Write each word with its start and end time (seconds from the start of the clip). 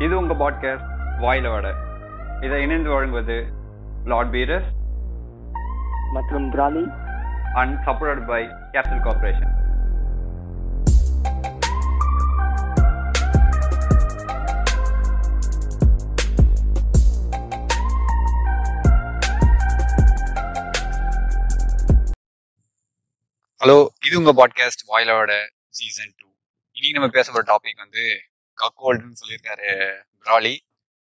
இது 0.00 0.14
உங்க 0.18 0.34
பாட்காஸ்ட் 0.34 0.88
வாயில 1.20 1.46
வட. 1.50 1.66
இதை 2.40 2.56
இணைந்து 2.62 2.90
வழங்குவது 2.90 3.36
லார்ட் 4.04 4.30
பீரஸ் 4.30 4.68
மற்றும் 6.12 6.46
பிராலி 6.52 6.84
and 7.54 7.76
support 7.86 8.24
by 8.26 8.42
capital 8.74 9.04
corporation 9.06 9.52
hello 23.60 23.76
இது 24.06 24.18
உங்க 24.18 24.32
பாட்காஸ்ட் 24.32 24.82
வாயிலோட 24.88 25.32
சீசன் 25.70 26.12
டூ 26.18 26.26
இன்னைக்கு 26.76 26.96
நம்ம 26.98 27.08
பேச 27.08 27.26
போற 27.32 27.44
டாபிக் 27.46 27.82
வந்து 27.82 28.04
கக்கோல்டுன்னு 28.58 29.20
சொல்லியிருக்காரு 29.22 29.68
பிராலி. 30.26 30.54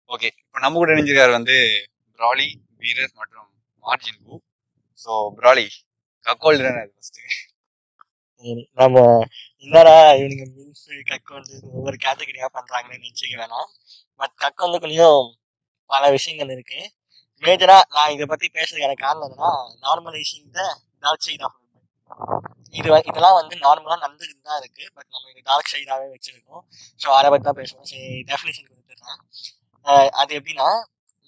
ஓகே 0.09 0.29
இப்போ 0.43 0.59
நம்ம 0.59 0.77
கூட 0.77 0.93
இணைஞ்சிருக்காரு 0.95 1.33
வந்து 1.39 1.57
பிராலி 2.19 2.47
வீரர் 2.81 3.17
மற்றும் 3.21 3.49
மார்ஜின் 3.83 4.21
பூ 4.25 4.33
ஸோ 5.03 5.11
பிராலி 5.39 5.65
கக்கோல்டு 6.25 6.63
ஃபர்ஸ்ட் 6.89 7.21
நம்ம 8.79 8.99
என்னடா 9.65 9.95
இவனுங்க 10.19 10.45
மீன்ஸ் 10.53 10.85
கக்கோல்டு 11.09 11.55
ஒவ்வொரு 11.75 11.97
கேட்டகரியா 12.05 12.47
பண்றாங்கன்னு 12.57 12.97
நினைச்சுக்க 12.97 13.35
வேணாம். 13.41 13.67
பட் 14.19 14.33
கக்கோல்டுக்குள்ளேயும் 14.43 15.27
பல 15.89 16.03
விஷயங்கள் 16.15 16.53
இருக்கு. 16.55 16.79
மேஜரா 17.43 17.77
நான் 17.95 18.13
இதை 18.15 18.25
பத்தி 18.25 18.47
பேசுறதுக்கான 18.57 18.95
காரணம் 19.03 19.27
என்னன்னா 19.27 19.51
normalising 19.85 20.49
the 20.57 20.61
dark 21.03 21.25
side 21.27 21.45
of 21.47 21.57
இது 22.73 22.89
இதெல்லாம் 23.09 23.37
வந்து 23.39 23.55
நார்மலா 23.63 23.97
நடந்துக்கிட்டு 24.03 24.49
தான் 24.49 24.59
இருக்கு. 24.61 24.83
பட் 24.95 25.09
நம்ம 25.13 25.29
இது 25.33 25.41
டார்க் 25.49 25.71
சைடாவே 25.73 26.07
வச்சிருக்கோம். 26.13 26.63
ஸோ 27.01 27.07
அதை 27.17 27.29
பத்தி 27.31 27.45
தான் 27.45 27.59
பேசுவோம். 27.59 27.87
சரி 27.91 28.09
டெஃபினேஷன் 28.29 28.67
அஹ் 29.85 30.09
அது 30.21 30.31
எப்படின்னா 30.39 30.69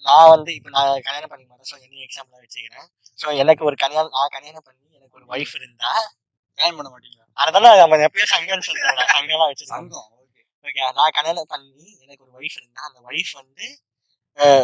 நான் 0.04 0.30
வந்து 0.32 0.50
இப்போ 0.56 0.70
நான் 0.70 0.90
கல்யாணம் 1.06 1.30
பண்ணி 1.32 1.44
மாட்டேன் 1.44 1.68
ஸோ 1.70 1.76
என்ன 1.84 2.02
எக்ஸாம்பிளா 2.06 2.40
வச்சுக்கிறேன். 2.42 2.86
ஸோ 3.18 3.26
எனக்கு 3.42 3.62
ஒரு 3.64 3.76
கல்யாணம் 3.76 4.14
நான் 4.16 4.34
கல்யாணம் 4.36 4.66
பண்ணி 4.66 4.82
எனக்கு 4.98 5.16
ஒரு 5.16 5.26
ஒய்ஃப் 5.30 5.54
இருந்தா 5.58 5.92
ஏன் 6.58 6.76
பண்ண 6.76 6.88
மாட்டீங்களா? 6.88 7.24
அதனால 7.38 7.72
நம்ம 7.82 7.96
எப்பயும் 8.06 8.32
சங்கம்னு 8.34 8.66
சொல்றோம் 8.68 9.00
சங்கம்லாம் 9.14 9.50
வச்சிருக்கோம். 9.52 10.10
ஓகே 10.20 10.42
ஓகே 10.64 10.84
நான் 10.98 11.16
கல்யாணம் 11.18 11.50
பண்ணி 11.54 11.86
எனக்கு 12.04 12.22
ஒரு 12.26 12.32
ஒய்ஃப் 12.40 12.58
இருந்தா 12.60 12.82
அந்த 12.88 13.00
ஒய்ஃப் 13.08 13.32
வந்து 13.40 13.66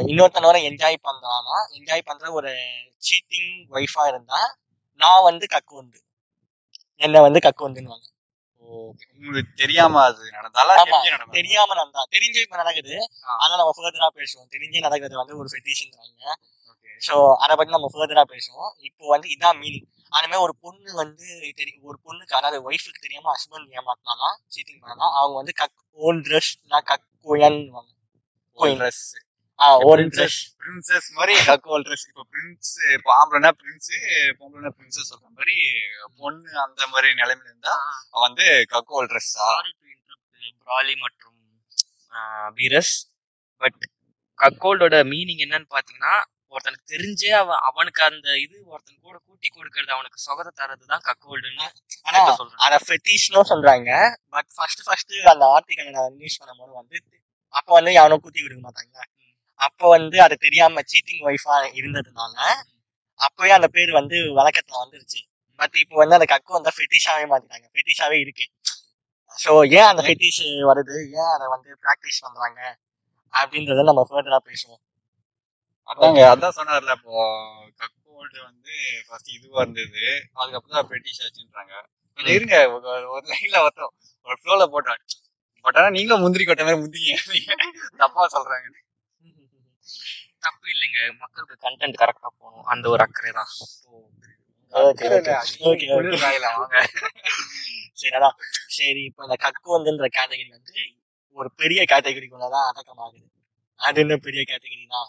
இன்னொருத்தனோட 0.05 0.59
என்ஜாய் 0.69 1.05
பண்றானா 1.05 1.57
என்ஜாய் 1.79 2.09
பண்ற 2.09 2.31
ஒரு 2.39 2.53
சீட்டிங் 3.03 3.51
ஒய்ஃபா 3.73 4.05
இருந்தா 4.13 4.41
நான் 5.01 5.27
வந்து 5.29 5.45
கக்குண்டு 5.53 5.99
என்ன 7.01 7.21
வந்து 7.27 7.41
கக்குண்டுன்னு 7.45 7.93
ஓகே 8.81 9.05
உங்களுக்கு 9.13 9.53
தெரியாம 9.61 10.01
அது 10.09 10.23
நடந்தாலா? 10.37 10.75
ஆமா, 10.75 10.89
தெரிஞ்சே 10.89 11.13
நடந்தா 11.15 11.35
தெரியாம 11.39 11.75
நடந்தா 11.75 12.03
தெரிஞ்சே 12.15 12.43
இப்ப 12.45 12.57
நடக்குது. 12.57 12.95
ஆனா 13.35 13.53
நம்ம 13.55 13.73
ஃபர்தரா 13.77 14.09
பேசுவோம். 14.19 14.49
தெரிஞ்சே 14.55 14.83
நடக்கிறது 14.87 15.21
வந்து 15.21 15.39
ஒரு 15.41 15.49
ஃபெட்டிஷன்றாங்க 15.53 16.35
ஸோ 17.03 17.15
அதை 17.43 17.53
பத்தி 17.55 17.73
நம்ம 17.75 17.89
ஃபர்தரா 17.93 18.23
பேசுவோம். 18.33 18.71
இப்போ 18.89 19.05
வந்து 19.13 19.27
இதான் 19.35 19.59
மீனிங் 19.61 19.87
அதுமே 20.13 20.39
ஒரு 20.45 20.55
பொண்ணு 20.65 20.91
வந்து 21.01 21.27
தெரி 21.59 21.73
ஒரு 21.89 21.97
பொண்ணுக்கு 22.07 22.35
அதாவது 22.39 22.59
ஒய்ஃபுக்கு 22.69 23.05
தெரியாம 23.07 23.31
ஹஸ்பண்ட் 23.35 23.77
ஏமாத்தினானா 23.79 24.29
சீட்டிங் 24.55 24.83
பண்ணா 24.83 25.07
அவங்க 25.19 25.37
வந்து 25.41 25.55
கக் 25.61 25.77
ஓன் 25.99 26.21
ட்ரெஸ் 26.27 26.53
நான் 26.73 26.87
கக் 26.91 27.07
கோயன் 27.27 27.59
ஒரு 28.59 28.73
ட்ரெஸ் 28.81 29.03
ஓன் 29.85 30.11
ட்ரெஸ் 30.15 30.39
பிரின்சஸ் 30.59 31.09
மாதிரி 31.17 31.35
கக்கோல் 31.45 31.85
ட்ரெஸ் 31.87 32.05
இப்போ 32.09 32.23
பிரின்ஸ் 32.31 32.73
இப்போ 32.95 33.11
ஆம்பளைனா 33.17 33.51
பிரின்ஸ் 33.59 33.91
பொம்பளைனா 34.39 34.73
பிரின்சஸ் 34.77 35.11
சொல்ற 35.11 35.27
மாதிரி 35.31 35.57
பொண்ணு 36.21 36.51
அந்த 36.65 36.83
மாதிரி 36.87 37.09
நிலைமையில 37.21 37.51
இருந்தா 37.51 37.75
வந்து 38.25 38.47
கக்கோல் 38.73 39.09
ட்ரெஸ்ஸா 39.13 39.49
சாரி 39.49 39.71
டு 39.73 39.87
இன்டரப்ட் 39.95 40.59
பிராலி 40.63 40.97
மற்றும் 41.05 41.39
பீரஸ் 42.59 42.95
பட் 43.63 43.81
கக்கோல்டோட 44.39 44.99
மீனிங் 45.11 45.43
என்னன்னு 45.45 45.71
பாத்தீங்கன்னா 45.71 46.15
ஒருத்தனுக்கு 46.53 46.93
தெரிஞ்சே 46.93 47.31
அவன் 47.41 47.61
அவனுக்கு 47.69 48.01
அந்த 48.07 48.29
இது 48.39 48.57
ஒருத்தன் 48.67 49.01
கூட 49.01 49.17
கூட்டி 49.21 49.49
கொடுக்கறது 49.51 49.93
அவனுக்கு 49.97 50.19
சொகத்தை 50.25 50.53
தரதுதான் 50.55 51.05
கக்கோல்டுன்னு 51.09 51.67
ஆனா 52.07 52.21
சொல்றேன் 52.33 52.65
அத 52.67 52.81
ஃபெட்டிஷ்னு 52.87 53.45
சொல்றாங்க 53.53 53.91
பட் 54.37 54.51
ஃபர்ஸ்ட் 54.57 54.85
ஃபர்ஸ்ட் 54.87 55.15
அந்த 55.33 55.47
ஆர்டிகல் 55.57 55.95
நான் 55.99 56.19
நியூஸ் 56.19 56.41
பண்ணும்போது 56.41 56.75
வந்து 56.75 56.99
அப்ப 57.55 57.69
வந்து 57.77 57.93
யாரும் 57.93 58.23
கூட்டி 58.25 58.41
கொடுக்க 58.41 58.63
மாட்டாங்க 58.67 59.07
அப்ப 59.61 59.89
வந்து 59.89 60.23
அது 60.23 60.37
தெரியாம 60.37 60.81
சீட்டிங் 60.81 61.23
ஒய்ஃபா 61.23 61.57
இருந்ததுனால 61.79 62.37
அப்பவே 63.15 63.51
அந்த 63.51 63.69
பேர் 63.69 63.93
வந்து 63.93 64.17
வழக்கத்துல 64.17 64.79
வந்துருச்சு. 64.85 65.21
பட் 65.57 65.75
இப்போ 65.75 65.97
வந்து 65.97 66.15
அந்த 66.15 66.27
கக்கு 66.35 66.53
வந்து 66.53 66.71
ஃபெட்டிஷாவே 66.77 67.25
மாத்திட்டாங்க. 67.33 67.67
ஃபெட்டிஷாவே 67.75 68.21
இருக்கு. 68.21 68.47
ஸோ 69.45 69.71
ஏன் 69.71 69.83
அந்த 69.83 70.03
ஃபெட்டிஷ் 70.03 70.43
வருது? 70.71 70.97
ஏன் 71.09 71.33
அதை 71.35 71.49
வந்து 71.49 71.79
ப்ராக்டிஸ் 71.83 72.21
பண்றாங்க? 72.21 72.79
அப்படின்றத 73.33 73.85
நம்ம 73.85 74.07
ஃபர்தரா 74.11 74.39
பேசுவோம். 74.45 74.83
அதாங்க 75.89 76.21
அதான் 76.35 76.57
சொன்னார்ல 76.57 76.91
இப்போ 76.91 77.25
கக்கோல்டு 77.79 78.43
வந்து 78.43 78.73
ஃபர்ஸ்ட் 79.09 79.29
இதுவா 79.29 79.61
இருந்தது. 79.61 80.29
அதுக்கப்புறம் 80.33 80.81
தான் 80.81 80.87
பிரிட்டிஷ் 80.87 81.21
ஆச்சுன்றாங்க. 81.21 81.73
கொஞ்சம் 82.15 82.35
இருங்க 82.35 82.57
ஒரு- 82.57 83.31
லைன்ல 83.31 83.59
வரட்டும். 83.59 83.95
ஒரு 84.23 84.37
ஃப்ளோல 84.43 84.63
போட்டோம் 84.69 85.03
பட் 85.61 85.77
ஆனா 85.77 85.91
நீங்களும் 85.91 86.21
முந்திரி 86.21 86.45
கொட்ட 86.45 86.65
மாதிரி 86.65 86.81
முந்திங்க 86.81 87.55
தப்பா 87.97 88.27
சொல்றாங்க 88.27 88.67
தப்பு 90.47 90.67
இல்லைங்க. 90.75 91.01
மக்களுக்கு 91.23 91.57
கண்டென்ட் 91.67 92.01
கரெக்டா 92.03 92.29
போகணும். 92.41 92.67
அந்த 92.73 92.85
ஒரு 92.95 93.03
அக்கறை 93.07 93.31
தான் 93.39 93.51
வாங்க. 96.57 96.75
சரி 98.77 99.01
இப்போ 99.09 99.23
இந்த 99.27 99.37
கக்குவந்துன்ற 99.45 100.07
கேட்டகரி 100.17 100.51
வந்து 100.57 100.77
ஒரு 101.39 101.49
பெரிய 101.61 101.81
கேட்டகரிக்குள்ள 101.93 102.47
தான் 102.55 102.69
அடக்கமாகுது. 102.71 103.27
அது 103.81 103.99
என்ன 104.05 104.15
பெரிய 104.27 104.43
கேட்டகரினா 104.51 105.01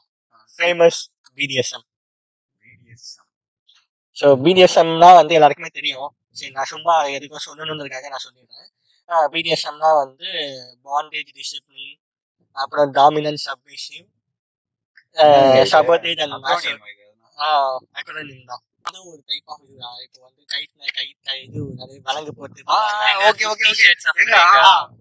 ஃபேமஸ் 0.60 1.00
பிடிஎஸ்எம் 1.38 1.86
ஸோ 4.18 4.28
பிடிஎஸ்எம்னா 4.46 5.10
வந்து 5.20 5.34
எல்லாருக்குமே 5.38 5.72
தெரியும். 5.80 6.10
சரி 6.40 6.52
நான் 6.58 6.72
சும்மா 6.74 6.94
எதுக்கும் 7.18 7.46
சொல்லணுன்றதுக்காக 7.48 8.10
நான் 8.14 8.26
சொல்லிடுறேன். 8.26 8.68
பிடிஎஸ்எம்னா 9.34 9.90
வந்து 10.04 10.28
பாண்டேஜ் 10.88 11.32
டிசிப்ளின் 11.38 11.98
அப்புறம் 12.58 12.90
dominance 13.00 13.46
submissive 13.50 14.06
sabotage 15.72 16.22
and 16.24 16.36
Acronym 16.36 16.84
இது. 16.84 17.00
அக்கடமிக் 17.98 18.50
தான் 18.50 18.62
அது 18.88 18.98
ஒரு 19.08 19.20
டைப் 19.28 19.50
ஆஃப் 19.52 19.64
இப்போ 20.04 20.20
வந்து 20.26 20.42
கைட்ல 20.50 20.84
கை 20.92 21.06
இது 21.40 21.60
நிறைய 21.80 21.98
விலங்கு 22.08 22.32
போட்டு? 22.34 22.62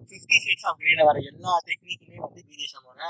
ஃபிஃப்டி 0.03 0.39
ஷேட்ஸ் 0.41 0.67
ஆஃப் 0.69 0.79
கிரீல 0.81 1.01
வர 1.09 1.19
எல்லா 1.31 1.53
டெக்னிக்குமே 1.67 2.19
வந்து 2.25 2.41
பிடிஎஸ்எம்மோட 2.43 3.01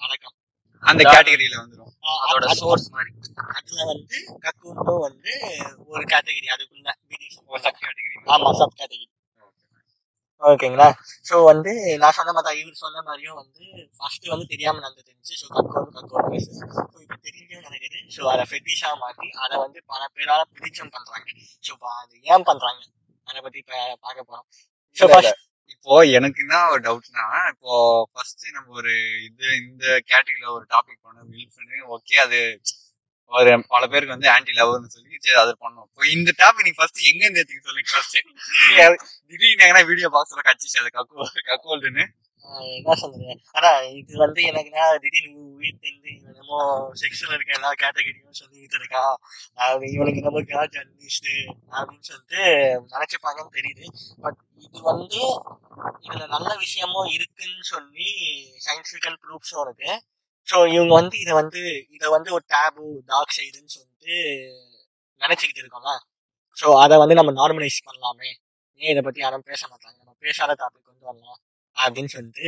அடக்கம் 0.00 0.36
அந்த 0.84 1.02
கேட்டகரியில 1.06 1.56
வந்துரும் 1.60 1.92
ஆஹ் 2.04 2.20
அதோட 2.24 2.44
அது- 2.46 2.60
சோர்ஸ் 2.60 2.88
மாதிரி 2.90 3.12
அதுல 3.54 3.78
வந்து 3.86 4.16
கக்குண்டோ 4.44 4.94
வந்து 5.06 5.32
ஒரு 5.88 6.04
கேட்டகரி 6.12 6.48
அதுக்குள்ள 6.54 6.88
ஒரு 7.50 7.60
சப் 7.64 7.80
கேட்டகரி 7.80 8.16
ஆமா 8.34 8.50
சப் 8.60 8.76
கேட்டகரி 8.76 9.06
ஓகேங்களா? 10.42 10.86
ஸோ 11.26 11.34
வந்து 11.48 11.70
நான் 12.02 12.16
சொன்ன 12.18 12.32
மாதிரி 12.36 12.60
இவர் 12.60 12.82
சொன்ன 12.82 13.02
மாதிரியும் 13.06 13.38
வந்து 13.40 13.64
ஃபர்ஸ்ட் 13.96 14.26
வந்து 14.32 14.46
தெரியாம 14.52 14.80
நடந்துட்டு 14.84 15.10
இருந்துச்சு 15.10 15.38
ஸோ 15.40 15.46
கக்கோடு 15.54 15.90
கக்கோடு 15.96 16.38
ஸோ 16.46 16.52
இப்போ 17.04 17.16
தெரிஞ்சே 17.26 17.58
நடக்குது 17.66 18.00
ஸோ 18.16 18.22
அதை 18.32 18.44
ஃபெட்டிஷா 18.50 18.90
மாத்தி 19.02 19.28
அதை 19.44 19.54
வந்து 19.64 19.80
பல 19.92 20.02
பேரால 20.16 20.44
பிடிச்சும் 20.52 20.94
பண்றாங்க. 20.96 21.26
ஸோ 21.64 21.72
அது 21.96 22.14
ஏன் 22.26 22.46
பண்றாங்க? 22.50 22.80
அதை 23.26 23.38
பத்தி 23.40 23.58
இப்ப 23.64 23.74
பார்க்க 24.04 24.28
போறோம். 24.28 24.46
ஸோ 24.96 25.06
இப்போ 25.74 25.94
எனக்கு 26.16 26.38
என்ன 26.44 26.58
ஒரு 26.72 26.80
டவுட்னா 26.84 27.24
இப்போ 27.50 27.72
ஃபர்ஸ்ட் 28.12 28.44
நம்ம 28.54 28.76
ஒரு 28.80 28.92
இது 29.26 29.46
இந்த 29.62 29.84
கேட்டகரியில 30.08 30.46
ஒரு 30.56 30.64
டாபிக் 30.72 31.04
பண்ண 31.06 31.18
வில் 31.32 31.50
பண்ணி 31.56 31.80
ஓகே 31.96 32.16
அது 32.24 32.38
ஒரு 33.32 33.50
பல 33.72 33.82
பேருக்கு 33.92 34.14
வந்து 34.14 34.28
ஆன்டி 34.34 34.52
லவ்னு 34.58 34.94
சொல்லி 34.94 35.16
சரி 35.18 35.38
அது 35.42 35.52
பண்ணோம். 35.62 35.86
இப்போ 35.88 36.04
இந்த 36.14 36.30
டாபிக் 36.40 36.66
நீங்க 36.66 36.78
ஃபர்ஸ்ட் 36.78 37.00
எங்க 37.10 37.22
இருந்து 37.24 37.40
எடுத்தீங்க 37.42 37.64
சொல்லுங்க 37.66 37.90
ஃபர்ஸ்ட் 37.92 38.16
திடீர்னு 39.32 39.64
எங்கன்னா 39.64 39.84
வீடியோ 39.88 40.08
பாக்ஸ்ல 40.14 40.42
கட்சி 40.46 40.78
அது 40.80 40.90
கக்கு 40.90 41.42
கக்கோல்டுன்னு. 41.48 42.04
என்ன 42.76 42.94
சொல்றது? 43.00 43.32
ஆனா 43.56 43.70
இது 44.00 44.12
வந்து 44.22 44.40
எனக்குன்னா 44.50 44.84
திடீர்னு 45.04 45.32
வீட்டுல 45.62 45.88
இருந்து 45.88 46.10
இவன் 46.12 46.30
என்னமோ 46.32 46.58
செக்ஷன் 47.00 47.34
இருக்க 47.36 47.58
எல்லா 47.58 47.70
கேட்டகரியும் 47.82 48.38
சொல்லிட்டு 48.40 48.78
இருக்கான் 48.80 49.14
அது 49.64 49.90
இவனுக்கு 49.96 50.20
என்னமோ 50.22 50.42
கேட் 50.52 50.74
ஜர்னலிஸ்ட் 50.76 51.30
அப்படின்னு 51.76 52.06
சொல்லிட்டு 52.10 52.40
நினைச்சுப்பாங்கன்னு 52.94 53.56
தெரியுது. 53.58 53.84
பட் 54.24 54.38
இது 54.66 54.80
வந்து 54.82 55.20
இதுல 56.06 56.24
நல்ல 56.36 56.50
விஷயமும் 56.56 57.10
இருக்குன்னு 57.16 57.68
சொல்லி 57.74 58.08
சயின்டிபிக்கல் 58.66 59.18
ப்ரூஃப்ஸும் 59.24 59.64
இருக்கு. 59.66 59.90
ஸோ 60.48 60.58
இவங்க 60.74 60.92
வந்து 60.94 61.16
இதை 61.18 61.32
வந்து 61.32 61.62
இதை 61.96 62.08
வந்து 62.16 62.30
ஒரு 62.32 62.44
டேபு 62.54 62.84
டார்க் 63.06 63.36
சைடுன்னு 63.38 63.74
சொல்லிட்டு 63.76 64.14
நினைச்சுக்கிட்டு 65.20 65.62
இருக்கோம்ல 65.62 65.92
ஸோ 66.56 66.68
அதை 66.84 66.94
வந்து 66.98 67.14
நம்ம 67.14 67.32
நார்மலைஸ் 67.40 67.86
பண்ணலாமே. 67.88 68.30
ஏன் 68.80 68.92
இதை 68.94 69.02
பத்தி 69.06 69.20
யாரும் 69.24 69.48
பேச 69.50 69.60
மாட்டாங்க. 69.72 69.96
நம்ம 70.00 70.14
பேசாத 70.26 70.52
டாபிக் 70.62 70.86
கொண்டு 70.88 71.06
வரலாம் 71.08 71.40
அப்படின்னு 71.76 72.12
சொல்லிட்டு 72.14 72.46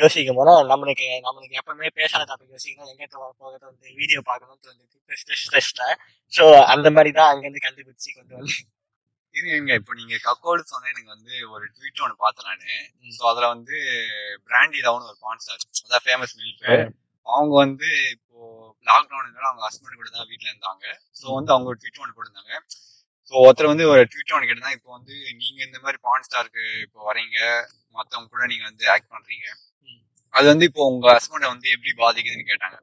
யோசிக்கும் 0.00 0.38
போது 0.38 0.52
நம்மளுக்கு 0.72 1.06
நம்மளுக்கு 1.26 1.58
எப்பவுமே 1.60 1.90
பேசாத 2.00 2.22
டாபிக் 2.30 2.54
யோசிக்கணும். 2.56 2.90
எங்க 2.94 3.04
போகிறது 3.40 3.64
வந்து 3.70 3.86
வீடியோ 4.00 4.20
பார்க்கணும்னு 4.30 4.64
தோணுது. 4.66 4.86
ஸ்ட்ரெஸ் 5.20 5.44
ஸ்ட்ரெஸ்ல 5.44 5.82
ஸோ 6.32 6.44
அந்த 6.74 6.88
மாதிரி 6.96 7.10
தான் 7.18 7.30
அங்கேருந்து 7.30 7.64
கண்டுபிடிச்சு 7.66 8.10
கொண்டு 8.18 8.34
வந்து 8.40 8.56
இருங்க 9.34 9.52
இருங்க 9.56 9.72
இப்போ 9.80 9.92
நீங்க 9.98 10.14
கக்கோடு 10.26 10.62
சொன்னேன் 10.70 10.92
எனக்கு 10.92 11.12
வந்து 11.14 11.34
ஒரு 11.54 11.64
ட்வீட் 11.74 12.02
ஒன்று 12.04 12.16
பார்த்தேன் 12.24 12.48
நானு. 12.50 12.70
ஸோ 13.16 13.22
அதுல 13.30 13.48
வந்து 13.54 13.76
பிராண்டி 14.48 14.80
டவுன் 14.86 15.06
ஒரு 15.08 15.18
ஸ்டார் 15.44 15.64
அதான் 15.86 16.04
ஃபேமஸ் 16.06 16.34
மில்க் 16.40 16.66
அவங்க 17.26 17.52
வந்து 17.64 17.88
இப்போ 18.14 18.38
லாக்டவுனுங்கால 18.90 19.48
அவங்க 19.50 19.62
ஹஸ்பண்ட் 19.66 19.98
கூட 20.00 20.08
தான் 20.16 20.28
வீட்ல 20.30 20.48
இருந்தாங்க. 20.52 20.84
ஸோ 21.20 21.26
வந்து 21.38 21.52
அவங்க 21.54 21.76
ட்வீட் 21.80 22.02
ஒன்று 22.04 22.16
போட்டிருந்தாங்க. 22.16 22.54
ஸோ 23.32 23.34
ஒருத்தர் 23.44 23.72
வந்து 23.72 23.84
ஒரு 23.92 24.02
ட்வீட் 24.12 24.32
ஒன்று 24.34 24.46
கேட்டிருந்தா 24.46 24.76
இப்போ 24.76 24.90
வந்து 24.96 25.14
நீங்க 25.40 25.58
இந்த 25.66 25.78
மாதிரி 25.84 25.98
பான் 26.06 26.24
ஸ்டாருக்கு 26.26 26.64
இப்போ 26.86 27.00
வரீங்க 27.08 27.38
மத்தவங்க 27.96 28.28
கூட 28.32 28.44
நீங்க 28.52 28.64
வந்து 28.70 28.84
ஆக்ட் 28.94 29.12
பண்றீங்க. 29.14 29.46
அது 30.34 30.46
வந்து 30.48 30.66
இப்போ 30.70 30.82
உங்க 30.90 31.06
ஹஸ்பண்டை 31.14 31.46
வந்து 31.52 31.68
எப்படி 31.74 31.92
பாதிக்குதுன்னு 32.00 32.50
கேட்டாங்க. 32.50 32.76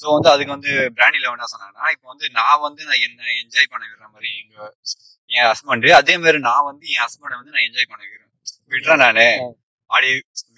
ஸோ 0.00 0.06
வந்து 0.16 0.28
அதுக்கு 0.32 0.54
வந்து 0.56 0.72
பிராண்டில 0.96 1.30
என்ன 1.30 1.48
சொன்னாங்கன்னா 1.52 1.86
இப்போ 1.94 2.06
வந்து 2.12 2.26
நான் 2.38 2.64
வந்து 2.66 2.82
நான் 2.88 3.04
என்ன 3.06 3.30
என்ஜாய் 3.42 3.70
பண்ண 3.72 3.84
விடுற 3.86 4.06
மாதிரி 4.14 4.30
எங்க 4.42 4.56
என் 5.30 5.48
ஹஸ்பண்ட் 5.50 5.88
அதே 6.00 6.14
மாதிரி 6.22 6.40
நான் 6.48 6.68
வந்து 6.70 6.84
என் 6.94 7.04
ஹஸ்பண்டை 7.06 7.36
வந்து 7.40 7.54
நான் 7.54 7.66
என்ஜாய் 7.68 7.90
பண்ண 7.92 8.02
விடுறேன். 8.04 8.26
விடுறேன் 8.72 9.02
நானு. 9.04 9.26
அப்படி 9.90 10.08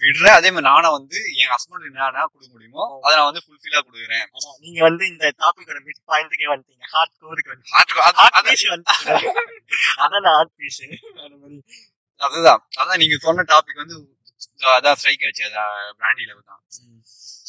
விடுறேன் 0.01 0.35
அதே 0.39 0.49
மாதிரி 0.53 0.67
நானும் 0.71 0.95
வந்து 0.97 1.17
என் 1.41 1.51
ஹஸ்பண்ட் 1.53 1.85
என்னன்னா 1.89 2.23
கொடுக்க 2.31 2.49
முடியுமோ 2.55 2.83
அதை 3.03 3.13
நான் 3.17 3.29
வந்து 3.29 3.43
ஃபுல்ஃபில்லா 3.45 3.79
கொடுக்குறேன். 3.87 4.25
நீங்க 4.63 4.79
வந்து 4.87 5.03
இந்த 5.11 5.25
டாபிக்கோட 5.43 5.79
மிட் 5.87 6.01
பாயிண்ட்டுக்கே 6.11 6.49
வந்துட்டீங்க. 6.51 6.85
ஹார்ட் 6.95 7.15
கோருக்கு 7.21 7.53
வந்து 7.53 7.65
ஹார்ட் 7.73 8.47
பீஸ் 8.49 8.65
வந்துட்டீங்க. 8.73 9.33
அதான் 10.05 10.29
ஹார்ட் 10.37 10.53
பீஸ் 10.61 10.81
அதுதான். 12.21 12.61
அதான் 12.81 13.01
நீங்க 13.03 13.17
சொன்ன 13.25 13.45
டாபிக் 13.53 13.81
வந்து 13.83 13.97
அதான் 14.77 14.97
ஸ்ட்ரைக் 14.99 15.25
ஆச்சு. 15.27 15.43
அதான் 15.49 15.73
பிராண்டில 15.99 16.31
தான். 16.51 16.61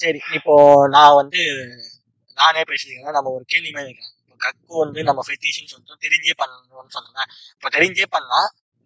சரி 0.03 0.21
இப்போ 0.39 0.55
நான் 0.97 1.19
வந்து 1.21 1.41
நானே 2.39 2.63
பேசுறீங்கன்னா 2.71 3.17
நம்ம 3.17 3.33
ஒரு 3.37 3.45
கேள்வி 3.53 3.71
மாதிரி 3.77 3.95
கக்கு 4.41 4.75
வந்து 4.85 5.01
நம்ம 5.09 5.21
ஃபெட்டிஷன் 5.27 5.71
சொல்லிட்டோம். 5.73 6.01
தெரிஞ்சே 6.05 6.35
பண்ணணும்னு 6.41 6.95
சொன்னேன். 6.97 7.29
இப்போ 7.57 7.69
தெரிஞ்சே 7.77 8.07
பண்ணா 8.17 8.41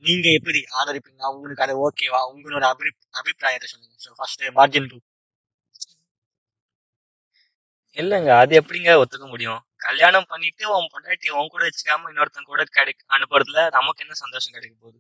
நீங்க 0.05 0.27
எப்படி 0.39 0.61
ஆதரிப்பீங்க? 0.81 1.23
உங்களுக்கு 1.35 1.65
அது 1.67 1.75
ஓகேவா 1.87 2.21
உங்களோட 2.33 2.65
அபி 2.73 2.91
அபிப்பிராயத்தை 3.21 3.69
சொல்லுங்க. 3.73 3.97
ஸோ 4.05 4.11
ஃபர்ஸ்ட் 4.19 4.45
மார்ஜின் 4.59 4.91
டூ 4.93 4.99
இல்லங்க 7.97 8.31
அது 8.43 8.53
எப்படிங்க 8.61 8.91
ஒத்துக்க 9.03 9.27
முடியும்? 9.33 9.61
கல்யாணம் 9.87 10.29
பண்ணிட்டு 10.33 10.65
உன் 10.77 10.91
பொண்டாட்டி 10.93 11.29
உன் 11.39 11.51
கூட 11.55 11.63
வச்சுக்காம 11.67 12.11
இன்னொருத்தன் 12.13 12.51
கூட 12.51 12.63
கிடைக்க 12.77 13.01
அனுப்புறதுல 13.17 13.63
நமக்கு 13.79 14.03
என்ன 14.05 14.17
சந்தோஷம் 14.23 14.55
கிடைக்க 14.57 14.75
போகுது? 14.83 14.99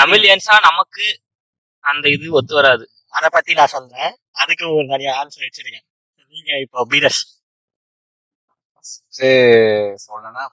தமிழியன்ஸா 0.00 0.56
நமக்கு 0.68 1.06
அந்த 1.84 2.04
இது 2.16 2.26
ஒத்து 2.38 2.54
வராது. 2.58 2.84
அதை 3.14 3.28
பத்தி 3.36 3.52
நான் 3.60 3.74
சொல்றேன். 3.76 4.12
அதுக்கு 4.42 4.64
ஒரு 4.76 4.86
நிறைய 4.92 5.10
ஆன்சர் 5.20 5.46
வச்சிருக்கேன். 5.46 5.86
நீங்க 6.34 6.50
இப்போ 6.64 6.80
பீரஸ் 6.92 7.22
சரி 9.16 9.32
சொல்லணும்னா 10.06 10.44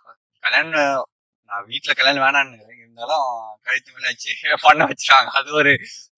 கல்யாணம் 0.44 1.06
நான் 1.50 1.68
வீட்டுல 1.71 1.94
கல்யாணம் 2.00 2.25
வேணான்னு 2.25 2.57
இருந்தாலும் 3.00 3.28
கழுத்து 3.66 3.94
மேல 3.96 4.06
வச்சு 4.12 4.31
பண்ண 4.66 4.81
வச்சிட்டாங்க. 4.90 5.30
அது 5.40 5.50
ஒரு 5.60 5.72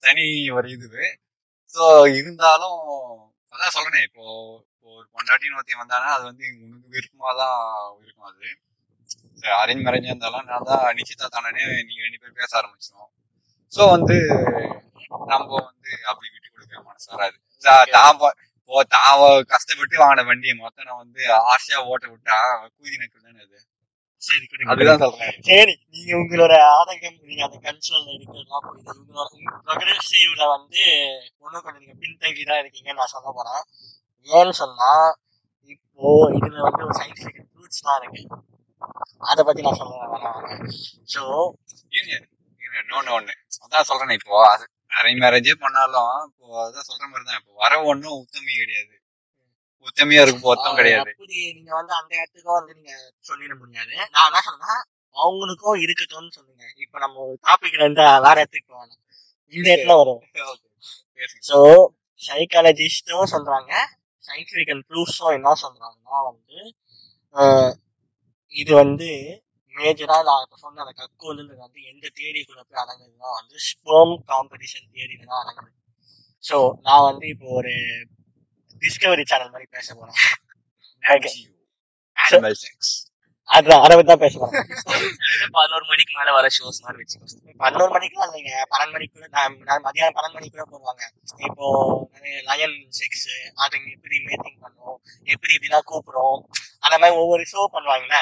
தனி 0.06 0.25
ஒரு 0.57 0.68
இதுவு. 0.75 1.04
சோ 1.75 1.83
இருந்தாலும் 2.19 2.80
அதான் 3.54 3.74
சொல்றேனே 3.75 4.01
இப்போ 4.07 4.24
ஒரு 4.92 5.06
பொண்டாட்டின்னு 5.16 5.57
ஒருத்தன் 5.60 5.81
வந்தானா 5.81 6.10
அது 6.16 6.24
வந்து 6.30 6.45
உனக்கு 6.66 6.88
விருப்பமா 6.95 7.31
தான் 7.42 7.60
இருக்கும் 8.01 8.30
அது. 8.31 8.48
அரேஞ்ச் 9.62 9.86
மேரேஜா 9.86 10.12
இருந்தாலும் 10.12 10.48
நான் 10.50 10.68
தான் 10.69 10.83
நிச்சயதார்த்தானே 11.00 11.51
நீங்க 11.88 12.01
ரெண்டு 12.06 12.19
பேரும் 12.22 12.39
பேச 12.42 12.51
ஆரம்பிச்சிடும் 12.60 13.10
சோ 13.74 13.81
வந்து 13.95 14.18
நம்ம 15.31 15.50
வந்து 15.62 15.92
அப்படி 16.10 16.27
விட்டு 16.34 16.50
கொடுக்க 16.50 16.84
மனசு 16.89 17.07
வராது. 17.13 17.38
தான் 17.63 17.81
இப்போ 18.60 18.80
கஷ்டப்பட்டு 19.54 19.95
வாங்கின 20.01 20.25
வண்டியை 20.30 20.54
மொத்தம் 20.57 20.88
நான் 20.89 21.01
வந்து 21.04 21.22
ஆசையா 21.54 21.80
ஓட்ட 21.92 22.06
விட்டா 22.13 22.38
கூதி 22.75 22.95
நக்கு 23.01 23.18
தானே 23.19 23.39
அது. 23.45 23.57
அதுதான் 24.71 25.01
சொல்றேன். 25.03 25.35
சரி 25.50 25.73
நீங்க 25.94 26.12
உங்களோட 26.21 26.53
ஆதங்கம் 26.77 27.18
நீங்க 27.29 27.41
அந்த 27.47 27.57
கன்சோல்ல 27.65 28.09
இருக்கிறதுலாம் 28.15 28.65
புரியுது. 28.68 28.94
உங்களோட 29.00 29.29
ப்ரொக்ரெசிவ்ல 29.68 30.44
வந்து 30.56 30.81
ஒன்றும் 31.44 31.63
கொஞ்சம் 31.65 31.81
நீங்க 31.83 31.95
பின்தங்கி 32.03 32.44
தான் 32.50 32.62
இருக்கீங்கன்னு 32.63 33.01
நான் 33.01 33.13
சொல்ல 33.15 33.31
போறேன். 33.38 33.63
ஏன்னு 34.27 34.56
சொன்னா 34.62 34.91
இப்போ 35.75 36.07
இதுல 36.38 36.62
வந்து 36.68 36.85
ஒரு 36.88 36.95
சயின்டிபிக் 37.00 37.41
ட்ரூத்ஸ் 37.53 37.85
தான் 37.88 38.00
இருக்கு. 38.01 38.23
அதை 39.31 39.41
பத்தி 39.47 39.65
நான் 39.68 39.79
சொல்ல 39.81 39.94
வரேன். 40.03 40.71
ஸோ 41.13 41.24
இன்னொன்னு 42.71 43.12
ஒண்ணு. 43.17 43.33
அதான் 43.65 43.88
சொல்றேன் 43.89 44.17
இப்போ 44.19 44.35
அரேஞ்ச் 45.00 45.21
மேரேஜே 45.24 45.56
பண்ணாலும் 45.65 46.15
இப்போ 46.29 46.47
அதான் 46.65 46.88
சொல்ற 46.89 47.03
மாதிரி 47.12 47.25
தான். 47.27 47.39
இப்போ 47.41 47.53
வர 47.63 47.74
ஒண்ணும் 47.91 48.19
உத்தமி 48.21 48.53
கிடையாது. 48.62 48.94
உத்தமியா 49.88 50.24
இருக்கும் 50.25 50.51
ஒத்தம் 50.54 50.78
கிடையாது. 50.80 51.12
நீங்க 51.51 51.72
வந்து 51.80 51.94
அந்த 52.00 52.12
இடத்துக்கும் 52.19 52.57
வந்து 52.57 52.74
நீங்க 52.80 52.94
சொல்லிட 53.30 53.54
முடியாது. 53.62 53.94
நான் 54.13 54.28
என்ன 54.30 54.42
சொன்னா 54.50 54.72
அவங்களுக்கும் 55.16 55.81
இருக்கட்டும்னு 55.83 56.36
சொல்லுங்க 56.38 56.63
இப்ப 56.83 57.00
நம்ம 57.00 57.18
ஒரு 57.25 57.38
டாபிக்ல 57.48 57.83
இருந்து 57.83 58.04
வேற 58.28 58.36
இடத்துக்கு 58.38 58.69
போகணும் 58.69 59.00
இந்த 59.54 59.68
இடத்துல 59.74 59.95
வரும். 60.01 60.22
ஸோ 61.50 61.57
சைக்காலஜிஸ்டும் 62.22 63.31
சொல்றாங்க. 63.33 63.72
சயின்டிபிக் 64.24 64.88
ப்ரூஃப்ஸும் 64.89 65.36
என்ன 65.38 65.54
சொல்றாங்கன்னா 65.63 66.18
வந்து 66.30 66.57
இது 68.54 68.72
வந்து 68.75 69.10
மேஜரா 69.75 70.18
நான் 70.27 70.44
இப்ப 70.45 70.57
சொன்ன 70.57 70.81
அந்த 70.84 70.94
கக்கோலுன்றது 70.94 71.62
வந்து 71.66 71.80
எந்த 71.92 72.06
தேடிக்குள்ள 72.18 72.62
போய் 72.62 72.81
அடங்குதுன்னா 72.84 73.30
வந்து 73.39 73.56
ஸ்பெர்ம் 73.68 74.16
காம்படிஷன் 74.31 74.89
தேடில 74.95 75.22
தான் 75.25 75.42
அடங்குது. 75.44 75.72
ஸோ 76.44 76.57
நான் 76.88 77.07
வந்து 77.10 77.25
இப்போ 77.34 77.48
ஒரு 77.60 77.74
டிஸ்கவரி 78.83 79.24
சேனல் 79.31 79.54
மாதிரி 79.54 79.68
பேச 79.75 79.88
sex. 82.66 82.78
அதான் 83.50 83.81
அதை 83.86 83.94
பத்தி 83.98 84.10
தான் 84.10 84.22
பேச 84.24 84.33
போறேன் 84.42 84.68
பதினோரு 85.56 85.86
மணிக்கு 85.92 86.13
மேல 86.18 86.30
வர 86.36 86.48
ஷோஸ் 86.57 86.78
மாதிரி 86.83 87.00
வச்சுக்கோ 87.01 87.25
பன்னெண்டு 87.62 87.94
மணிக்குலாம் 87.95 88.28
இல்லைங்க. 88.30 88.51
பன்னெண்டு 88.72 88.94
மணிக்குள்ள 88.95 89.28
நான் 89.38 89.83
மதியானம் 89.88 90.16
பன்னெண்டு 90.18 90.38
மணிக்குள்ள 90.38 90.66
போடுவாங்க 90.74 91.04
இப்போ 91.48 91.66
லயன் 92.50 92.78
செக்ஸ் 93.00 93.28
அதுங்க 93.63 93.89
எப்படி 93.95 94.18
மேட்டிங் 94.28 94.60
பண்ணும்? 94.66 94.98
எப்படி 95.34 95.51
இப்படிலாம் 95.57 95.88
கூப்பிடும்? 95.92 96.39
அந்த 96.86 96.95
மாதிரி 97.01 97.19
ஒவ்வொரு 97.24 97.44
ஷோ 97.54 97.66
பண்ணுவாங்கல்ல. 97.75 98.19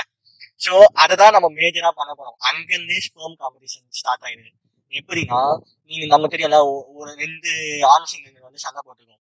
ஸோ 0.66 0.72
அதை 1.02 1.14
தான் 1.22 1.36
நம்ம 1.38 1.48
மேஜரா 1.60 1.92
பண்ண 2.00 2.12
போறோம். 2.20 2.38
அங்கிருந்தே 2.50 2.98
ஸ்பெர்ம் 3.08 3.38
காம்படிஷன் 3.44 3.86
ஸ்டார்ட் 4.00 4.26
ஆயிடுது. 4.28 4.52
எப்படின்னா 5.00 5.42
நீங்க 5.90 6.06
நம்ம 6.14 6.28
தெரியல 6.34 6.58
ஒரு 7.00 7.12
ரெண்டு 7.24 7.52
ஆண் 7.94 8.10
சிங்கங்கள் 8.12 8.48
வந்து 8.48 8.64
சண்டை 8.66 8.82
போட்டுக்கும். 8.88 9.22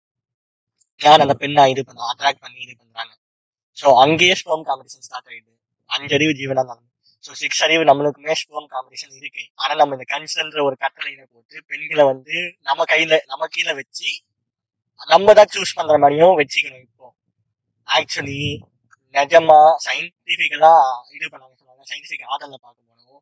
யார் 1.01 1.23
அந்த 1.25 1.35
பெண்ணா 1.41 1.63
இது 1.73 1.81
பண்ண 1.87 2.05
அட்ராக்ட் 2.11 2.43
பண்ணி 2.45 2.59
இது 2.65 2.73
பண்றாங்க? 2.81 3.13
ஸோ 3.77 3.87
அங்கேயே 4.03 4.35
ஸ்பெர்ம் 4.41 4.65
காம்படிஷன் 4.69 5.05
ஸ்டார்ட் 5.07 5.29
ஆயிடுது. 5.31 5.53
அஞ்சு 5.89 6.15
அறிவு 6.17 6.33
ஜீவனா 6.39 6.63
ஸோ 7.23 7.31
சிக்ஸ் 7.41 7.61
அறிவு 7.65 7.83
நம்மளுக்குமே 7.89 8.33
ஸ்பெர்ம் 8.41 8.69
காம்படிஷன் 8.73 9.13
இருக்கு. 9.19 9.43
ஆனா 9.61 9.73
நம்ம 9.81 9.95
இந்த 9.97 10.05
கன்சல்ன்ற 10.13 10.59
ஒரு 10.67 10.75
கட்டளையில 10.83 11.23
போட்டு 11.33 11.55
பெண்களை 11.71 12.03
வந்து 12.11 12.35
நம்ம 12.69 12.85
கையில 12.91 13.19
நம்ம 13.31 13.47
கீழே 13.55 13.73
வச்சு 13.79 14.09
நம்ம 15.13 15.33
தான் 15.39 15.51
சூஸ் 15.55 15.75
பண்ற 15.77 15.95
மாதிரியும் 16.03 16.37
வச்சுக்கணும் 16.41 16.83
இப்போ. 16.87 17.07
ஆக்சுவலி 17.87 18.39
நிஜமா 19.15 19.59
சயின்டிபிக்கலா 19.85 20.73
இது 21.15 21.25
பண்ணாங்க. 21.33 21.53
சொல்லுவாங்க 21.59 21.83
சயின்டிபிக் 21.91 22.25
ஆர்டர்ல 22.31 22.57
பார்க்க 22.65 22.79
போனோம். 22.89 23.21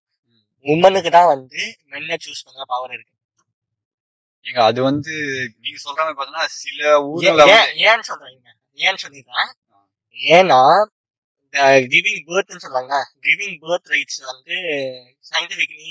உமனுக்கு 0.65 1.12
தான் 1.17 1.32
வந்து 1.34 1.62
மென்னை 1.94 2.17
சூஸ் 2.25 2.46
பண்ற 2.48 2.63
பவர் 2.74 2.94
இருக்கு. 2.98 3.14
ஏங்க 4.46 4.60
அது 4.66 4.80
வந்து 4.88 5.14
நீங்க 5.64 5.78
சொல்ற 5.84 6.00
மாதிரி 6.00 6.18
பார்த்தோம்னா 6.18 6.46
சில 6.58 6.82
ஊர்ல 7.10 7.46
ஏன்- 7.54 7.72
ஏன்னு 7.86 8.06
சொல்றீங்க? 8.10 8.48
ஏன்னு 8.80 9.02
சொல்லிடுறேன் 9.04 9.52
ஏன்னா 10.18 10.60
கிவிங் 11.94 12.22
பேர்த்னு 12.28 12.64
சொல்றாங்க 12.64 12.96
கிவிங் 13.25 13.58
பேர்த் 13.62 13.92
ரைட்ஸ் 13.94 14.22
வந்து 14.32 14.56
சயின்டிபிக்லி 15.30 15.90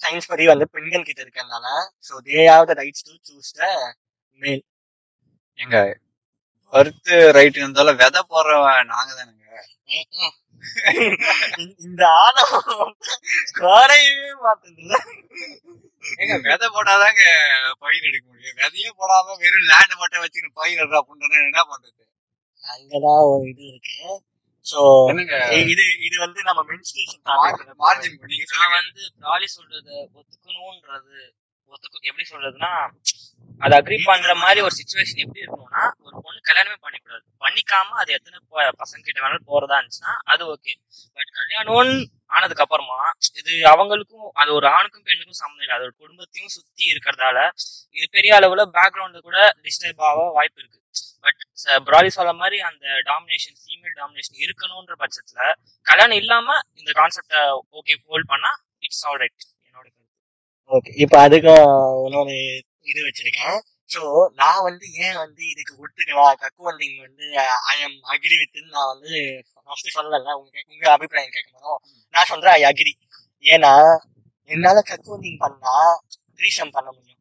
சயின்ஸ் 0.00 0.30
படி 0.30 0.44
வந்து 0.46 0.66
பெண்கள் 0.74 1.06
கிட்ட 1.06 1.20
இருக்கறதுனால 1.24 1.66
so 2.08 2.14
they 2.26 2.42
have 2.50 2.68
the 2.70 2.76
rights 2.80 3.06
to 3.06 3.14
choose 3.28 3.52
the 3.54 3.62
male 4.40 4.62
எங்க 5.58 5.76
பருத்து 6.72 7.16
ரைட் 7.36 7.58
இருந்தாலும் 7.60 7.98
விதை 8.00 8.22
போடுறவன் 8.32 8.90
நாங்க 8.92 9.10
இந்த 11.76 12.02
ஆணவம் 12.22 12.94
குறையவே 13.58 14.30
மாட்டேங்குது 14.44 14.96
ஏங்க 16.14 16.34
விதை 16.46 16.66
போட்டாதாங்க 16.74 17.22
பயிர் 17.82 18.06
எடுக்க 18.08 18.26
முடியும். 18.28 18.56
விதையே 18.60 18.90
போடாம 19.00 19.36
வெறும் 19.42 19.68
லேண்ட் 19.70 19.94
மட்டும் 20.02 20.22
வச்சுக்கிட்டு 20.24 20.58
பயிர் 20.60 20.80
எடுறா 20.82 21.00
அப்படின்னா 21.02 21.38
என்ன 21.44 21.62
பண்றது? 21.70 22.02
அங்கதான் 22.62 23.22
ஒரு 23.32 23.44
இது 23.52 23.64
இருக்கு. 23.70 23.96
என்னங்க? 25.10 25.36
இது 25.72 25.84
இது 26.08 26.16
வந்து 26.24 26.40
நம்ம 26.48 26.60
மென்ஸ்ட்ரேஷன் 26.70 27.22
மார்ஜின் 27.82 28.18
நீங்க 28.32 28.44
நான் 28.44 28.52
சொல்லுங்க. 28.52 28.76
வந்து 28.78 29.02
ப்ராலி 29.20 29.48
சொல்றத 29.56 29.88
ஒத்துக்கணும்ன்றது 30.18 31.16
ஒத்துக்க 31.72 32.10
எப்படி 32.10 32.26
சொல்றதுன்னா 32.32 32.72
அது 33.60 33.74
அக்ரி 33.76 33.96
பண்ற 34.04 34.32
மாதிரி 34.36 34.60
ஒரு 34.60 34.74
சுச்சுவேஷன் 34.76 35.22
எப்படி 35.22 35.42
இருக்கணும்னா 35.42 35.82
ஒரு 36.04 36.14
பொண்ணு 36.24 36.40
கல்யாணமே 36.48 36.76
பண்ணிக்கூடாது. 36.84 37.24
பண்ணிக்காம 37.40 37.96
அது 38.02 38.10
எத்தனை 38.12 38.38
ப- 38.50 38.74
பசங்க 38.80 39.00
கிட்ட 39.02 39.18
வேணாலும் 39.20 39.48
போறதா 39.50 39.76
இருந்துச்சுன்னா 39.78 40.14
அது 40.32 40.42
ஓகே 40.52 40.72
பட் 41.16 41.30
கல்யாணம் 41.38 41.92
ஆனதுக்கு 42.30 42.64
அப்புறமா 42.64 42.98
இது 43.36 43.52
அவங்களுக்கும் 43.70 44.28
அது 44.34 44.50
ஒரு 44.54 44.66
ஆணுக்கும் 44.68 45.04
பெண்ணுக்கும் 45.04 45.40
சம்மந்தம் 45.40 45.64
இல்லை. 45.64 45.76
அது 45.76 45.84
ஒரு 45.84 45.96
குடும்பத்தையும் 45.98 46.54
சுத்தி 46.56 46.84
இருக்கிறதால 46.92 47.38
இது 47.96 48.06
பெரிய 48.10 48.32
அளவுல 48.38 48.64
பேக்ரவுண்ட் 48.76 49.20
கூட 49.20 49.38
டிஸ்டர்ப் 49.64 50.04
ஆக 50.08 50.26
வாய்ப்பு 50.30 50.60
இருக்கு. 50.60 50.76
பட் 51.24 51.40
ப்ராலி 51.86 52.10
சொல்ற 52.16 52.32
மாதிரி 52.36 52.58
அந்த 52.68 52.86
டாமினேஷன் 53.06 53.58
ஃபீமேல் 53.62 53.96
டாமினேஷன் 53.98 54.38
இருக்கணும்ன்ற 54.44 54.94
பட்சத்துல 55.02 55.40
கல்யாணம் 55.86 56.20
இல்லாம 56.20 56.48
இந்த 56.74 56.90
கான்செப்ட 56.92 57.36
ஓகே 57.78 57.96
ஹோல்ட் 58.06 58.28
பண்ணா 58.28 58.52
இட்ஸ் 58.82 59.04
ஆல் 59.06 59.20
ரைட் 59.22 59.38
என்னோட 59.68 59.86
ஓகே 60.70 60.92
இப்போ 61.04 61.18
அதுக்கும் 61.26 61.66
இன்னொரு 62.06 62.36
இது 62.86 63.00
வச்சிருக்கேன். 63.06 63.58
சோ 63.90 64.00
நான் 64.40 64.64
வந்து 64.68 64.86
ஏன் 65.04 65.18
வந்து 65.22 65.42
இதுக்கு 65.52 65.72
ஒத்துக்கலாம் 65.82 66.38
கக்குவண்டிங் 66.42 66.98
வந்து 67.06 67.24
ஐ 67.72 67.76
எம் 67.86 67.96
அக்ரி 68.14 68.36
வித் 68.40 68.58
நான் 68.76 68.90
வந்து 68.92 69.12
ஃபர்ஸ்ட் 69.68 69.94
சொல்லல. 69.96 70.34
உங்க 70.40 70.56
உங்க 70.72 70.84
அபிப்பிராயம் 70.94 71.34
கேட்கணும் 71.36 71.78
நான் 72.14 72.30
சொல்றேன் 72.32 72.56
ஐ 72.58 72.62
அக்ரி 72.70 72.92
ஏன்னா 73.44 73.72
என்னால 74.50 74.78
கக்குவண்டிங் 74.90 75.40
பண்ணா 75.44 75.74
த்ரீசம் 76.38 76.74
பண்ண 76.76 76.88
முடியும். 76.96 77.14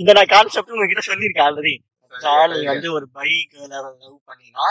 இந்த 0.00 0.10
நான் 0.16 0.32
கான்செப்ட் 0.34 0.74
உங்ககிட்ட 0.74 1.02
சொல்லியிருக்கேன் 1.08 1.46
ஆல்ரெடி 1.48 1.74
நீ 2.52 2.60
வந்து 2.72 2.88
ஒரு 2.96 3.06
பை 3.16 3.30
கேர்ள 3.52 3.72
லவ் 3.78 4.18
பண்ணினா 4.28 4.66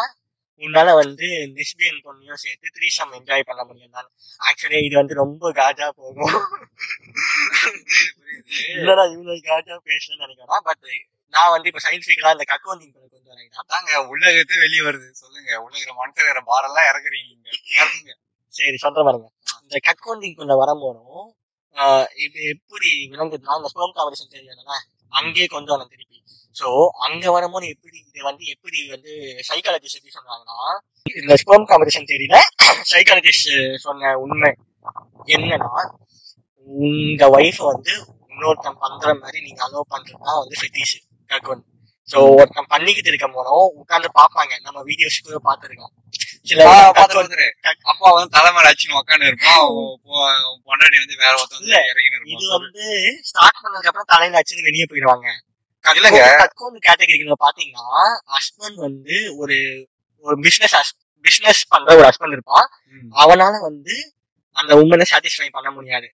உன்னால 0.61 0.89
வந்து 1.01 1.27
லெஸ்பியன் 1.55 2.03
பொண்ணையும் 2.05 2.41
சேர்த்து 2.43 2.67
த்ரீசம் 2.77 3.13
என்ஜாய் 3.17 3.47
பண்ண 3.49 3.61
முடியும் 3.69 3.95
நான் 3.97 4.09
ஆக்சுவலி 4.39 4.79
இது 4.87 4.95
வந்து 4.99 5.15
ரொம்ப 5.21 5.51
காஜா 5.59 5.87
போகும். 5.99 6.35
இல்லடா 8.79 9.03
இவ்வளவு 9.13 9.37
காஜா 9.49 9.75
பேசணும்னு 9.89 10.23
நினைக்கிறேன். 10.25 10.63
பட் 10.67 10.85
நான் 11.33 11.53
வந்து 11.55 11.69
இப்ப 11.71 11.81
சயின்டிபிக்கலா 11.85 12.33
இந்த 12.35 12.45
கக்கோண்டிங் 12.51 12.93
கொண்டு 12.93 13.31
வரேன் 13.31 13.61
அதாங்க 13.61 13.91
உலகத்தை 14.13 14.57
வெளியே 14.65 14.83
வருது. 14.87 15.07
சொல்லுங்க. 15.21 15.51
உலகிற 15.65 15.91
மனுஷங்கிற 16.01 16.41
பாரெல்லாம் 16.51 16.89
இறக்குறீங்க. 16.91 17.31
இங்க. 17.35 17.49
இறக்குங்க. 17.77 18.13
சரி 18.53 18.77
சொல்ற 18.83 18.99
பாருங்க. 19.07 19.27
இந்த 19.63 19.77
கக்கோண்டிங்குள்ள 19.87 20.55
வரும்போதும் 20.63 21.25
இது 22.25 22.39
எப்படி 22.51 22.89
விளங்குதுன்னா 23.13 23.55
இந்த 23.59 23.69
ஸ்போம் 23.71 23.95
காம்படிஷன் 23.97 24.35
தெரியாதுன்னா 24.35 24.75
அங்கேயே 25.13 25.47
கொண்டு 25.47 25.71
வரணும் 25.73 25.91
திருப்பி 25.93 26.13
சோ 26.55 26.67
அங்க 27.05 27.23
வரும்போது 27.35 27.65
எப்படி 27.73 27.97
இது 28.09 28.21
வந்து 28.27 28.43
எப்படி 28.53 28.77
வந்து 28.93 29.11
சைக்காலஜிஸ்ட் 29.49 29.97
எப்படி 29.99 30.15
சொன்னாங்கன்னா 30.17 30.59
இந்த 31.15 31.35
ஸ்போம் 31.41 31.67
காம்படிஷன் 31.71 32.09
தெரியல. 32.13 32.37
சைக்காலஜிஸ்ட் 32.91 33.51
சொன்ன 33.85 34.13
உண்மை 34.23 34.51
என்னன்னா 35.35 35.71
உங்க 36.65 37.29
ஒய்ஃப் 37.29 37.63
வந்து 37.63 38.05
இன்னொருத்தன் 38.27 38.75
பண்ற 38.79 39.13
மாதிரி 39.13 39.41
நீங்க 39.41 39.67
அலோவ் 39.67 39.93
பண்றதுதான் 39.93 40.37
வந்து 40.37 40.55
ஃபெட்டிஷ் 40.61 40.97
கக்கோன் 41.27 41.61
சோ 42.11 42.35
ஒருத்தன் 42.35 42.65
பண்ணிக்கிட்டு 42.67 43.09
இருக்க 43.09 43.27
போதும் 43.27 43.77
உட்கார்ந்து 43.77 44.09
பாப்பாங்க 44.19 44.59
நம்ம 44.61 44.83
வீடியோஸ் 44.83 45.23
கூட 45.23 45.37
பாத்துருக்கோம் 45.43 45.93
சில. 46.43 46.63
அப்பா 47.83 48.11
வந்து 48.11 48.37
தலைமையில 48.37 48.71
அச்சுன்னு 48.71 48.99
உட்காந்து 49.05 49.25
இருப்பான் 49.25 49.65
உன் 49.65 49.99
பொ- 50.03 50.43
உன் 50.51 50.63
பொண்டாட்டி 50.65 50.97
வந்து 50.97 51.15
வேற 51.17 51.31
ஒருத்தன் 51.31 51.59
இறங்கி 51.59 52.31
இது 52.31 52.47
வந்து 52.59 53.17
ஸ்டார்ட் 53.21 53.55
பண்ணதுக்கு 53.63 53.87
அப்புறம் 53.87 54.05
தலையில 54.07 54.39
அச்சுன்னு 54.39 54.61
வெளியே 54.61 54.83
போயிடுவாங்க. 54.89 55.25
இல்லங்க. 55.85 56.37
கட்கோன் 56.37 56.79
கேட்டகரிக்குள்ள 56.85 57.33
பாத்தீங்கன்னா 57.39 58.05
ஹஸ்பண்ட் 58.27 58.75
வந்து 58.75 59.37
ஒரு 59.37 59.87
ஒரு 60.17 60.39
பிசினஸ் 60.39 60.93
பிசினஸ் 61.21 61.67
பண்ற 61.67 61.95
ஒரு 61.95 62.09
ஹஸ்பண்ட் 62.09 62.31
இருப்பான். 62.31 62.69
அவனால 63.11 63.59
வந்து 63.59 64.13
அந்த 64.51 64.75
உமனை 64.75 65.03
சாட்டிஸ்ஃபை 65.09 65.49
பண்ண 65.51 65.71
முடியாது. 65.71 66.13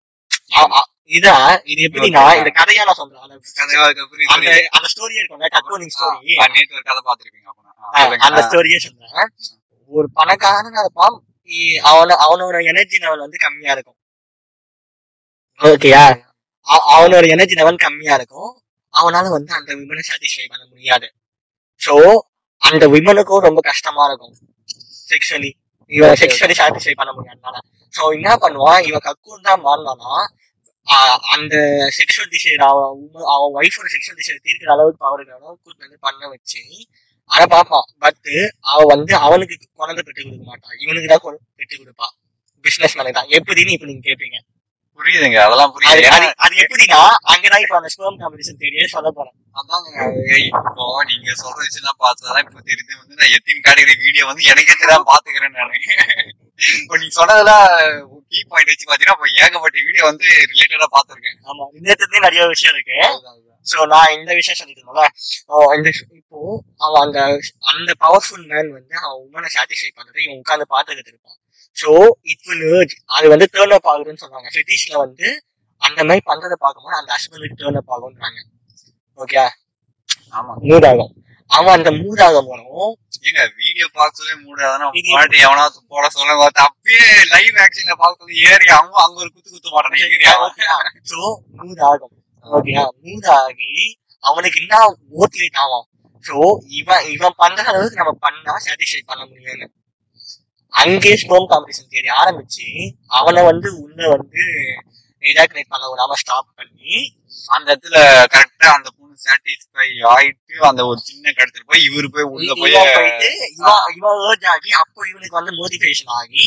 இதா 1.05 1.61
இது 1.63 1.87
எப்படின்னா. 1.87 2.37
இந்த 2.37 2.63
கதையா 2.63 2.75
நான் 2.75 2.93
சொல்றேன். 2.93 3.21
அந்த- 3.21 3.39
கதையா 3.55 3.83
இருக்கு, 3.85 4.03
புரியுது, 4.03 4.33
அந்த 4.33 4.49
புரியுது. 4.49 4.63
அந்த 4.63 4.87
ஸ்டோரி 4.95 5.11
இருக்கும்ல 5.11 5.45
ஸ்டோரி 5.99 6.35
நேத்து 6.51 6.75
ஒரு 6.75 6.83
கதை 6.83 7.01
பாத்திருப்பீங்க. 7.05 8.15
அந்த 8.15 8.41
ஸ்டோரியே 8.41 8.77
சொல்றேன். 8.77 9.29
ஒரு 9.87 10.09
பணக்காரன் 10.13 10.71
இருப்பான் 10.71 11.23
இ- 11.43 11.81
அவன 11.83 12.15
அவனோட 12.29 12.63
எனர்ஜி 12.63 12.97
லெவல் 12.97 13.19
வந்து 13.19 13.37
கம்மியா 13.37 13.71
இருக்கும். 13.71 13.95
ஓகேயா 15.59 16.23
அவனோட 16.89 17.27
எனர்ஜி 17.27 17.53
லெவல் 17.53 17.75
கம்மியா 17.75 18.15
இருக்கும். 18.15 18.61
அவனால 19.01 19.29
வந்து 19.29 19.53
அந்த 19.53 19.75
விமனை 19.75 19.99
சாட்டிஸ்ஃபை 19.99 20.47
பண்ண 20.47 20.65
முடியாது. 20.69 21.13
சோ 21.85 22.17
அந்த 22.57 22.87
விமனுக்கும் 22.87 23.37
ரொம்ப 23.37 23.61
கஷ்டமா 23.61 24.05
இருக்கும். 24.05 24.35
செக்ஷுவலி 25.09 25.51
இவன் 25.85 26.09
செக்ஷுவலி 26.09 26.53
சாட்டிஸ்ஃபை 26.57 26.91
பண்ண 26.95 27.13
முடியாதனால. 27.13 27.57
சோ 27.99 28.13
என்ன 28.13 28.35
பண்ணுவான்? 28.35 28.87
இவன் 28.87 29.01
கக்கூன் 29.03 29.41
தான் 29.41 29.63
மாறினானா 29.65 30.39
அந்த 31.33 31.55
செக்ஷுவல் 31.97 32.31
டிசைர் 32.33 32.63
அவன் 32.67 33.01
அவன் 33.33 33.55
ஒய்ஃபோட 33.59 33.87
செக்ஷுவல் 33.93 34.19
டிசைர் 34.19 34.43
தீர்க்கிற 34.45 34.71
அளவுக்கு 34.71 35.03
பவர் 35.03 35.23
கூட்டு 35.59 35.83
வந்து 35.85 35.99
பண்ண 35.99 36.29
வச்சு 36.29 36.61
அதை 37.29 37.45
பார்ப்பான் 37.47 37.87
பட் 37.99 38.29
அவ 38.71 38.79
வந்து 38.93 39.13
அவனுக்கு 39.25 39.55
குழந்தை 39.73 40.01
பெற்று 40.03 40.21
கொடுக்க 40.21 40.45
மாட்டான் 40.45 40.79
இவனுக்கு 40.79 41.09
தான் 41.09 41.23
பெற்று 41.59 41.75
கொடுப்பா. 41.75 42.07
பிசினஸ் 42.65 42.97
மேலே 42.97 43.11
தான். 43.11 43.29
எப்படின்னு 43.37 43.75
இப்ப 43.75 43.85
நீங்க 43.85 44.03
கேட்பீங்க 44.07 44.39
புரியுதுங்க 44.99 45.37
அதெல்லாம் 45.41 45.69
அது 45.69 45.75
புரியுது 45.75 46.09
அது- 46.39 46.59
எப்படின்னா 46.63 46.99
அங்கதான் 47.31 47.63
இப்ப 47.63 47.75
அந்த 47.77 47.89
ஸ்பெர்ம் 47.93 48.19
காம்படிஷன் 48.21 48.59
தெரிய 48.59 48.87
சொல்ல 48.87 49.09
போறேன். 49.11 49.35
அதாங்க 49.55 49.87
இப்போ 50.41 50.83
நீங்க 51.09 51.29
சொல்ற 51.41 51.59
விஷயம் 51.67 52.01
பார்த்ததான் 52.03 52.43
இப்ப 52.45 52.61
தெரியுது. 52.61 52.93
வந்து 53.01 53.19
நான் 53.19 53.33
எத்தின் 53.37 53.63
கேட்டகரி 53.65 53.95
வீடியோ 54.03 54.25
வந்து 54.25 54.49
எனக்கே 54.51 54.75
தெரியாம 54.75 55.07
பாத்துக்கிறேன் 55.11 55.57
நானு 55.57 55.79
இப்போ 56.61 56.95
நீங்க 57.01 57.13
சொன்னதெல்லாம் 57.19 57.65
கீ 58.31 58.39
பாயிண்ட் 58.51 58.71
வச்சு 58.71 58.87
பாத்தீங்கன்னா 58.89 59.15
இப்போ 59.17 59.27
ஏகப்பட்ட 59.43 59.77
வீடியோ 59.87 60.03
வந்து 60.09 60.25
ரிலேட்டடா 60.51 60.87
பாத்துருக்கேன் 60.95 61.39
ஆமா 61.49 61.63
இந்த 61.77 62.19
நிறைய 62.27 62.41
விஷயம் 62.53 62.73
இருக்கு. 62.75 62.97
சோ 63.67 63.77
நான் 63.93 64.13
இந்த 64.17 64.31
விஷயம் 64.39 64.59
அவன் 65.55 65.77
இந்த 65.79 65.89
இப்போ 66.19 66.39
அவன் 66.85 67.01
அந்த 67.05 67.19
அந்த 67.71 67.91
பவர்ஃபுல் 68.05 68.45
மேன் 68.51 68.71
வந்து 68.77 68.95
அவன் 69.05 69.19
உமனை 69.25 69.49
சாட்டிஸ்ஃபை 69.55 69.91
பண்றது 69.97 70.19
இவன் 70.25 70.39
உட்கார்ந்து 70.41 70.67
பார்த்துக்கிட்டு 70.75 71.11
இருப்பான். 71.13 71.37
So 71.77 71.91
it 72.31 72.45
will 72.47 72.65
urge. 72.77 72.95
அது 73.17 73.25
வந்து 73.29 73.45
டேர்ன் 73.55 73.75
அப் 73.77 73.89
ஆகுதுன்னு 73.91 74.23
சொன்னாங்க. 74.25 74.47
ஃபெட்டிஷ்ல 74.55 74.95
வந்து 75.05 75.27
அந்த 75.81 75.99
மாதிரி 76.03 76.23
பண்றதை 76.31 76.57
பார்க்கும்போது 76.65 76.97
அந்த 76.97 77.11
ஹஸ்பண்டுக்கு 77.17 77.59
டேர்ன் 77.61 77.79
அப் 77.81 77.93
ஆகும்ன்றாங்க. 77.95 78.39
ஓகே 79.19 79.39
ஆமா. 80.33 80.53
மூட் 80.69 80.87
ஆகும். 80.89 81.11
அவன் 81.51 81.75
அந்த 81.77 81.89
மூட் 81.97 82.21
ஆகும் 82.25 82.49
போனோம் 82.49 82.91
ஏங்க 83.21 83.41
வீடியோ 83.59 83.85
பார்க்க 83.95 84.19
சொல்லி 84.19 84.35
மூடாதானே 84.41 85.01
பாட்டு 85.09 85.37
எவனாவது 85.45 85.79
போட 85.91 86.05
சொல்ல 86.13 86.49
அப்பயே 86.63 87.07
லைவ் 87.33 87.59
ஆக்ஷன்ல 87.63 87.95
பார்க்க 87.95 88.21
சொல்லி 88.21 88.37
ஏறி 88.49 88.67
அவங்க 88.75 88.97
அங்க 89.03 89.17
ஒரு 89.23 89.29
குத்து 89.29 89.49
குத்து 89.49 89.73
மாட்டானே 89.73 91.01
சோ 91.11 91.19
மூட் 91.59 91.83
ஆகும் 91.89 92.15
ஓகேயா 92.45 92.85
மூட் 93.03 93.29
ஆகி 93.35 93.73
அவனுக்கு 94.23 94.59
என்ன 94.63 94.75
மோட்டிவேட் 95.11 95.59
ஆகும் 95.63 95.87
சோ 96.25 96.37
இவன் 96.79 97.05
இவன் 97.11 97.37
பண்ற 97.37 97.61
அளவுக்கு 97.65 98.01
நம்ம 98.01 98.15
பண்ணா 98.25 98.55
சாட்டிஸ்ஃபை 98.65 99.03
பண்ண 99.03 99.21
முடியும்னு 99.25 99.67
அங்கே 100.73 101.11
ஸ்போம் 101.21 101.47
காம்படிஷன் 101.51 101.91
தேடி 101.93 102.09
ஆரம்பிச்சு 102.19 102.67
அவனை 103.17 103.41
வந்து 103.43 103.69
உள்ள 103.81 104.01
வந்து 104.13 104.43
எஜாக்குலேட் 105.23 105.73
பண்ண 105.73 105.85
விடாம 105.89 106.17
ஸ்டாப் 106.21 106.49
பண்ணி 106.59 106.93
அந்த 107.49 107.67
இடத்துல 107.69 107.97
கரெக்டா 108.33 108.69
அந்த 108.77 108.89
சாட்டிஸ்ஃபை 109.25 109.87
ஆயிட்டு 110.13 110.55
அந்த 110.69 110.81
ஒரு 110.89 110.99
சின்ன 111.09 111.33
கடத்துல 111.37 111.63
போய் 111.71 111.85
இவரு 111.89 112.07
போய் 112.15 112.27
உள்ள 112.35 112.51
போய் 112.61 112.75
போயிட்டு 112.97 113.29
இவன் 113.97 114.21
ஏர்ஜ் 114.29 114.47
ஆகி 114.53 114.69
அப்போ 114.81 115.01
இவனுக்கு 115.11 115.39
வந்து 115.39 115.53
மோட்டிவேஷன் 115.59 116.13
ஆகி 116.19 116.45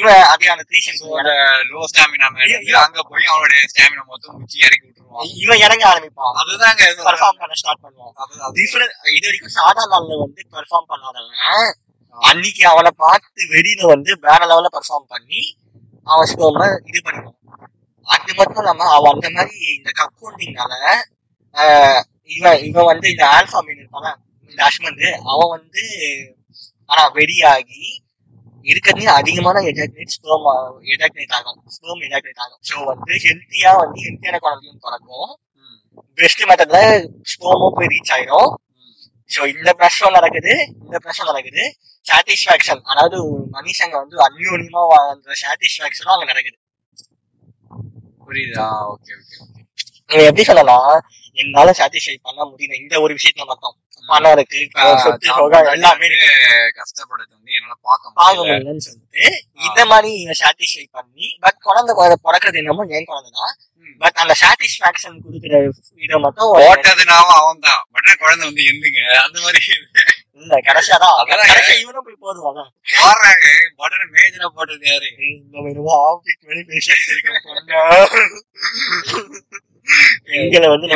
இவன் 0.00 0.22
அதே 0.32 0.50
அந்த 0.54 0.64
த்ரீ 0.70 0.80
so 1.00 1.06
அந்த 1.20 1.32
லோ 1.72 1.82
ஸ்டாமினா 1.92 2.28
அங்க 2.84 3.02
போய் 3.10 3.30
அவனுடைய 3.32 3.60
ஸ்டாமினா 3.72 4.04
மொத்தம் 4.12 4.36
முச்சி 4.40 4.56
இறக்கி 4.66 4.86
விட்டுருவான். 4.86 5.30
இவன் 5.44 5.62
இறங்க 5.66 5.84
ஆரம்பிப்பான். 5.92 6.34
அதுதாங்க 6.42 6.82
பெர்ஃபார்ம் 7.08 7.40
பண்ண 7.42 7.54
ஸ்டார்ட் 7.60 7.82
பண்ணுவான். 7.84 8.14
டிஃபரெண்ட் 8.58 8.94
இது 9.16 9.26
வரைக்கும் 9.28 9.56
சாதா 9.58 9.84
நாள்ல 9.92 10.18
வந்து 10.24 10.42
பெர்ஃபார்ம் 10.56 10.88
பண்ணாதவன். 10.92 11.68
அன்னைக்கு 12.18 12.64
அவனை 12.72 12.90
பார்த்து 13.04 13.42
வெளியில 13.54 13.82
வந்து 13.94 14.10
வேற 14.26 14.40
லெவல்ல 14.50 14.70
பெர்ஃபார்ம் 14.78 15.10
பண்ணி 15.14 15.42
அவன் 16.06 16.30
ஸ்கோம 16.32 16.60
இது 16.90 16.98
பண்ணிடுவான். 17.06 17.38
அது 18.06 18.32
மட்டும் 18.38 18.60
இல்லாம 18.62 18.88
அவன் 18.96 19.14
அந்த 19.16 19.28
மாதிரி 19.36 19.58
இந்த 19.78 19.90
கக்கவுண்டிங்னால 20.00 20.72
இவன் 22.30 22.62
இவன் 22.68 22.90
வந்து 22.90 23.06
இந்த 23.12 23.24
ஆல்பா 23.36 23.60
மீன் 23.66 23.80
இருப்பான 23.82 24.06
இந்த 24.52 24.60
அஷ்மந்த் 24.68 25.04
அவன் 25.32 25.52
வந்து 25.56 25.82
ஆனா 26.90 27.02
வெறியாகி 27.16 27.82
இருக்கிறதுலே 28.66 29.12
அதிகமான 29.20 29.60
எஜாக்னேட் 29.70 30.14
ஸ்போம் 30.16 30.46
எஜாக்னேட் 30.94 31.34
ஆகும் 31.38 31.60
ஸ்போம் 31.76 32.02
எஜாக்னேட் 32.08 32.42
ஆகும். 32.44 32.60
ஸோ 32.68 32.74
வந்து 32.90 33.14
ஹெல்த்தியா 33.24 33.70
வந்து 33.82 33.98
ஹெல்த்தியான 34.06 34.40
குழந்தையும் 34.44 34.82
பிறக்கும் 34.84 35.30
பெஸ்ட் 36.18 36.44
மெத்தட்ல 36.50 36.78
ஸ்போமும் 37.32 37.74
போய் 37.76 37.90
ரீச் 37.94 38.12
ஆயிடும் 38.16 38.50
ஸோ 39.30 39.40
இந்த 39.54 39.70
பிரச்சனை 39.80 40.08
நடக்குது 40.16 40.52
இந்த 40.84 40.96
பிரச்சனை 41.04 41.26
நடக்குது. 41.30 41.62
சாட்டிஸ்பாக்சன் 42.06 42.82
அதாவது 42.92 43.18
மனுஷங்க 43.56 43.96
வந்து 44.02 44.16
அந்யோன்யமா 44.26 44.82
வாழ்ற 44.92 45.34
சாட்டிஸ்பாக்சனும் 45.42 46.14
அங்க 46.14 46.26
நடக்குது. 46.32 46.58
புரியுதா. 48.26 48.66
ஓகே 48.92 49.12
ஓகே 49.18 49.38
எப்படி 50.28 50.44
சொல்லலாம்? 50.44 50.90
என்னால 51.38 51.72
சாட்டிஸ்ஃபை 51.78 52.14
பண்ண 52.22 52.40
முடியல. 52.44 52.76
இந்த 52.80 52.94
ஒரு 53.00 53.12
விஷயத்துல 53.14 53.46
மட்டும். 53.46 53.74
பணம் 54.04 54.32
இருக்கு 54.32 54.60
சொத்து 55.02 55.28
எல்லாமே. 55.72 56.08
கஷ்டப்படுறது 56.78 57.32
வந்து 57.36 57.52
என்னால 57.52 57.76
பார்க்க 57.80 58.12
முடியல. 58.12 58.40
முடியலன்னு 58.42 58.84
சொல்லிட்டு 58.86 59.24
இந்த 59.66 59.80
மாதிரி 59.84 60.10
சாட்டிஸ்ஃபை 60.40 60.86
பண்ணி 60.90 61.28
பட் 61.40 61.60
குழந்தை 61.60 61.94
குழந்தை 61.94 62.18
பிறக்கிறது 62.26 62.60
என்னமோ 62.62 62.86
என் 62.90 63.04
குழந்தை 63.04 63.30
தான். 63.40 63.54
ம். 63.84 63.94
பட் 64.00 64.18
அந்த 64.22 64.34
சாட்டிஸ்பாக்சன் 64.42 65.22
கொடுக்குற 65.24 65.60
இதை 66.02 66.18
மட்டும் 66.18 66.50
ஓட்டதுனாவும் 66.62 67.38
அவன் 67.40 67.64
தான். 67.68 67.82
பட் 67.94 68.10
குழந்தை 68.18 68.44
வந்து 68.48 68.64
எந்துங்க. 68.72 69.00
அந்த 69.24 69.38
மாதிரி. 69.40 69.62
இல்ல 70.38 70.56
கடைசியா 70.66 70.96
தான். 70.98 71.16
அதான் 71.20 71.50
கடைசியா 71.50 71.76
இவனும் 71.80 72.06
போய் 72.06 72.22
போடுவாங்க. 72.22 72.60
போடுறாங்க. 72.94 73.46
மேஜரா 74.14 74.48
போட்டது 74.56 74.86
யாரு? 74.86 75.08
நம்ம 75.52 75.68
என்னமோ 75.68 75.94
ஆப்ஜெக்ட் 76.06 76.48
வெளியே 76.48 76.66
பேசிட்டு 76.70 77.12
இருக்கோம் 77.12 77.44
பொண்ணா. 77.46 77.82
எங்களை 80.38 80.66
வந்து 80.68 80.88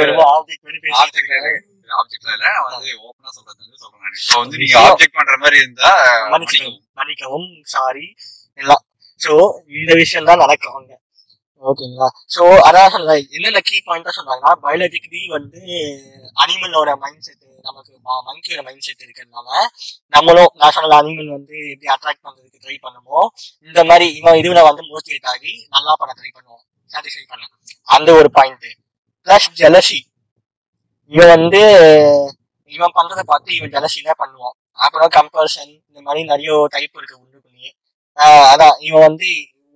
ஆப்ஜெக்ட்ல 1.97 2.35
இல்ல 2.35 2.47
நான் 2.49 2.66
வந்து 2.69 2.90
ஓப்பனா 3.02 3.31
சொல்றது 3.35 3.61
வந்து 3.62 3.78
சொல்றேன் 3.83 4.02
நான். 4.05 4.16
இப்போ 4.21 4.38
வந்து 4.43 4.61
நீங்க 4.62 4.76
ஆப்ஜெக்ட் 4.85 5.16
பண்ற 5.19 5.35
மாதிரி 5.43 5.57
இருந்தா 5.62 5.90
மன்னிக்கவும். 6.33 6.76
மன்னிக்கவும் 6.99 7.47
சாரி 7.75 8.07
எல்லாம் 8.59 8.83
சோ 9.21 9.35
இந்த 9.76 9.93
விஷயம் 10.00 10.28
தான் 10.31 10.43
நடக்கும் 10.45 10.76
அங்க 10.78 10.93
ஓகேங்களா 11.64 12.09
சோ 12.35 12.43
அதான் 12.66 12.93
சொல்ல 12.95 13.12
என்னென்ன 13.37 13.61
கீ 13.69 13.76
பாயிண்டா 13.87 14.12
சொன்னாங்கன்னா 14.16 14.52
பயாலஜிக்கலி 14.64 15.21
வந்து 15.37 15.61
அனிமலோட 16.37 16.90
மைண்ட் 17.02 17.26
செட் 17.26 17.45
நமக்கு 17.64 17.93
மங்கியோட 18.26 18.61
மைண்ட் 18.66 18.87
செட் 18.87 19.05
இருக்கிறதுனால 19.05 19.49
நம்மளும் 20.12 20.50
சொன்ன 20.76 20.99
அனிமல் 20.99 21.35
வந்து 21.37 21.57
எப்படி 21.73 21.88
அட்ராக்ட் 21.95 22.25
பண்றதுக்கு 22.26 22.62
ட்ரை 22.64 22.76
பண்ணுமோ 22.85 23.21
இந்த 23.69 23.83
மாதிரி 23.90 24.09
இவன் 24.19 24.40
இதுல 24.43 24.62
வந்து 24.69 24.85
மோட்டிவேட் 24.90 25.31
ஆகி 25.33 25.55
நல்லா 25.75 25.95
பண்ண 26.00 26.12
ட்ரை 26.19 26.31
பண்ணுவோம் 26.31 26.62
சாட்டிஸ்ஃபை 26.90 27.25
பண்ண 27.33 27.45
அந்த 27.97 28.09
ஒரு 28.12 28.28
பாயிண்ட் 28.31 28.66
பிளஸ் 29.26 29.49
ஜெலசி 29.61 29.99
இவன் 31.12 31.33
வந்து 31.37 31.61
இவன் 32.73 32.97
பண்றதை 32.99 33.23
பார்த்து 33.26 33.50
இவன் 33.57 33.73
ஜெலசில 33.75 34.12
பண்ணுவான். 34.23 34.57
அப்புறம் 34.85 35.11
கம்பல்ஷன் 35.16 35.73
இந்த 35.88 36.00
மாதிரி 36.07 36.23
நிறைய 36.31 36.50
டைப் 36.75 36.97
இருக்கு 36.99 37.21
உள்ளுக்குள்ளேயே. 37.23 37.71
அதான் 38.52 38.76
இவன் 38.87 39.07
வந்து 39.09 39.28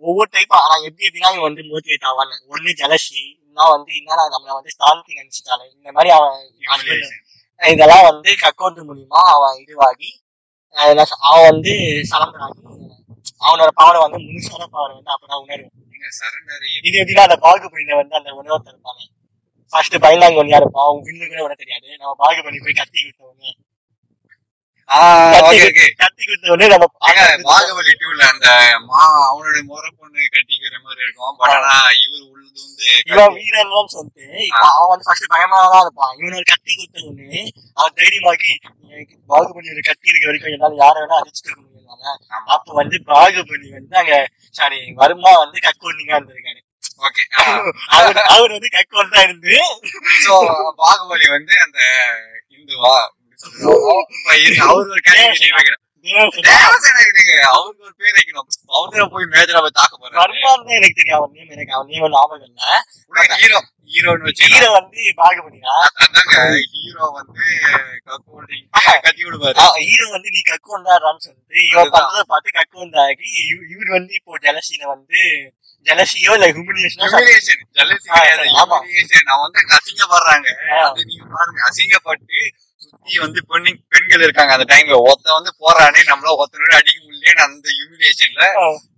ஒவ்வொரு 0.03 0.29
டைப்பா 0.37 0.57
ஆனா 0.65 0.75
எப்படி 0.87 1.07
எப்படின்னா 1.09 1.31
இவன் 1.35 1.49
வந்து 1.49 1.63
மோட்டிவேட் 1.71 2.09
ஆவான்னு. 2.11 2.37
ஒண்ணு 2.53 2.71
ஜெலசி 2.81 3.21
இன்னும் 3.47 3.73
வந்து 3.75 3.93
என்னடா 4.01 4.25
நம்மள 4.35 4.51
வந்து 4.59 4.75
ஸ்டாந்தி 4.75 5.13
நினைச்சிட்டாலே 5.21 5.67
இந்த 5.77 5.91
மாதிரி 5.97 6.11
அவன் 6.17 6.37
இதெல்லாம் 7.61 8.07
வந்து 8.11 8.31
கக்கோட்டு 8.43 8.83
மூலியமா 8.89 9.23
அவன் 9.35 9.59
இதுவாகி 9.63 10.11
அவன் 10.77 11.49
வந்து 11.51 11.73
ஆகி 12.19 12.61
அவனோட 13.47 13.71
பவரை 13.81 13.99
வந்து 14.05 14.19
முழுசான 14.27 14.69
பவரை 14.75 14.93
வந்து 14.97 15.13
அப்பதான் 15.15 15.43
உணர்வு 15.45 15.69
சரண்டர் 15.69 15.90
இது 16.87 16.97
எப்படின்னா 17.01 17.27
அந்த 17.29 17.39
பாகுபலியில 17.47 17.99
வந்து 18.01 18.15
அந்த 18.21 18.31
உணவத்தை 18.41 18.71
இருப்பானே 18.73 19.05
ஃபர்ஸ்ட் 19.73 19.97
பயந்தாங்க 20.05 20.39
இருப்பான் 20.61 20.87
அவன் 20.87 21.05
வில்லு 21.09 21.25
கூட 21.27 21.41
உனக்கு 21.47 21.63
தெரியாது. 21.63 21.89
நம்ம 22.01 22.15
பாகுபலி 22.23 22.59
போய் 22.65 22.79
கத்தி 22.81 23.01
உடனே 23.03 23.51
உடனே 26.53 26.67
ஏங்க, 27.09 27.21
பாகுபலி 27.49 27.93
டூல 28.01 28.23
அந்த 28.33 28.47
மா 28.89 29.03
அவனுடைய 29.29 29.63
முறை 29.69 29.91
பொண்ணு 29.91 30.21
கட்டிக்கிற 30.35 30.75
மாதிரி 30.87 31.01
இருக்கும். 31.05 31.37
பட் 31.41 31.53
ஆனா 31.57 31.75
இவர் 32.05 32.25
வந்து 32.31 32.89
இவன் 33.11 33.37
வீரன்லாம் 33.37 33.93
சொல்லிட்டு 33.95 34.27
அவன் 34.71 34.91
வந்து 34.93 35.07
ஃபர்ஸ்ட் 35.09 35.33
பயமா 35.35 35.61
தான் 35.75 35.85
இருப்பான். 35.85 36.13
இவன் 36.19 36.39
ஒரு 36.41 36.49
கத்தி 36.53 36.71
கொடுத்த 36.73 37.07
உடனே 37.11 37.43
அவன் 37.79 37.97
தைரியமாக்கி 38.01 38.53
பாகுபலி 39.31 39.83
கத்தி 39.91 40.11
இருக்க 40.13 40.27
வரைக்கும் 40.31 40.55
என்னால 40.57 40.81
யாரை 40.85 40.99
வேணா 41.05 41.21
அடிச்சுட்டு 41.23 41.70
ஆமா. 42.03 42.41
அப்ப 42.55 42.73
வந்து 42.73 42.97
பாகுபலி 43.09 43.69
வந்து 43.71 43.95
அங்க 43.97 44.15
சாரி 44.55 44.79
வருமா 44.97 45.33
வந்து 45.43 45.59
கக்கோண்டிங்கா 45.67 46.17
இருந்திருக்காரு. 46.19 46.61
ஓகே 47.03 47.23
அவர் 47.95 48.19
அவர் 48.33 48.55
வந்து 48.57 48.71
கக்கோன் 48.77 49.13
தான் 49.15 49.27
இருந்து. 49.29 49.55
சோ 50.25 50.35
பாகுபலி 50.81 51.29
வந்து 51.37 51.55
அந்த 51.65 51.81
இந்துவா? 52.57 52.97
அவர் 54.65 54.89
ஒரு 54.91 55.01
கேரக்டர் 55.05 55.80
அவருக்கு 57.43 57.85
ஒரு 57.85 57.95
பேர் 57.97 58.13
வைக்கணும். 58.13 58.47
அவரு 58.67 59.11
போய் 59.11 59.25
மேஜரா 59.25 59.61
போய் 59.61 59.71
தாக்க 59.73 59.99
போறாரு. 59.99 60.15
எனக்கு 60.67 61.03
தெரியும். 61.03 61.31
நேம் 61.33 61.49
எனக்கு. 61.49 61.85
நேம் 61.87 62.11
ஞாபகம் 62.11 62.45
இல்ல. 62.45 62.83
ஹீரோ 63.37 63.65
ஹீரோன்னு 63.85 64.23
வச்சு 64.23 64.47
ஹீரோ 64.47 64.71
வந்து 64.71 64.99
அதாங்க 65.99 66.61
ஹீரோ 66.73 67.11
வந்து 67.13 67.41
கக்கோடி 68.05 68.69
கத்தி 69.03 69.23
விடுவாரு. 69.23 69.57
ஹீரோ 69.59 70.11
வந்து 70.11 70.29
நீ 70.31 70.41
கக்குவந்தாரான்னு 70.51 71.17
சொல்லிட்டு 71.17 71.67
இவன். 71.71 71.91
பண்றதை 71.91 72.21
பார்த்து 72.21 72.51
இவ- 73.47 73.67
இவர் 73.71 73.89
வந்து 73.89 74.15
இப்போ 74.15 74.39
ஜலசியில 74.39 74.83
வந்து 74.83 75.53
ஜலசியோ 75.85 76.33
இல்ல 76.33 76.47
ஹியூமிலியேஷனோ. 76.47 77.11
நான் 79.25 79.41
வந்து 79.41 79.61
அசிங்கப்படுறாங்க. 79.61 80.69
அது 80.81 81.05
நீங்க 81.05 81.25
பாருங்க. 81.25 81.63
அசிங்கப்பட்டு 81.69 82.49
சுத்தி 82.91 83.15
வந்து 83.19 83.41
பெண்ணு 83.51 83.71
பெண்கள் 83.89 84.25
இருக்காங்க 84.27 84.53
அந்த 84.53 84.67
டைம்ல 84.73 84.97
ஒருத்த 85.07 85.29
வந்து 85.33 85.53
போறானே 85.61 86.01
நம்மள 86.11 86.31
ஒருத்தனோட 86.39 86.75
அடிக்க 86.79 86.99
முடியலன்னு 87.05 87.47
அந்த 87.47 87.67
ஹியூமிலேஷன்ல 87.77 88.45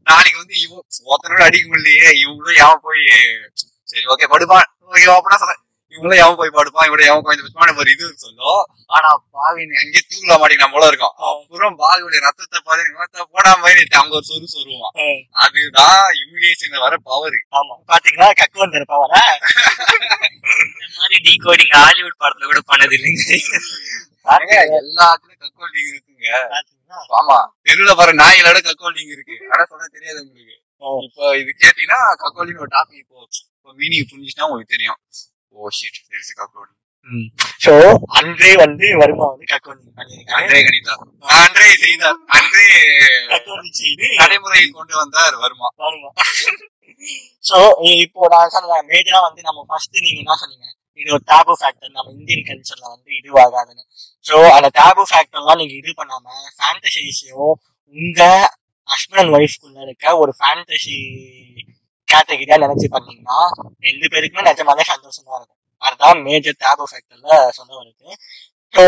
நாளைக்கு 0.06 0.38
வந்து 0.38 0.56
இவ 0.60 0.72
ஒருத்தனோட 1.06 1.42
அடிக்க 1.48 1.66
முடியலையே 1.68 2.08
இவங்களும் 2.22 2.60
எவன் 2.62 2.84
போய் 2.86 3.04
சரி 3.92 4.06
ஓகே 4.06 4.26
படுப்பான். 4.32 4.68
ஓகே 4.88 5.06
அப்படின்னா 5.10 5.56
சொல்றேன் 5.94 5.98
இவங்களும் 5.98 6.22
எவன் 6.22 6.38
போய் 6.40 6.56
படுப்பான் 6.56 6.88
இவட 6.88 7.02
எவன் 7.08 7.24
கொஞ்சம் 7.26 7.46
பசுமான 7.46 7.74
ஒரு 7.82 7.90
இது 7.94 8.06
சொல்லும். 8.22 8.62
ஆனா 8.90 9.08
பாவி 9.36 9.62
நீ 9.68 9.74
அங்கேயே 9.82 10.02
தூங்கல 10.04 10.34
மாட்டேங்க 10.40 10.64
நம்மள 10.64 10.88
இருக்கோம். 10.90 11.14
அப்புறம் 11.28 11.74
பாவியோட 11.82 12.20
ரத்தத்தை 12.26 12.58
பார்த்து 12.62 13.26
போடாம 13.34 13.60
மாதிரி 13.64 13.82
அங்க 14.00 14.14
ஒரு 14.18 14.26
சொரு 14.30 14.46
சொருவான் 14.54 14.94
அதுதான் 15.44 16.00
ஹியூமிலேஷன்ல 16.16 16.80
வர 16.84 16.94
பவர் 17.08 17.38
ஆமா. 17.60 17.74
பாத்தீங்களா 17.90 18.28
கக்குவந்தர் 18.40 18.90
பவரா 18.92 19.22
இந்த 20.74 20.96
மாதிரி 20.98 21.18
டீகோடிங் 21.26 21.74
ஹாலிவுட் 21.78 22.20
படத்துல 22.22 22.48
கூட 22.50 22.62
பண்ணது 22.70 22.96
இல்லைங்க. 22.98 23.22
எல்லாத்துலயும் 24.78 25.42
கக்கோல்டிங் 25.44 25.90
இருக்குங்க. 25.92 26.28
ஆமா. 27.20 27.38
தெருவுல 27.66 27.92
வர 28.00 28.10
நாய்களோட 28.20 28.58
கக்கோல்டிங் 28.66 29.12
இருக்கு. 29.14 29.36
ஆனா 29.52 29.62
சொல்ல 29.70 29.84
தெரியாது 29.88 30.18
உங்களுக்கு. 30.22 30.56
இப்போ 31.06 31.24
இது 31.40 31.50
கேட்டீங்கன்னா 31.62 32.00
கக்கோல்டிங் 32.22 32.62
ஒரு 32.64 32.72
டாபிக் 32.76 33.02
இப்போ 33.02 33.18
மீனிங் 33.78 34.08
புரிஞ்சுச்சுன்னா 34.10 34.46
உங்களுக்கு 34.48 34.74
தெரியும். 34.74 34.98
ஓ 35.54 35.70
ஷிட் 35.78 36.00
தெரியுது 36.04 36.32
கக்கோல்டிங் 36.38 36.78
சோ 37.64 37.72
அன்றே 38.18 38.50
வந்து 38.62 38.86
வருமா 39.00 39.24
வந்து 39.30 39.46
பண்ணிருக்காரு 39.68 40.18
அன்றே 40.38 40.58
கணிதா 40.66 40.94
அன்றே 41.38 41.68
செய்தார். 41.82 42.18
அன்றே 42.36 42.66
கக்குவந்தி 43.30 43.70
செய்து 43.80 44.06
நடைமுறையில் 44.20 44.76
கொண்டு 44.76 44.94
வந்தார் 45.00 45.34
வருமா. 45.44 45.68
வருமா. 45.84 46.10
சோ 47.48 47.58
இப்போ 48.04 48.28
நான் 48.34 48.52
சொன்ன 48.54 48.78
மேஜரா 48.90 49.20
வந்து 49.26 49.42
நம்ம 49.48 49.60
ஃபர்ஸ்ட் 49.68 50.02
நீங்க 50.04 50.20
என்ன 50.24 50.36
சொன்னீங்க? 50.42 50.66
இது 51.00 51.10
ஒரு 51.16 51.24
டேபு 51.30 51.52
ஃபேக்டர் 51.60 51.94
நம்ம 51.96 52.08
இந்தியன் 52.18 52.46
கல்ச்சர்ல 52.48 52.86
வந்து 52.94 53.10
இதுவாகாதுன்னு. 53.20 53.84
சோ 54.26 54.34
அந்த 54.56 54.68
டேபு 54.78 55.04
ஃபேக்டர்லாம் 55.10 55.60
நீங்க 55.62 55.74
இது 55.80 55.92
பண்ணாம 56.00 56.26
ஃபேண்டசிஸையும் 56.58 57.54
உங்க 57.96 58.20
ஹஸ்பண்ட் 58.88 59.22
அண்ட் 59.22 59.34
ஒய்ஃப்குள்ள 59.38 59.78
இருக்க 59.86 60.16
ஒரு 60.22 60.32
ஃபேண்டசி 60.38 60.98
கேட்டகிரியா 62.12 62.56
நினைச்சு 62.64 62.88
பண்ணீங்கன்னா 62.90 63.38
ரெண்டு 63.80 64.06
பேருக்குமே 64.06 64.44
நிஜமாலே 64.50 64.84
சந்தோஷமா 64.92 65.34
இருக்கும். 65.36 65.58
அதுதான் 65.82 66.20
மேஜர் 66.22 66.60
டேபோ 66.60 66.84
ஃபேக்டர்ல 66.90 67.28
சொல்ல 67.50 67.72
வருது 67.76 68.10
ஸோ 68.74 68.82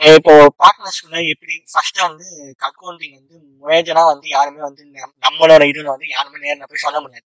இப்போ 0.00 0.32
பார்ட்னர்ஸ்குள்ள 0.60 1.18
எப்படி 1.32 1.54
ஃபர்ஸ்ட் 1.72 1.98
வந்து 2.00 2.26
அக்கௌண்டிங் 2.60 3.14
வந்து 3.14 3.34
மேஜரா 3.62 4.04
வந்து 4.04 4.28
யாருமே 4.28 4.60
வந்து 4.60 4.82
நம்- 4.94 5.16
நம்மளோட 5.22 5.62
இதுல 5.62 5.86
வந்து 5.86 6.08
யாருமே 6.08 6.38
நேரில் 6.38 6.70
போய் 6.70 6.84
சொல்ல 6.86 7.00
முடியாது. 7.00 7.26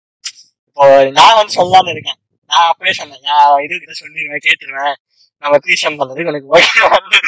இப்போ 0.68 0.84
நான் 1.10 1.36
வந்து 1.36 1.54
சொல்லாம 1.54 1.90
இருக்கேன். 1.90 2.18
நான் 2.50 2.68
அப்படியே 2.68 2.94
சொன்னேன் 2.94 3.22
நான் 3.22 3.62
இது 3.64 3.74
கிட்ட 3.78 3.94
சொல்லிடுவேன் 4.00 4.44
கேட்டுருவேன். 4.46 4.96
நம்ம 5.42 5.56
த்ரீசம் 5.56 5.98
பண்றது 6.00 6.24
எனக்கு 6.24 6.50
ஓகே 6.56 6.88
வந்து 6.88 7.18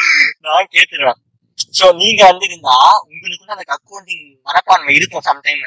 நான் 0.40 0.70
கேட்டுருவேன். 0.72 1.20
சோ 1.78 1.94
நீங்க 1.94 2.24
வந்து 2.24 2.44
இருந்தா 2.46 2.76
உங்களுக்கு 3.02 3.54
அந்த 3.54 3.64
அக்கௌண்டிங் 3.76 4.26
மனப்பான்மை 4.42 4.94
இருக்கும் 4.94 5.26
சம்டைம் 5.26 5.62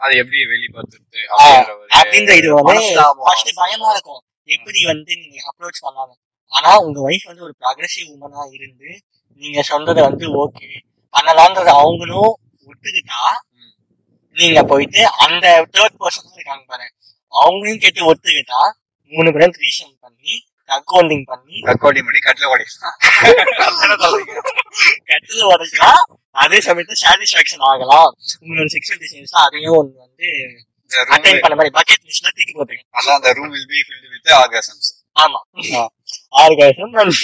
அது 0.00 0.12
எப்படி 0.22 0.38
வெளிப்படுத்துறது 0.52 1.20
அப்படின்ற 1.98 2.32
இது 2.40 2.48
வந்து 2.58 2.76
பயமா 3.62 3.88
இருக்கும். 3.94 4.20
எப்படி 4.48 4.80
வந்து 4.90 5.12
நீங்க 5.22 5.38
அப்ரோச் 5.50 5.84
பண்ணாங்க? 5.86 6.12
ஆனா 6.52 6.70
உங்க 6.84 6.98
ஒய்ஃப் 7.08 7.28
வந்து 7.30 7.44
ஒரு 7.46 7.54
ப்ரொக்ரெசிவ் 7.62 8.12
உமனா 8.14 8.42
இருந்து 8.56 8.90
நீங்க 9.42 9.60
சொன்னதை 9.70 10.02
வந்து 10.08 10.26
ஓகே 10.42 10.68
பண்ணலான்றது 11.14 11.70
அவங்களும் 11.80 12.32
ஒத்துக்கிட்டா. 12.68 13.20
நீங்க 14.36 14.60
போயிட்டு 14.70 15.00
அந்த 15.24 15.46
தேர்ட் 15.74 15.98
பர்சன் 16.02 16.34
இருக்காங்க 16.36 16.64
பாரு 16.72 16.86
அவங்களையும் 17.32 17.82
கேட்டு 17.84 18.08
ஒத்துக்கிட்டா 18.10 18.60
மூணு 19.12 19.28
பேரும் 19.34 19.54
த்ரீஷன் 19.56 19.94
பண்ணி 20.04 20.32
அக்கௌண்டிங் 20.68 21.24
பண்ணி 21.30 21.56
கக்கோல்டிங் 21.68 22.06
பண்ணி 22.08 22.20
கட்டில 22.24 22.48
ஓடி 22.52 22.64
கட்டில 25.10 25.40
உடைக்கலாம். 25.50 26.02
அதே 26.36 26.58
சமயத்துல 26.66 26.96
சாட்டிஸ்பாக்சன் 27.02 27.64
ஆகலாம். 27.70 28.10
உங்களோட 28.42 28.66
செக்ஷுவல் 28.74 29.00
டிசைன்ஸ் 29.04 29.32
அதையும் 29.42 29.76
ஒண்ணு 29.78 29.94
வந்து 30.04 30.28
அட்டைன் 31.10 31.42
பண்ண 31.42 31.54
மாதிரி 31.58 31.72
பக்கெட் 31.78 32.04
லிஸ்ட்ல 32.08 32.28
தூக்கி 32.30 32.52
போட்டுங்க 32.52 32.82
அதான் 32.98 33.16
அந்த 33.18 33.32
room 33.38 33.52
will 33.54 33.68
be 33.72 33.80
filled 33.86 34.08
with 34.14 34.30
orgasms 34.38 34.88
ஆமா. 35.16 35.40
ஆறு 36.40 36.54
காசம் 36.58 36.92
வேணாம். 36.94 37.14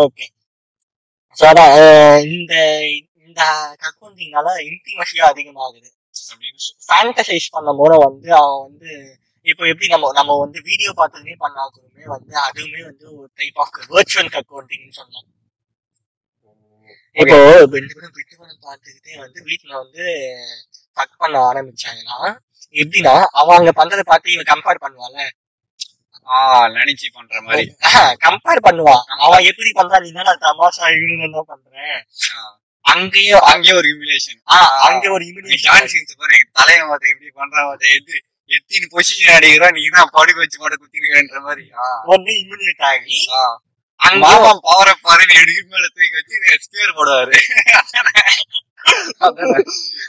ஓகே 0.00 0.24
ஸோ 1.36 1.44
அதான் 1.50 1.74
இந்த 2.30 2.54
இந்த 3.26 3.40
கக்கௌண்டிங்னால 3.82 4.48
இன்டிமசியா 4.68 5.24
அதிகமாகுது. 5.32 5.88
அப்படின்னு 6.32 6.58
ஃபேண்டசைஸ் 6.86 7.46
பண்ணும் 7.54 7.78
போது 7.80 7.94
வந்து 8.04 8.28
அவன் 8.38 8.60
வந்து 8.66 8.90
இப்போ 9.46 9.64
எப்படி 9.70 9.88
நம்ம 9.92 10.10
நம்ம 10.12 10.36
வந்து 10.42 10.58
வீடியோ 10.68 10.90
பார்த்ததுமே 10.98 11.34
பண்ணாக்குமே 11.40 12.04
வந்து 12.14 12.34
அதுவுமே 12.44 12.80
வந்து 12.88 13.06
ஒரு 13.16 13.28
டைப் 13.38 13.58
ஆஃப் 13.58 13.78
வெர்ச்சுவல் 13.92 14.30
அக்கௌண்டிங்னு 14.40 14.96
சொல்லலாம். 14.98 15.28
இப்போ 17.16 17.36
விட்டு 17.72 17.94
படம் 18.34 18.62
பார்த்துக்கிட்டே 18.64 19.12
வந்து 19.24 19.38
வீட்டுல 19.48 19.72
வந்து 19.82 20.04
ஃபக் 20.96 21.20
பண்ண 21.22 21.36
ஆரம்பிச்சாங்கன்னா 21.50 22.18
எப்படின்னா 22.74 23.14
அவன் 23.40 23.58
அங்க 23.58 23.72
பண்றதை 23.80 24.04
பார்த்து 24.04 24.34
இவன் 24.34 24.50
கம்பேர் 24.52 24.84
பண்ணுவான்ல. 24.84 25.22
ஆ 26.28 26.36
நினைச்சு 26.76 27.06
பண்ற 27.16 27.34
மாதிரி. 27.46 27.64
கம்பேர் 28.24 28.66
பண்ணுவான். 28.66 29.02
அவன் 29.24 29.46
எப்படி 29.50 29.70
பண்றான் 29.78 30.04
நீ 30.04 30.10
என்ன 30.12 30.34
தமாஷா 30.44 30.86
என்ன 30.94 31.42
பண்றேன். 31.50 31.96
அங்கேயும் 32.84 33.44
அங்கேயே 33.50 33.74
ஒரு 33.80 33.86
ஹியூமிலேஷன் 33.90 34.40
ஆஹ் 34.54 34.72
அங்க 34.86 35.04
ஒரு 35.16 35.24
இமிடியேஷன் 35.30 35.70
டான்ஸ் 35.70 36.18
பாரு 36.22 36.38
தலைய 36.58 36.80
மாத்த 36.88 37.12
எப்படி 37.12 37.30
பண்றான் 37.40 37.68
எது 37.92 38.16
எத்தின்னு 38.54 38.92
பொசிஷன் 38.92 39.36
அடிக்கிறோம் 39.36 39.74
நீ 39.76 39.84
தான் 39.92 40.12
படுக்க 40.14 40.38
வச்சு 40.40 40.58
மாட்ட 40.60 40.76
குத்தினுன்ற 40.76 41.40
மாதிரி. 41.46 41.64
ஒண்ணு 42.12 42.32
இமிடியேட் 42.40 42.84
ஆகி 42.90 43.18
மாமா 44.22 44.30
பவர 44.64 44.88
பாரு 45.02 45.22
எடுக்கு 45.36 45.62
மேல 45.68 45.86
தூக்கி 45.88 46.16
வச்சு 46.16 46.34
ஸ்கேர் 46.64 46.96
போடுவாரு. 46.96 47.36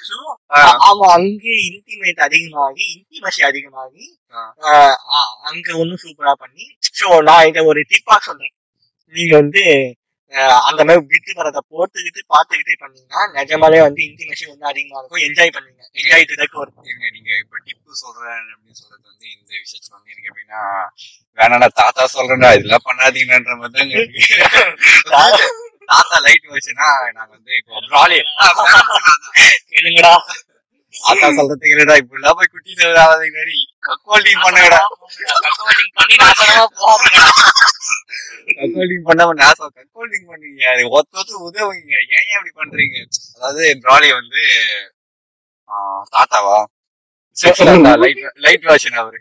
So, 0.07 0.15
ஆ. 0.51 0.59
அவன் 0.87 1.11
அங்கே 1.13 1.53
இன்டிமேட் 1.67 2.19
அதிகமாகி 2.25 2.85
இன்டிமசி 2.93 3.41
அதிகமாகி 3.49 4.05
அங்க 5.49 5.67
ஒண்ணும் 5.75 6.01
சூப்பரா 6.03 6.33
பண்ணி 6.41 6.65
சோ 6.91 7.07
நான் 7.27 7.47
இத 7.49 7.63
ஒரு 7.65 7.81
டிப்பா 7.91 8.15
சொல்றேன் 8.25 8.53
நீங்க 9.15 9.33
வந்து 9.37 9.63
அந்த 10.67 10.81
மாதிரி 10.85 11.01
விட்டு 11.11 11.31
வரத 11.39 11.59
போட்டுக்கிட்டு 11.71 12.21
பாத்துக்கிட்டே 12.33 12.75
பண்ணீங்கன்னா 12.79 13.21
நிஜமாலே 13.35 13.81
வந்து 13.85 14.01
இன்டிமேஷன் 14.07 14.51
வந்து 14.53 14.67
அதிகமா 14.71 14.97
இருக்கும். 14.99 15.23
என்ஜாய் 15.27 15.53
பண்ணுவீங்க 15.55 15.83
என்ஜாய் 15.95 16.27
டு 16.29 16.37
தக்கு 16.41 16.57
ஒரு 16.61 16.71
நீங்க 17.15 17.31
இப்ப 17.43 17.59
டிப்பு 17.65 17.91
சொல்றேன் 18.01 18.41
அப்படின்னு 18.47 18.79
சொல்றது 18.81 19.05
வந்து 19.11 19.27
இந்த 19.35 19.51
விஷயத்துல 19.63 19.93
வந்து 19.97 20.11
எனக்கு 20.13 20.29
எப்படின்னா 20.31 20.61
வேணாடா 21.37 21.69
தாத்தா 21.81 22.05
சொல்றேன்டா 22.15 22.51
இதெல்லாம் 22.57 22.87
பண்ணாதீங்கன்ற 22.87 23.55
மாதிரி. 23.61 24.01
தாத்தா 25.89 26.17
லைட் 26.25 26.45
வச்சுன்னா 26.53 26.85
நாங்க 27.15 27.31
வந்து 27.33 27.51
இப்போ 27.59 27.81
ப்ராலி 27.89 28.17
கேளுங்கடா. 29.69 30.13
தாத்தா 30.93 31.27
சொல்றதுக்கு 31.37 31.73
இல்லடா 31.73 31.95
இப்ப 32.01 32.17
எல்லாம் 32.19 32.37
போய் 32.39 32.51
குட்டி 32.53 32.71
ஆகாதீங்க 33.03 33.41
கக்கோல்டிங் 33.87 34.41
பண்ணுங்கடா. 34.45 34.81
கக்கோல்டிங் 35.43 35.93
பண்ணி 35.97 36.15
நாசமா 36.21 36.63
போகாதீங்கடா. 36.77 37.29
கக்கோல்டிங் 38.57 39.05
பண்ணாம 39.09 39.35
நாசம் 39.41 39.73
கக்கோல்டிங் 39.77 40.27
பண்ணுவீங்க 40.31 40.63
அது 40.73 40.83
ஒத்து 40.97 41.19
ஒத்து 41.21 41.33
உதவுங்க. 41.47 41.93
ஏன் 42.15 42.35
அப்படி 42.35 42.49
இப்படி 42.51 42.53
பண்றீங்க? 42.61 42.97
அதாவது 43.35 43.63
ப்ராலி 43.85 44.09
வந்து 44.19 44.41
தாத்தாவா? 46.15 46.57
லைட் 48.03 48.23
லைட் 48.45 48.67
வாஷன் 48.69 48.99
அவரு. 49.01 49.19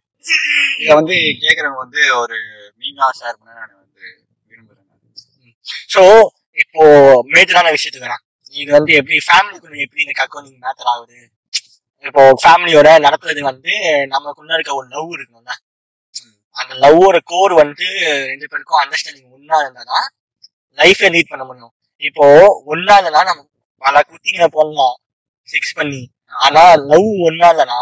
இத 0.83 0.91
வந்து 1.01 1.17
கேக்குறவங்க 1.45 1.81
வந்து 1.85 2.03
ஒரு 2.21 2.37
மீனா 2.81 3.07
ஷேர் 3.19 3.39
பண்ண 3.39 3.55
நான் 3.59 3.81
வந்து 3.83 4.05
விரும்புறேன். 4.51 4.87
சோ 5.95 6.03
இப்போ 6.63 6.83
மேஜரான 7.35 7.73
விஷயத்துக்கு 7.77 8.09
வரேன் 8.09 8.25
இது 8.55 8.71
வந்து 8.79 8.93
எப்படி 9.01 9.17
ஃபேமிலிக்குள்ள 9.29 9.77
எப்படி 9.87 10.03
இந்த 10.05 10.15
அக்கௌண்டிங் 10.25 10.61
மேட்டர் 10.67 10.91
ஆகுது? 10.95 11.19
இப்போ 12.05 12.23
ஃபேமிலியோட 12.43 12.89
நடத்துறது 13.07 13.43
வந்து 13.51 13.73
நமக்குள்ள 14.15 14.57
இருக்க 14.57 14.81
ஒரு 14.81 14.89
லவ் 14.95 15.15
இருக்கணும்ல 15.17 15.53
அந்த 16.57 16.75
லவ்வோட 16.81 17.19
கோர் 17.25 17.53
வந்து 17.55 17.87
ரெண்டு 18.27 18.47
பேருக்கும் 18.49 18.81
அண்டர்ஸ்டாண்டிங் 18.83 19.33
ஒன்னா 19.37 19.59
இருந்தா 19.61 20.01
லைஃபை 20.79 21.09
லீட் 21.11 21.31
பண்ண 21.31 21.45
முடியும். 21.45 21.73
இப்போ 22.03 22.25
ஒன்னா 22.67 22.95
இல்லைனா 23.01 23.23
நம்ம 23.25 23.43
பல 23.83 24.03
குத்திங்களை 24.03 24.47
போடலாம் 24.49 24.97
ஃபிக்ஸ் 25.49 25.75
பண்ணி. 25.75 26.03
ஆனா 26.39 26.63
லவ் 26.85 27.09
ஒன்னா 27.27 27.49
இல்லைனா 27.51 27.79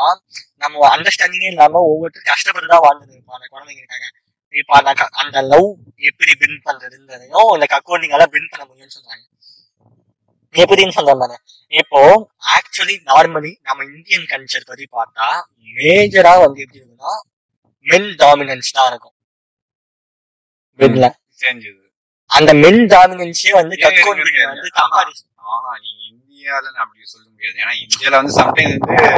நம்ம 0.56 0.96
அண்டர்ஸ்டாண்டிங்கே 0.96 1.50
இல்லாம 1.50 1.82
ஒவ்வொருத்தரும் 1.86 2.30
கஷ்டப்பட்டு 2.30 2.68
தான் 2.68 2.84
வாழ்ந்துட்டு 2.84 3.14
இருப்போம் 3.14 3.34
அந்த 3.34 3.48
குழந்தைங்க 3.52 3.80
இருக்காங்க 3.80 4.08
இப்ப 4.54 4.72
அந்த 4.76 4.92
க- 4.92 5.12
அந்த 5.14 5.42
லவ் 5.42 5.68
எப்படி 6.02 6.32
பின் 6.34 6.62
பண்றதுன்றதையும் 6.64 7.52
இந்த 7.54 7.66
அக்கௌண்டிங்கால 7.70 8.26
பின் 8.26 8.50
பண்ண 8.50 8.64
முடியும்னு 8.64 8.96
சொல்றாங்க. 8.96 9.24
எப்படின்னு 10.54 10.90
சொல்றேன் 10.90 11.38
இப்போ 11.72 12.00
ஆக்சுவலி 12.54 12.96
நார்மலி 13.06 13.52
நம்ம 13.62 13.84
இந்தியன் 13.92 14.26
கல்ச்சர் 14.26 14.66
படி 14.66 14.84
பார்த்தா 14.92 15.28
மேஜரா 15.76 16.34
வந்து 16.40 16.60
எப்படி 16.60 16.80
இருக்குன்னா 16.80 17.12
மென் 17.86 18.10
டாமினன்ஸ் 18.18 18.72
தான் 18.72 18.88
இருக்கும். 18.90 19.16
தெரிஞ்சது. 21.40 21.80
அந்த 22.30 22.50
மென் 22.54 22.82
டாமினன்ஸே 22.92 23.50
வந்து 23.52 23.74
இருக்கு, 23.76 24.02
வந்து. 24.10 24.68
கம்பாரிசன் 24.78 25.28
ஆஹா 25.52 25.72
நீங்க 25.84 26.02
இந்தியால 26.12 26.66
அப்படி 26.82 27.04
சொல்ல 27.06 27.26
முடியாது. 27.30 27.56
ஏன்னா 27.62 27.74
இந்தியால 27.84 28.14
வந்து 28.20 28.34
சம்டைம்ஸ் 28.40 28.78
வந்து 28.82 29.08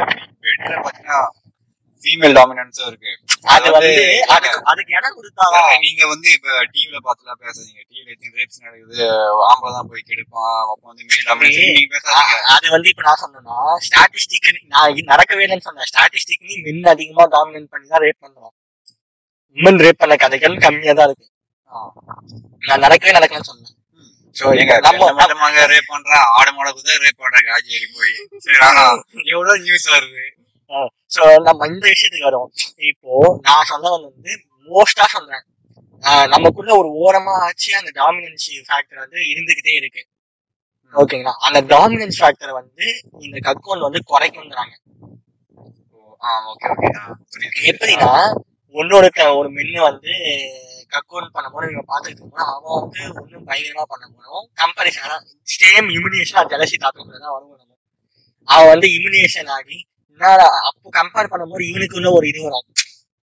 பெட்ல 0.44 0.74
பாத்தீங்கன்னா 0.85 1.20
ஃபீமேல் 2.05 2.35
டாமினன்ஸும் 2.38 2.88
இருக்கு. 2.90 3.12
அது 3.55 3.67
வந்து 3.75 3.93
அதுக்கு 4.35 4.59
அதுக்கு 4.71 4.93
இடம் 4.99 5.19
அதான் 5.47 5.69
நீங்க 5.85 6.03
வந்து 6.12 6.29
இப்ப 6.37 6.49
டிவில 6.75 6.99
பாத்துலாம் 7.07 7.40
பேசாதீங்க. 7.45 7.83
டிவில 7.90 8.35
ரேப்ஸ் 8.40 8.62
நடக்குது? 8.64 9.07
ஆம்பளை 9.49 9.73
தான் 9.77 9.88
போய் 9.93 10.07
கெடுப்பான். 10.11 10.59
அப்ப 10.73 10.83
வந்து 10.90 11.05
மேல் 11.11 11.27
டாமினன்ஸ் 11.29 11.61
நீங்க 11.79 11.93
பேசாதீங்க. 11.97 12.40
அது 12.57 12.67
வந்து 12.77 12.90
இப்ப 12.93 13.05
நான் 13.09 13.23
சொன்னேன்னா 13.25 13.59
ஸ்டாட்டிஸ்டிக் 13.87 14.51
நான் 14.75 15.11
நடக்கவே 15.12 15.45
இல்லைன்னு 15.47 15.69
சொன்னேன். 15.69 15.88
ஸ்டாட்டிஸ்டிக் 15.93 16.45
மென் 16.67 16.93
அதிகமா 16.95 17.27
டாமினேட் 17.37 17.73
பண்ணி 17.75 17.88
தான் 17.95 18.05
ரேப் 18.07 18.23
பண்றோம் 18.27 18.55
உமன் 19.57 19.83
ரேப் 19.87 20.03
பண்ண 20.03 20.14
கதைகள் 20.25 20.62
கம்மியா 20.67 20.93
தான் 20.99 21.09
இருக்கு. 21.09 21.27
நான் 22.69 22.85
நடக்கவே 22.87 23.17
நடக்கலன்னு 23.19 23.51
சொன்னேன். 23.51 23.73
ரேப் 25.73 25.90
பண்றான் 25.93 26.25
ஆடு 26.38 26.51
மாடக்கு 26.57 26.81
தான் 26.88 27.03
ரேப் 27.05 27.21
பண்றாங்க 27.23 27.51
ஆஜேரி 27.57 27.87
போய். 27.99 28.14
சரி 28.47 28.59
ஆனா 28.69 28.83
எவ்வளவு 29.35 29.62
நியூஸ் 29.67 29.87
வருது? 29.95 30.25
சோ 31.11 31.22
நம்ம 31.48 31.66
இந்த 31.72 31.85
விஷயத்துக்கு 31.92 32.29
வரோம். 32.29 32.48
இப்போ 32.90 33.12
நான் 33.46 33.68
சொன்னது 33.70 33.96
வந்து 34.07 34.33
மோஸ்டா 34.70 35.05
சொல்றேன். 35.14 35.44
நமக்குள்ள 36.35 36.72
ஒரு 36.81 36.88
ஓரமா 37.03 37.35
ஆச்சு 37.46 37.70
அந்த 37.81 37.90
டாமினன்சி 38.00 38.53
ஃபேக்டர் 38.66 39.03
வந்து 39.05 39.18
இருந்துகிட்டே 39.33 39.74
இருக்கு. 39.81 40.03
ஓகேங்களா 40.94 41.33
அந்த 41.46 41.61
டாமினன்ஸ் 41.72 42.18
ஃபேக்டரை 42.20 42.53
வந்து 42.61 42.87
இந்த 43.27 43.37
கக்கோன் 43.46 43.87
வந்து 43.87 44.00
குறைக்குங்கிறாங்க 44.11 44.74
ஆ 46.22 46.35
ஓகே 46.50 46.68
ஓகே 46.72 46.90
எப்படின்னா 47.70 48.11
உன்னோட 48.74 49.07
ஒரு 49.38 49.48
மென்னு 49.57 49.81
வந்து 49.88 50.12
கக்கோன் 50.92 51.27
பண்ணும்போது 51.35 51.68
நீங்க 51.70 51.83
பாத்துக்கிட்டு 51.90 52.22
இருக்கோம் 52.22 52.53
அவன் 52.53 52.77
வந்து 52.77 53.03
ஒன்னும் 53.20 53.46
பயங்கரமா 53.48 53.85
பண்ண 53.92 54.05
போனோம் 54.09 54.44
கம்பேரிசன் 54.61 55.27
சேம் 55.55 55.88
இம்யூனியேஷன் 55.96 56.50
ஜலசி 56.53 56.79
தாக்கத்துல 56.85 57.20
தான் 57.24 57.35
வரும் 57.37 57.61
அவன் 58.48 58.72
வந்து 58.72 58.88
இம்யூனியேஷன் 58.96 59.53
ஆகி 59.59 59.79
அப்போ 60.20 60.88
கம்பேர் 60.98 61.31
பண்ணும்போது 61.33 61.64
இவனுக்குள்ள 61.70 62.09
ஒரு 62.12 62.27
இது 62.29 62.40
வரும். 62.46 62.66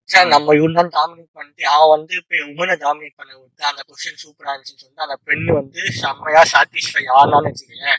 சார் 0.09 0.27
நம்ம 0.27 0.55
இவன் 0.55 0.77
தான் 0.77 0.91
டாமினேட் 0.95 1.35
பண்ணிட்டு 1.37 1.63
அவன் 1.67 1.91
வந்து 1.95 2.13
உமனை 2.47 2.75
டாமினேட் 2.83 3.19
பண்ண 3.19 3.31
விட்டு 3.37 3.63
அந்த 3.65 3.81
பொசிஷன் 3.89 4.21
சூப்பரா 4.23 4.51
இருந்துச்சுன்னு 4.51 4.81
சொல்லிட்டு 4.81 5.05
அந்த 5.07 5.17
பெண்ணு 5.27 5.51
வந்து 5.53 5.81
செம்மையா 6.01 6.41
சாட்டிஸ்ஃபை 6.53 7.03
ஆனான்னு 7.17 7.49
வச்சுக்கோங்க 7.49 7.93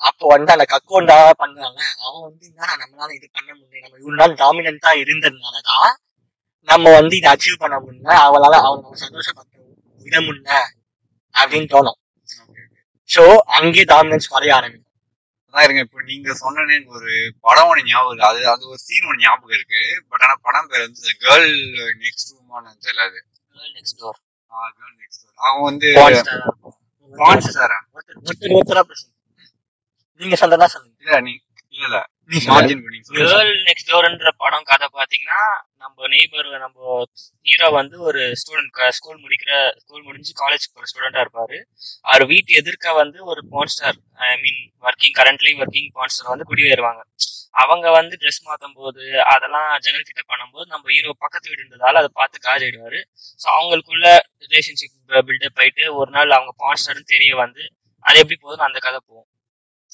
அப்போ 0.00 0.24
வந்து 0.26 0.50
அந்த 0.52 0.64
கக்கோண்டா 0.64 1.16
பண்றாங்க 1.42 1.80
அவன் 2.04 2.22
வந்து 2.28 2.44
என்ன 2.46 2.76
நம்மளால 2.82 3.10
இது 3.18 3.26
பண்ண 3.32 3.50
முடியல. 3.54 3.82
நம்ம 3.84 3.98
இவ்வளவு 3.98 4.20
நாள் 4.20 4.38
டாமினண்டா 4.42 4.92
இருந்ததுனாலதான் 5.02 5.90
நம்ம 6.68 6.90
வந்து 6.90 7.14
இதை 7.16 7.28
அச்சீவ் 7.32 7.62
பண்ண 7.64 7.76
முடியல. 7.80 8.12
அவளால 8.26 8.54
அவன் 8.66 9.02
சந்தோஷப்பட்ட 9.04 9.54
விட 10.06 10.16
முடியல. 10.20 10.52
அப்படின்னு 11.34 11.68
தோணும். 11.74 11.98
சோ 13.10 13.22
அங்கே 13.58 13.84
டாமினன்ஸ் 13.92 14.32
குறைய 14.32 14.54
ஆரம்பிக்கும். 14.56 14.89
அதான் 15.54 15.64
இருங்க 15.66 15.82
இப்போ 15.86 16.00
நீங்க 16.08 16.34
சொன்னனே 16.40 16.76
ஒரு 16.94 17.10
படம் 17.46 17.68
ஒண்ணு 17.70 17.82
ஞாபகம் 17.86 18.12
இருக்கு. 18.12 18.28
அது 18.30 18.50
அது 18.52 18.62
ஒரு 18.70 18.80
சீன் 18.84 19.06
ஒண்ணு 19.08 19.24
ஞாபகம் 19.24 19.56
இருக்கு. 19.56 19.80
பட் 20.10 20.24
ஆனா 20.24 20.34
படம் 20.46 20.68
பேர் 20.70 20.84
வந்து 20.86 21.14
கேர்ள் 21.22 21.48
நெக்ஸ்ட் 22.04 22.32
ரூமான்னு 22.32 22.76
தெரியல 22.84 23.06
அது 23.08 23.20
நெக்ஸ்ட் 23.76 23.98
டோர் 24.00 24.18
கேர்ள் 24.76 24.96
நெக்ஸ்ட் 25.02 25.24
அவன் 25.40 25.66
வந்து 25.68 25.88
ஒருத்தர் 26.04 26.44
பான்ஸ் 27.14 27.50
சாரா 27.56 27.78
ஒருத்தர் 27.94 28.90
நீங்க 30.20 30.36
சொல்றதா 30.40 30.66
சொல்லுங்க. 30.72 30.96
இல்ல 31.04 31.18
நீ 31.26 31.32
இல்ல. 31.78 31.98
கேர்ள் 32.30 33.52
நெக்ஸ்ட் 33.68 33.88
டோர்ன்ற 33.90 34.30
படம் 34.42 34.66
கதை 34.68 34.86
பாத்தீங்கன்னா 34.96 35.40
நம்ம 35.82 36.08
நெய்பர் 36.12 36.48
நம்ம 36.64 36.98
ஹீரோ 37.46 37.68
வந்து 37.78 37.96
ஒரு 38.08 38.20
ஸ்டூடெண்ட் 38.40 38.78
ஸ்கூல் 38.98 39.20
முடிக்கிற 39.22 39.52
ஸ்கூல் 39.80 40.04
முடிஞ்சு 40.08 40.32
காலேஜ் 40.42 40.66
போற 40.74 40.84
ஸ்டூடெண்டா 40.90 41.22
இருப்பாரு. 41.24 41.56
அவர் 42.04 42.24
வீட்டு 42.32 42.58
எதிர்க்க 42.60 42.94
வந்து 43.00 43.18
ஒரு 43.32 43.42
pornstar 43.54 43.98
I 44.26 44.30
mean 44.44 44.60
working 44.86 45.16
currently 45.20 45.52
working 45.60 45.90
pornstar 45.98 46.32
வந்து 46.34 46.48
குடியேறுவாங்க. 46.50 47.02
அவங்க 47.62 47.86
வந்து 47.98 48.14
ட்ரெஸ் 48.22 48.42
மாத்தும் 48.48 48.76
போது 48.80 49.02
அதெல்லாம் 49.32 49.70
ஜன்னல் 49.84 50.08
கிட்ட 50.10 50.22
பண்ணும்போது 50.32 50.66
நம்ம 50.74 50.84
ஹீரோ 50.94 51.14
பக்கத்து 51.24 51.50
வீடு 51.50 51.62
இருந்ததால 51.62 52.00
அதை 52.02 52.10
பார்த்து 52.20 52.44
காஜிடுவாரு 52.46 53.00
ஸோ 53.40 53.46
அவங்களுக்குள்ள 53.56 54.06
ரிலேஷன்ஷிப் 54.44 54.96
பில்டப் 55.28 55.60
ஆயிட்டு 55.62 55.84
ஒரு 56.00 56.10
நாள் 56.16 56.36
அவங்க 56.38 56.54
பான்ஸ்டார்னு 56.64 57.10
தெரிய 57.14 57.32
வந்து 57.44 57.62
அது 58.04 58.20
எப்படி 58.22 58.38
போகுதுன்னு 58.38 58.68
அந்த 58.68 58.78
கதை 58.86 58.98
போகும். 59.00 59.28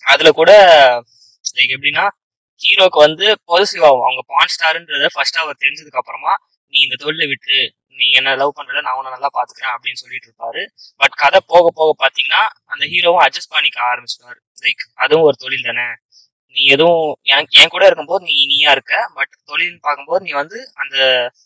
அதுல 0.05 0.31
கூட 0.41 0.51
லைக் 1.57 1.75
எப்படின்னா 1.75 2.05
ஹீரோக்கு 2.63 2.99
வந்து 3.07 3.27
பாசிட்டிவ் 3.51 3.87
ஆகும். 3.89 4.05
அவங்க 4.09 4.23
பான் 4.33 4.53
ஸ்டார்ன்றத 4.55 5.09
ஃபர்ஸ்ட் 5.15 5.43
அவர் 5.43 5.63
தெரிஞ்சதுக்கு 5.65 6.01
அப்புறமா 6.03 6.33
நீ 6.73 6.79
இந்த 6.87 6.97
தொழிலை 7.05 7.27
விட்டு 7.33 7.59
நீ 7.99 8.07
என்ன 8.19 8.31
லவ் 8.41 8.57
பண்றத 8.57 8.81
நான் 8.87 8.97
உன்னை 9.01 9.11
நல்லா 9.15 9.29
பாத்துக்கிறேன் 9.37 9.75
அப்படின்னு 9.75 10.01
சொல்லிட்டு 10.03 10.27
இருப்பாரு. 10.29 10.63
பட் 11.01 11.15
கதை 11.23 11.39
போக 11.53 11.67
போக 11.79 11.91
பாத்தீங்கன்னா 12.03 12.43
அந்த 12.73 12.83
ஹீரோவும் 12.93 13.23
அட்ஜஸ்ட் 13.27 13.55
பண்ணிக்க 13.55 13.79
ஆரம்பிச்சிடுவாரு 13.93 14.41
லைக் 14.65 14.83
அதுவும் 15.05 15.27
ஒரு 15.29 15.37
தொழில் 15.45 15.69
தானே. 15.69 15.87
நீ 16.57 16.63
எதுவும் 16.75 17.09
எனக்கு 17.33 17.57
என் 17.61 17.73
கூட 17.73 17.85
இருக்கும்போது 17.89 18.23
நீ 18.29 18.37
நீயா 18.53 18.71
இருக்க. 18.77 18.95
பட் 19.17 19.33
தொழில்னு 19.51 19.81
பார்க்கும்போது 19.87 20.21
நீ 20.27 20.31
வந்து 20.43 20.59
அந்த 20.83 20.97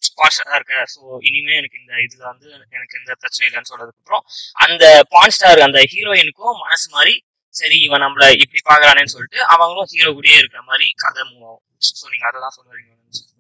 ஸ்பான்சரா 0.09 0.53
இருக்க. 0.59 0.75
ஸோ 0.94 1.01
இனிமே 1.29 1.55
எனக்கு 1.61 1.81
இந்த 1.83 1.94
இதுல 2.07 2.23
வந்து 2.33 2.49
எனக்கு 2.77 2.99
எந்த 3.01 3.12
பிரச்சனை 3.23 3.44
இல்லைன்னு 3.49 3.70
சொல்றதுக்கு 3.73 4.03
அப்புறம் 4.03 4.25
அந்த 4.66 4.85
பான் 5.14 5.35
ஸ்டார் 5.37 5.66
அந்த 5.68 5.81
ஹீரோயினுக்கும் 5.94 6.61
மனசு 6.64 6.87
மாதிரி 6.96 7.14
சரி 7.54 7.76
இவன் 7.86 8.04
நம்மள 8.04 8.24
இப்படி 8.42 8.60
பாக்குறானேன்னு 8.70 9.12
சொல்லிட்டு 9.14 9.40
அவங்களும் 9.52 9.90
ஹீரோ 9.92 10.10
கூடயே 10.16 10.38
இருக்கிற 10.40 10.62
மாதிரி 10.68 10.86
கதை 11.02 11.22
மூவ் 11.28 11.46
ஆகும். 11.48 11.64
ஸோ 11.90 12.04
நீங்க 12.12 12.26
அதை 12.30 12.38
தான் 12.44 12.56
சொல்லுவீங்க 12.58 12.88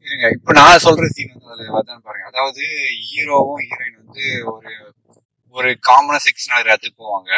இருங்க 0.06 0.26
இப்ப 0.36 0.52
நான் 0.58 0.82
சொல்ற 0.84 1.06
சீன் 1.14 1.32
வந்து 1.32 1.50
அதுல 1.54 1.70
வருதான்னு 1.74 2.04
பாருங்க. 2.06 2.26
அதாவது 2.30 2.62
ஹீரோவும் 3.08 3.62
ஹீரோயின் 3.64 3.98
வந்து 4.02 4.24
ஒரு 4.52 4.72
ஒரு 5.54 5.70
காமனா 5.88 6.18
செக்ஷன் 6.26 6.62
இடத்துக்கு 6.64 6.96
போவாங்க. 7.02 7.30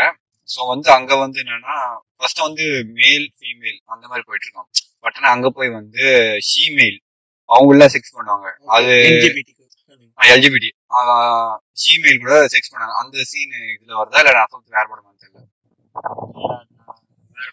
சோ 0.48 0.61
வந்து 0.72 0.88
அங்க 0.96 1.12
வந்து 1.24 1.38
என்னன்னா 1.44 1.76
ஃபர்ஸ்ட் 2.16 2.46
வந்து 2.46 2.64
மேல் 2.98 3.26
ஃபீமேல் 3.37 3.78
அந்த 3.92 4.04
மாதிரி 4.11 4.26
போயிட்டு 4.28 4.46
இருக்கோம் 4.46 4.68
பட் 5.04 5.16
ஆனா 5.18 5.30
அங்க 5.37 5.48
போய் 5.58 5.76
வந்து 5.78 6.04
ஷீமேல் 6.50 6.98
அவங்கள 7.48 7.87
செக்ஸ் 7.94 8.16
பண்ணுவாங்க. 8.16 8.48
அது. 8.76 8.92
எல்ஜிபிடி 10.18 10.68
ஷீமேல் 11.82 12.22
கூட 12.24 12.35
செக்ஸ் 12.54 12.72
பண்ணாங்க. 12.72 12.94
அந்த 13.02 13.24
சீன் 13.30 13.54
இதுல 13.74 13.98
வருதா 14.00 14.20
இல்ல 14.22 14.37
நான் 14.38 14.52
சொல்றது 14.52 14.76
வேற 14.78 14.87
படமா 14.92 15.11
தெரியல. 15.14 15.40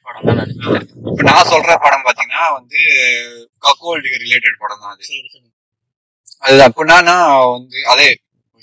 படம் 0.10 0.28
தான் 0.30 0.40
நினைக்கிறேன். 0.42 0.86
இப்ப 1.10 1.24
நான் 1.30 1.50
சொல்ற 1.54 1.72
படம் 1.86 2.06
பாத்தீங்கன்னா 2.08 2.44
வந்து 2.58 2.80
கக்கோல்டுக்கு 3.66 4.24
ரிலேட்டட் 4.26 4.62
படம் 4.64 4.84
தான் 4.84 4.94
அது 4.94 5.06
அது 6.46 6.60
அப்படின்னா 6.68 7.16
வந்து 7.56 7.80
அதே 7.94 8.08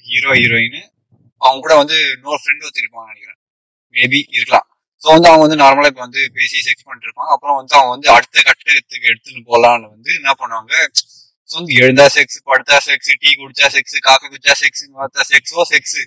ஹீரோ 0.04 0.30
ஹீரோயின் 0.40 0.78
அவங்க 1.42 1.60
கூட 1.64 1.74
வந்து 1.82 1.96
இன்னொரு 2.14 2.40
ஃப்ரெண்ட் 2.42 2.80
இருப்பாங்க 2.82 3.08
நினைக்கிறேன். 3.10 3.40
மேபி 3.94 4.20
இருக்கலாம். 4.36 4.66
ஸோ 5.02 5.08
வந்து 5.14 5.28
அவங்க 5.30 5.44
வந்து 5.46 5.58
நார்மலா 5.62 5.90
இப்ப 5.92 6.02
வந்து 6.06 6.20
பேசி 6.36 6.58
செக்ஸ் 6.66 6.86
பண்ணிட்டு 6.86 7.06
இருப்பாங்க. 7.08 7.32
அப்புறம் 7.34 7.58
வந்து 7.58 7.74
அவங்க 7.78 7.92
வந்து 7.96 8.08
அடுத்த 8.16 8.36
கட்டத்துக்கு 8.48 9.10
எடுத்துன்னு 9.12 9.42
போலான்னு 9.50 9.86
வந்து 9.94 10.10
என்ன 10.20 10.30
பண்ணுவாங்க? 10.40 10.74
ஸோ 11.50 11.54
வந்து 11.60 11.74
எழுந்தா 11.82 12.06
செக்ஸ் 12.16 12.38
படுத்தா 12.48 12.76
செக்ஸ் 12.86 13.12
டீ 13.22 13.30
குடிச்சா 13.40 13.68
செக்ஸ் 13.76 13.98
காஃபி 14.08 14.26
குடிச்சா 14.32 14.54
செக்ஸ் 14.62 14.84
பார்த்தா 15.00 15.26
செக்ஸோ 15.32 15.64
செக்ஸ் 15.72 15.98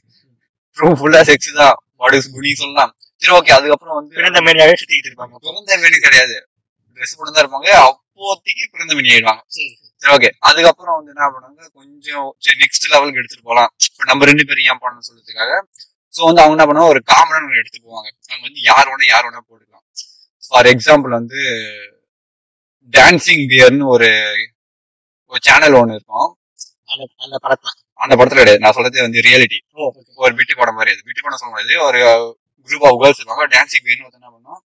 ஃபுல்லா 0.99 1.21
செக்ஸ் 1.29 1.51
தான். 1.61 1.77
படுஸ் 2.01 2.27
குடி 2.33 2.51
சொல்லலாம். 2.53 2.91
சரி 3.21 3.33
ஓகே 3.37 3.51
அதுக்கப்புறம் 3.55 3.97
வந்து 3.99 4.13
பிறந்த 4.19 4.39
மாதிரியாவே 4.45 4.75
சுத்திக்கிட்டு 4.81 5.09
இருப்பாங்க. 5.11 5.35
பிறந்த 5.47 5.77
மேனி 5.83 5.97
கிடையாது. 6.05 6.35
ட்ரெஸ் 6.97 7.15
போட்டு 7.17 7.31
தான் 7.31 7.43
இருப்பாங்க. 7.43 7.69
அப்போதைக்கு 7.87 8.63
பிறந்த 8.73 8.93
மேனி 8.97 9.11
ஆயிடுவாங்க. 9.15 9.41
சரி 10.01 10.11
ஓகே 10.15 10.29
அதுக்கப்புறம் 10.49 10.97
வந்து 10.97 11.11
என்ன 11.13 11.25
பண்ணாங்க 11.35 11.61
கொஞ்சம் 11.79 12.27
சரி 12.45 12.57
நெக்ஸ்ட் 12.63 12.89
லெவலுக்கு 12.93 13.21
எடுத்துட்டு 13.21 13.47
போகலாம் 13.49 13.71
இப்போ 13.87 14.03
நம்ம 14.03 14.25
ரெண்டு 14.25 14.45
பேரும் 14.49 14.67
ஏன் 14.71 14.81
பண்ணணும் 14.83 15.07
சொல்றதுக்காக? 15.09 15.51
ஸோ 16.15 16.21
வந்து 16.27 16.41
அவங்க 16.43 16.55
என்ன 16.57 16.67
பண்ணுவாங்க? 16.67 16.93
ஒரு 16.95 17.01
காமனான 17.11 17.43
ஒன்று 17.47 17.61
எடுத்து 17.61 17.79
போவாங்க. 17.79 18.09
அவங்க 18.29 18.43
வந்து 18.47 18.61
யார் 18.69 18.89
வேணா 18.91 19.07
யார் 19.09 19.25
வேணா 19.27 19.41
போட்டுக்கலாம். 19.41 19.85
ஃபார் 20.43 20.69
எக்ஸாம்பிள் 20.73 21.17
வந்து 21.19 21.41
டான்சிங் 22.93 23.45
பியர்னு 23.51 23.87
ஒரு 23.87 24.09
ஒரு 25.31 25.39
சேனல் 25.47 25.79
ஒன்று 25.81 25.97
இருக்கும். 25.97 26.29
அந்த 26.91 27.03
அந்த 27.23 27.37
படத்துல. 28.15 28.35
கிடையாது. 28.35 28.61
நான் 28.63 28.75
சொல்றது 28.77 29.05
வந்து 29.07 29.23
ரியாலிட்டி. 29.27 29.57
ஒரு 30.23 30.31
பிட்டு 30.35 30.53
படம் 30.55 30.77
மாதிரி. 30.79 30.93
அது 30.95 31.05
பிட்டு 31.07 31.23
படம் 31.25 31.41
சொல்ல 31.41 31.51
முடியாது. 31.53 31.75
ஒரு 31.87 31.99
குரூப் 32.67 32.85
ஆஃப் 32.89 32.99
கேர்ள்ஸ் 33.01 33.19
இருப்பாங்க 33.21 33.47
டான்சிங் 33.55 33.85
பியர்னு 33.87 34.05
ஒருத்தன் 34.07 34.21
என்ன 34.21 34.31
பண்ணுவோம் 34.35 34.61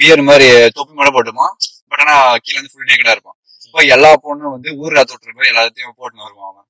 பியர் 0.00 0.28
மாதிரி 0.30 0.48
தொப்பி 0.76 0.92
மேல 0.98 1.10
போட்டுமா? 1.16 1.46
பட் 1.90 2.02
ஆனா 2.04 2.14
கீழே 2.44 2.58
வந்து 2.58 2.72
ஃபுல் 2.72 2.88
நேக்கடா 2.90 3.14
இருப்பான். 3.16 3.36
இப்போ 3.66 3.80
எல்லா 3.94 4.10
பொண்ணும் 4.26 4.54
வந்து 4.56 4.70
ஊர்ல 4.82 5.00
தொட்டுற 5.10 5.32
மாதிரி 5.36 5.50
எல்லாத்தையும் 5.52 5.96
போட்டுன்னு 6.00 6.26
வருவான் 6.26 6.50
அவன். 6.50 6.66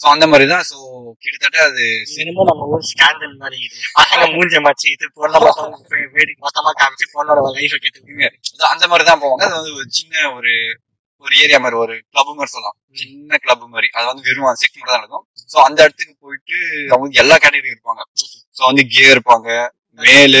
ஸோ 0.00 0.06
அந்த 0.14 0.24
மாதிரி 0.30 0.46
தான் 0.52 0.64
ஸோ 0.70 0.76
கிட்டத்தட்ட 1.22 1.58
அது 1.68 1.82
என்னமோ 2.22 2.44
நம்ம 2.48 2.64
ஊர் 2.72 2.82
ஸ்கேண்டல் 2.90 3.36
மாதிரி 3.42 3.58
பசங்க 3.98 4.24
மூஞ்ச 4.34 4.60
மாச்சு 4.66 4.86
இது 4.94 5.06
பொண்ணை 5.20 5.38
மொத்தம் 5.44 5.70
வேடி 6.16 6.32
மொத்தமா 6.46 6.72
காமிச்சு 6.80 7.06
பொண்ணோட 7.14 7.44
லைஃபை 7.58 7.78
கெட்டு 7.84 8.28
அது 8.54 8.66
அந்த 8.72 8.84
மாதிரி 8.90 9.06
தான் 9.10 9.22
போவாங்க. 9.22 9.44
அது 9.48 9.56
வந்து 9.60 9.72
ஒரு 9.78 9.88
சின்ன 9.98 10.32
ஒரு 10.38 10.52
ஒரு 11.26 11.34
ஏரியா 11.44 11.58
மாதிரி 11.64 11.78
ஒரு 11.84 11.94
கிளப் 12.12 12.32
மாதிரி 12.38 12.52
சொல்லலாம். 12.54 12.76
சின்ன 13.00 13.38
கிளப் 13.44 13.64
மாதிரி. 13.74 13.88
அது 13.96 14.06
வந்து 14.10 14.26
வெறும் 14.28 14.50
செக்ஸ் 14.60 14.76
மட்டும் 14.76 14.92
தான் 14.92 15.00
நடக்கும். 15.00 15.24
ஸோ 15.52 15.56
அந்த 15.68 15.78
இடத்துக்கு 15.86 16.14
போயிட்டு 16.24 16.56
அவங்க 16.94 17.20
எல்லா 17.24 17.36
கேட்டகரி 17.44 17.72
இருப்பாங்க. 17.74 18.02
ஸோ 18.56 18.62
வந்து 18.70 18.84
கே 18.94 19.04
இருப்பாங்க 19.14 19.48
மேலு. 19.98 20.40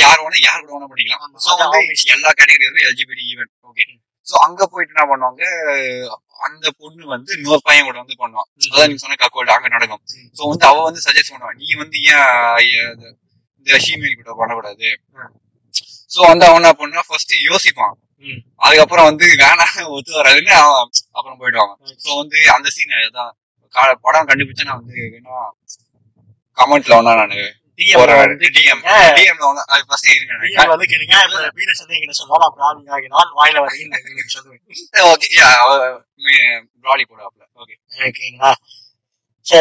யார் 0.00 0.20
வேணா 0.22 0.40
யார் 0.46 0.62
கூட 0.62 0.72
வேணா 0.74 0.88
பண்ணிக்கலாம். 0.90 1.22
சோ 1.44 1.50
வந்து. 1.62 1.80
எல்லா 2.16 2.30
கேட்டகரி 2.38 2.64
இருக்கும் 2.64 2.88
எல்ஜிபிடி 2.88 3.22
ஈவென்ட் 3.32 3.54
ஓகே 3.70 3.84
சோ 4.26 4.34
அங்க 4.46 4.62
போயிட்டு 4.72 4.92
என்ன 4.94 5.04
பண்ணுவாங்க 5.08 5.42
அந்த 6.46 6.66
பொண்ணு 6.80 7.02
வந்து 7.14 7.30
இன்னொரு 7.36 7.62
பையன் 7.66 7.86
கூட 7.88 7.96
வந்து 8.02 8.16
பண்ணுவான். 8.22 8.48
அதான் 8.66 8.88
நீங்க 8.90 9.02
சொன்ன 9.02 9.18
கக்கோல்டு 9.22 9.54
அங்க 9.56 9.68
நடக்கும். 9.74 10.02
சோ 10.38 10.42
வந்து 10.52 10.66
அவ 10.70 10.82
வந்து 10.88 11.04
சஜஸ்ட் 11.06 11.32
பண்ணுவான் 11.34 11.58
நீ 11.62 11.68
வந்து 11.82 11.98
ஏன் 12.12 13.02
இந்த 13.58 13.78
ஷீமேல் 13.84 14.18
கூட 14.20 14.32
பண்ணக்கூடாது? 14.40 14.88
சோ 16.14 16.26
வந்து 16.26 16.46
அவன் 16.46 16.60
என்ன 16.60 16.74
பண்ணா 16.74 17.02
ஃபர்ஸ்ட் 17.08 17.32
யோசிப்பான். 17.48 17.96
அதுக்கப்புறம் 18.58 19.04
வந்து 19.04 19.24
வேணாம் 19.42 19.94
ஒத்து 19.94 20.18
வராதுன்னு 20.18 20.52
அப்புறம் 21.12 21.40
போயிடுவாங்க 21.40 21.74
சோ 22.04 22.16
வந்து 22.16 22.50
அந்த 22.50 22.70
சீன் 22.70 23.12
கா- 23.74 24.00
படம் 24.00 24.28
கண்டுபிடிச்சா 24.28 24.64
நான் 24.64 24.80
வந்து 24.80 25.06
வேணா 25.06 25.50
கமெண்ட்ல 26.58 26.98
வேணா 26.98 27.22
நான் 27.22 27.36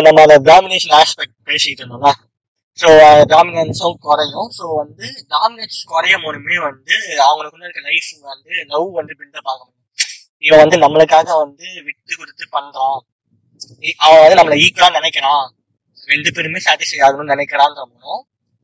நம்ம 0.01 0.25
அந்த 0.25 0.39
டாமினேஷன் 0.49 0.99
ஆஸ்பெக்ட் 0.99 1.33
பேசிட்டு 1.45 1.77
இருந்தோம்ல? 1.77 2.11
ஸோ 2.79 2.87
டாமினன்ஸும் 3.31 3.95
uh, 3.95 4.03
குறையும். 4.05 4.49
ஸோ 4.57 4.63
வந்து 4.79 5.05
டாமினன்ஸ் 5.33 5.79
குறையும் 5.91 6.23
போதுமே 6.25 6.55
வந்து 6.67 6.95
அவங்களுக்குள்ள 7.25 7.65
இருக்க 7.67 7.81
லைஃப் 7.89 8.09
வந்து 8.31 8.51
லவ் 8.71 8.87
வந்து 8.99 9.13
பில்டப் 9.19 9.49
ஆக 9.51 9.59
முடியும் 9.59 9.81
இவன் 10.43 10.61
வந்து 10.63 10.77
நம்மளுக்காக 10.83 11.35
வந்து 11.43 11.65
விட்டு 11.87 12.13
கொடுத்து 12.15 12.45
பண்றான். 12.55 12.99
அவன் 14.03 14.23
வந்து 14.23 14.39
நம்மளை 14.39 14.57
ஈக்குவலா 14.63 14.89
நினைக்கிறான். 14.99 15.45
ரெண்டு 16.07 16.29
பேருமே 16.35 16.61
சாட்டிஸ்ஃபை 16.67 17.01
ஆகணும்னு 17.07 17.33
நினைக்கிறான்றப்போ 17.35 18.13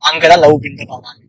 அங்கதான் 0.02 0.42
லவ் 0.44 0.62
பில்டப் 0.64 0.94
ஆகாங்க 0.96 1.22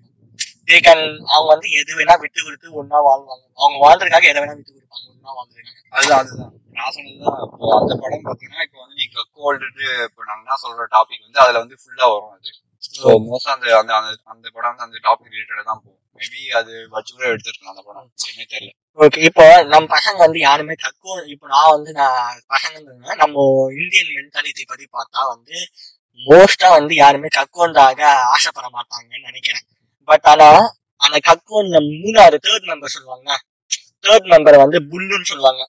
தே 0.67 0.77
கேன் 0.85 1.03
அவங்க 1.31 1.47
வந்து 1.53 1.67
எது 1.79 1.91
வேணா 1.99 2.15
விட்டு 2.23 2.39
கொடுத்து 2.41 2.67
ஒன்னா 2.81 2.97
வாழ்வாங்க. 3.07 3.45
அவங்க 3.59 3.77
வாழ்றதுக்காக 3.85 4.27
எதை 4.31 4.41
வேணா 4.43 4.55
விட்டு 4.57 4.73
கொடுப்பாங்க. 4.73 5.05
ஒன்னா 5.13 5.31
வாழ்றதுக்காக. 5.37 5.77
அதுதான் 5.93 6.21
அதுதான். 6.23 6.51
நான் 6.77 6.93
சொன்னதுதான். 6.97 7.39
இப்போ 7.45 7.71
அந்த 7.79 7.93
படம் 8.03 8.25
பாத்தீங்கன்னா 8.27 8.65
இப்போ 8.67 8.79
வந்து 8.83 8.99
நீங்க 9.01 9.25
கோல்டு 9.37 9.65
இப்போ 10.07 10.21
நாங்க 10.29 10.43
என்ன 10.43 10.59
சொல்ற 10.65 10.85
டாபிக் 10.95 11.25
வந்து 11.27 11.41
அதுல 11.45 11.63
வந்து 11.63 11.79
ஃபுல்லா 11.81 12.07
வரும் 12.13 12.35
அது. 12.35 12.51
ஸோ 12.85 13.09
மோஸ்டா 13.25 13.51
அந்த 13.55 13.67
அந்த 13.79 13.93
அந்த 14.33 14.45
படம் 14.55 14.83
அந்த 14.85 14.97
டாபிக் 15.05 15.33
ரிலேட்டடா 15.33 15.63
தான் 15.69 15.81
போகும். 15.81 15.97
மேபி 16.19 16.41
அது 16.59 16.71
வச்சு 16.93 17.11
கூட 17.13 17.25
எடுத்துருக்கலாம் 17.31 17.73
அந்த 17.73 17.83
படம். 17.87 18.07
என்னமே 18.21 18.45
தெரியல. 18.53 18.71
ஓகே 18.99 19.19
இப்போ 19.29 19.43
நம்ம 19.71 19.85
பசங்க 19.95 20.17
வந்து 20.25 20.39
யாருமே 20.47 20.73
தக்குவ 20.85 21.13
இப்போ 21.33 21.45
நான் 21.53 21.71
வந்து 21.75 21.91
நான் 21.99 22.17
பசங்க 22.53 22.75
நம்ம 23.23 23.45
இந்தியன் 23.81 24.11
மென்டாலிட்டி 24.17 24.63
படி 24.71 24.85
பார்த்தா 24.97 25.21
வந்து 25.33 25.55
மோஸ்டா 26.19 26.67
வந்து 26.77 26.93
யாருமே 27.03 27.29
கக்குவந்தாக 27.37 28.01
ஆசைப்பட 28.33 28.67
மாட்டாங்கன்னு 28.75 29.27
நினைக்கிறேன். 29.29 29.65
பட் 30.07 30.27
ஆனா 30.31 30.49
அந்த 31.01 31.17
கக்குவன்ல 31.29 31.77
மூணாவது 31.93 32.39
தேர்ட் 32.45 32.67
மெம்பர் 32.71 32.95
சொல்லுவாங்க 32.95 33.29
தேர்ட் 34.05 34.27
மெம்பர் 34.33 34.63
வந்து 34.63 34.77
புல்லுன்னு 34.91 35.29
சொல்லுவாங்க. 35.31 35.63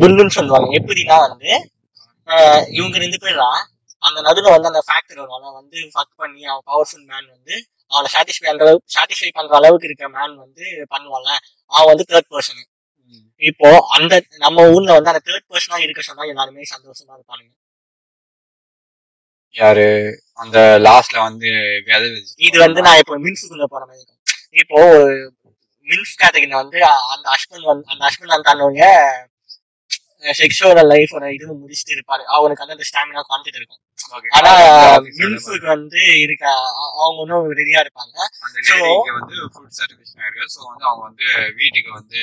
புல்லுன்னு 0.00 0.36
சொல்லுவாங்க. 0.38 0.68
எப்படின்னா 0.78 1.16
வந்து 1.26 1.50
இவங்க 2.78 2.96
ரெண்டு 3.04 3.18
பேரும் 3.24 3.62
அந்த 4.04 4.18
நடுவில் 4.26 4.54
வந்து 4.54 4.70
அந்த 4.72 4.82
ஃபேக்டர் 4.86 5.20
வரும். 5.22 5.36
அவன் 5.38 5.56
வந்து 5.60 5.78
ஃபக் 5.94 6.14
பண்ணி 6.22 6.42
அவன் 6.50 6.64
பவர்ஃபுல் 6.70 7.06
மேன் 7.10 7.28
வந்து 7.34 7.54
அவனை 7.92 8.08
சாட்டிஸ்ஃபை 8.14 8.46
பண்ற 8.50 8.68
சாட்டிஸ்ஃபை 8.94 9.30
பண்ற 9.38 9.52
அளவுக்கு 9.60 9.88
இருக்க 9.88 10.06
மேன் 10.16 10.36
வந்து 10.44 10.64
பண்ணுவான்ல. 10.94 11.32
அவன் 11.72 11.90
வந்து 11.92 12.06
தேர்ட் 12.12 12.30
பர்சன் 12.34 12.62
இப்போ 13.42 13.68
அந்த 13.96 14.12
நம்ம 14.44 14.64
ஊர்ல 14.74 14.94
வந்து 14.96 15.12
அந்த 15.12 15.22
தேர்ட் 15.28 15.48
பர்சனா 15.52 15.78
இருக்க 15.84 16.02
சொன்னா 16.08 16.24
எல்லாருமே 16.32 16.66
சந்தோஷமா 16.74 17.14
இருப்பானுங்க. 17.16 17.52
யாரு? 19.54 19.88
அந்த 20.42 20.58
லாஸ்ட்ல 20.86 21.18
வந்து 21.26 21.50
இது 22.46 22.56
வந்து 22.64 22.80
நான் 22.86 23.00
இப்போ 23.02 23.16
மின்ஸுக்குள்ள 23.24 23.66
போற 23.74 23.82
மாதிரி 23.90 24.12
இப்போ 24.62 24.78
மின்ஸ் 25.88 26.14
கேட்டகரியில 26.22 26.56
வந்து 26.62 26.78
அந்த 27.14 27.26
ஹஸ்பண்ட் 27.34 27.68
வந்து 27.70 27.86
அந்த 27.92 28.02
ஹஸ்பண்ட் 28.06 28.34
வந்து 28.34 28.48
தன்னுடைய 28.50 28.86
செக்ஷுவல் 30.34 30.80
லைஃபோட 30.90 31.24
இது 31.34 31.46
முடிச்சுட்டு 31.54 31.94
இருப்பாரு. 31.96 32.22
அவனுக்கு 32.36 32.62
வந்து 32.62 32.76
அந்த 32.76 32.86
ஸ்டாமினா 32.88 33.22
கான்செப்ட் 33.30 33.58
இருக்கும். 33.60 33.80
ஆனா 34.36 34.50
மின்ஸுக்கு 35.18 35.66
வந்து 35.72 36.00
இருக்க 36.24 36.44
அவங்க 37.00 37.18
இன்னும் 37.24 37.48
ரெடியா 37.60 37.80
இருப்பாங்க. 37.84 38.16
லேடிக்கு 38.56 39.14
வந்து 39.18 39.34
ஃபுட் 39.54 39.74
சர்வீஸ் 39.78 40.12
இருக்கு 40.16 40.48
ஸோ 40.54 40.60
வந்து 40.70 40.84
அவங்க 40.90 41.02
வந்து 41.08 41.26
வீட்டுக்கு 41.60 41.90
வந்து 41.98 42.20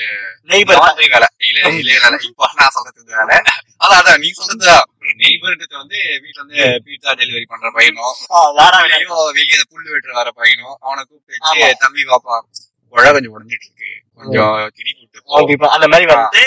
நெய்பர் 0.49 0.81
வேலை. 0.81 1.27
இல்ல 1.47 1.59
இல்ல 1.73 1.91
வேலை 1.97 2.19
இப்போ 2.29 2.47
நான் 2.59 2.73
சொல்றது 2.77 2.99
வேலை. 3.13 3.37
அதான் 3.81 3.99
அதான். 3.99 4.19
நீ 4.23 4.29
சொல்றது 4.39 4.73
நெய்பர்ன்றது 5.21 5.75
வந்து 5.75 5.99
வீட்டுல 6.23 6.41
வந்து 6.43 6.57
பீட்சா 6.85 7.11
டெலிவரி 7.19 7.45
பண்ற 7.51 7.69
பையனும் 7.77 8.11
வெளியோ 8.85 9.15
வெளியே 9.37 9.57
புல்லு 9.71 9.89
வெட்டுற 9.93 10.11
வர 10.19 10.29
பையனும் 10.37 10.75
அவனை 10.85 11.01
கூப்பிட்டு 11.03 11.73
தம்பி 11.83 12.03
பாப்பா 12.11 12.35
உழ 12.93 13.05
கொஞ்சம் 13.15 13.33
உடஞ்சிட்டு 13.33 13.67
இருக்கு. 13.67 13.89
கொஞ்சம் 14.19 14.55
கிரி 14.77 14.91
விட்டு 15.11 15.21
போ." 15.21 15.31
கண்டிப்பா 15.33 15.67
அந்த 15.75 15.87
மாதிரி 15.91 16.05
வந்து 16.11 16.43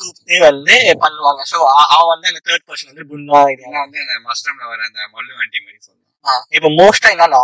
கூப்பிட்டு 0.00 0.36
வந்து 0.46 0.74
பண்ணுவாங்க. 1.02 1.42
சோ 1.50 1.58
அவன் 1.94 2.10
வந்து 2.12 2.30
அந்த 2.30 2.40
தேர்ட் 2.48 2.66
பர்சன் 2.68 2.90
வந்து 2.92 3.04
புண்ணா 3.10 3.40
இது 3.52 3.62
ஏன்னா 3.66 3.82
வந்து 3.86 4.00
அந்த 4.04 4.16
மஸ்டம்ல 4.28 4.64
வர 4.70 4.80
அந்த 4.88 5.00
மல்லு 5.14 5.32
வண்டி 5.40 5.58
மாதிரி 5.60 5.78
சொல்லுவாங்க 5.80 6.00
இப்ப 6.58 6.70
மோஸ்டா 6.78 7.10
என்னன்னா 7.14 7.42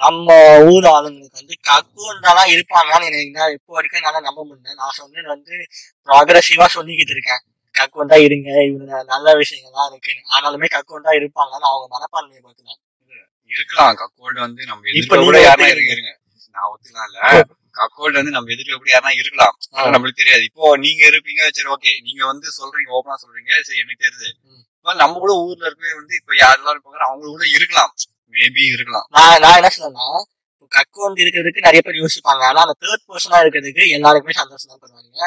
நம்ம 0.00 0.28
ஊர் 0.70 0.86
ஆளுங்களுக்கு 0.92 1.40
வந்து 1.40 1.56
கக்குவன்றாலாம் 1.68 2.52
இருப்பாங்கன்னு 2.54 3.08
எனக்கு 3.10 3.56
இப்போ 3.56 3.72
வரைக்கும் 3.76 4.00
என்னால 4.00 4.22
நம்ப 4.28 4.40
முடியல. 4.48 4.78
நான் 4.80 4.96
சொன்னது 4.98 5.28
வந்து 5.34 5.54
ப்ராக்ரஸிவா 6.08 6.66
சொல்லிக்கிட்டு 6.76 7.14
இருக்கேன். 7.16 7.42
கக்குவன் 7.74 8.10
தான் 8.12 8.24
இருங்க 8.26 8.48
இவங்க 8.68 9.02
நல்ல 9.12 9.26
விஷயங்கள்லாம் 9.40 9.88
இருக்கு. 9.90 10.14
ஆனாலுமே 10.34 10.68
கக்குவன் 10.74 11.06
தான் 11.06 11.18
இருப்பாங்கன்னு 11.20 11.70
அவங்க 11.70 11.86
மனப்பான்மையை 11.94 12.40
பார்க்கலாம் 12.42 12.80
இருக்கலாம் 13.50 13.96
கக்கோல்டு 14.00 14.38
வந்து 14.44 14.62
நம்ம 14.68 14.98
இப்ப 15.00 15.16
கூட. 15.24 15.36
இருங்க 15.68 15.92
இருங்க. 15.94 16.12
நான் 16.56 16.68
ஒத்துக்கலாம் 16.72 17.08
இல்ல 17.08 17.20
கக்கோல்டு 17.74 18.18
வந்து 18.20 18.34
நம்ம 18.36 18.52
எதிர்க்க 18.54 18.80
கூட 18.80 18.90
யாருன்னா 18.92 19.12
இருக்கலாம் 19.20 19.54
ஆனா 19.74 19.86
நம்மளுக்கு 19.94 20.20
தெரியாது. 20.22 20.44
இப்போ 20.50 20.74
நீங்க 20.84 21.02
இருப்பீங்க 21.10 21.42
சரி 21.56 21.70
ஓகே. 21.76 21.92
நீங்க 22.06 22.22
வந்து 22.32 22.46
சொல்றீங்க 22.58 22.96
ஓப்பனா 22.98 23.16
சொல்றீங்க 23.22 23.52
சரி 23.68 23.80
எனக்கு 23.84 24.04
தெரியுது. 24.06 24.30
நம்ம 24.86 25.18
கூட 25.18 25.32
ஊர்ல 25.42 25.68
இருக்கவே 25.68 25.94
வந்து 26.00 26.14
இப்ப 26.20 26.32
யாரெல்லாம் 26.42 26.74
இருப்பாங்க 26.74 27.08
அவங்க 27.08 27.24
கூட 27.28 27.44
இருக்கலாம். 27.56 27.92
மேபி 28.34 28.62
இருக்கலாம். 28.74 29.06
நான் 29.16 29.40
நான் 29.44 29.58
என்ன 29.60 29.70
சொன்னேன்னா 29.74 30.08
கக்குவன் 30.72 31.20
இருக்கிறதுக்கு 31.22 31.66
நிறைய 31.66 31.80
பேர் 31.86 32.02
யோசிப்பாங்க. 32.02 32.42
ஆனா 32.50 32.60
அந்த 32.64 32.76
தேர்ட் 32.82 33.04
பர்சனா 33.10 33.40
இருக்கிறதுக்கு 33.44 33.82
எல்லாருக்குமே 33.96 34.36
சந்தோஷம் 34.38 34.70
தான் 34.72 34.80
பண்ணுவாங்க. 34.84 35.26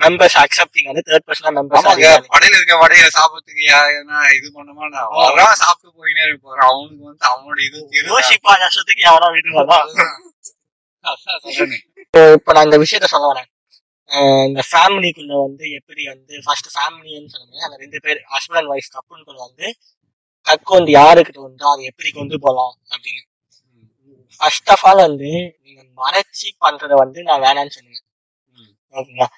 மெம்பர்ஸ் 0.00 0.36
அக்செப்டிங் 0.40 0.88
வந்து 0.90 1.04
தேர்ட் 1.08 1.26
பர்சனா 1.28 1.50
மெம்பர்ஸ் 1.56 1.80
ஆமாங்க. 1.80 2.06
இருக்க 2.50 2.76
வடையில 2.80 3.08
சாப்பிடறதுக்கு 3.16 3.64
யாருன்னா 3.66 4.18
இது 4.38 4.48
பண்ணுமா 4.56 4.86
நான்? 4.94 5.60
சாப்பிட்டு 5.62 5.92
போயினே 5.98 6.22
இருப்பாரு 6.28 6.62
அவனுக்கு 6.68 7.04
வந்து 7.10 7.26
அவனோட 7.30 7.58
இது? 7.68 7.80
யோசிப்பா 8.10 8.54
கஷ்டத்துக்கு 8.62 9.04
அதான் 9.10 9.36
சொல்றேனே. 9.92 10.08
இப்ப 12.34 12.52
நான் 12.54 12.66
இந்த 12.68 12.78
விஷயத்த 12.82 13.08
சொல்ல 13.12 13.26
வரேன். 13.32 13.48
இந்த 14.48 14.62
ஃபேமிலிக்குள்ள 14.68 15.34
வந்து 15.44 15.64
எப்படி 15.78 16.02
வந்து 16.10 16.34
ஃபர்ஸ்ட் 16.44 16.68
ஃபேமிலின்னு 16.74 17.30
சொல்லுங்க. 17.34 17.58
அந்த 17.66 17.76
ரெண்டு 17.82 17.98
பேர் 18.04 18.18
ஹஸ்பண்ட் 18.34 18.60
அண்ட் 18.60 18.72
ஒய்ஃப் 18.74 18.90
கப்புள்குள்ள 18.96 19.40
வந்து 19.46 19.66
கக்கு 20.46 20.72
வந்து 20.74 20.92
யாருக்கிட்ட 20.94 21.40
வந்து 21.42 21.64
அதை 21.70 21.82
எப்படி 21.90 22.10
கொண்டு 22.12 22.36
போகலாம் 22.44 22.74
அப்படின்னு. 22.90 23.22
ஃபர்ஸ்ட் 24.40 24.70
ஆஃப் 24.70 24.84
ஆல் 24.88 25.06
வந்து 25.06 25.30
நீங்க 25.64 25.80
மறைச்சி 25.98 26.48
பண்றத 26.64 26.92
வந்து 27.02 27.20
நான் 27.28 27.44
வேணாம்னு 27.44 27.74
சொன்னேன் 27.76 28.02
ம். 28.58 28.72
ஓகேங்களா? 28.94 29.28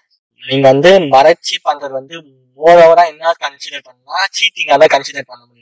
நீங்க 0.42 0.64
வந்து 0.72 0.90
மறைச்சி 1.14 1.56
பண்றது 1.68 1.94
வந்து 2.00 2.16
மோரோவரா 2.60 3.04
என்ன 3.12 3.32
கன்சிடர் 3.42 3.86
பண்ணா 3.88 4.18
சீட்டிங்கா 4.36 4.76
தான் 4.82 4.92
கன்சிடர் 4.94 5.30
பண்ண 5.30 5.42
முடியும் 5.42 5.55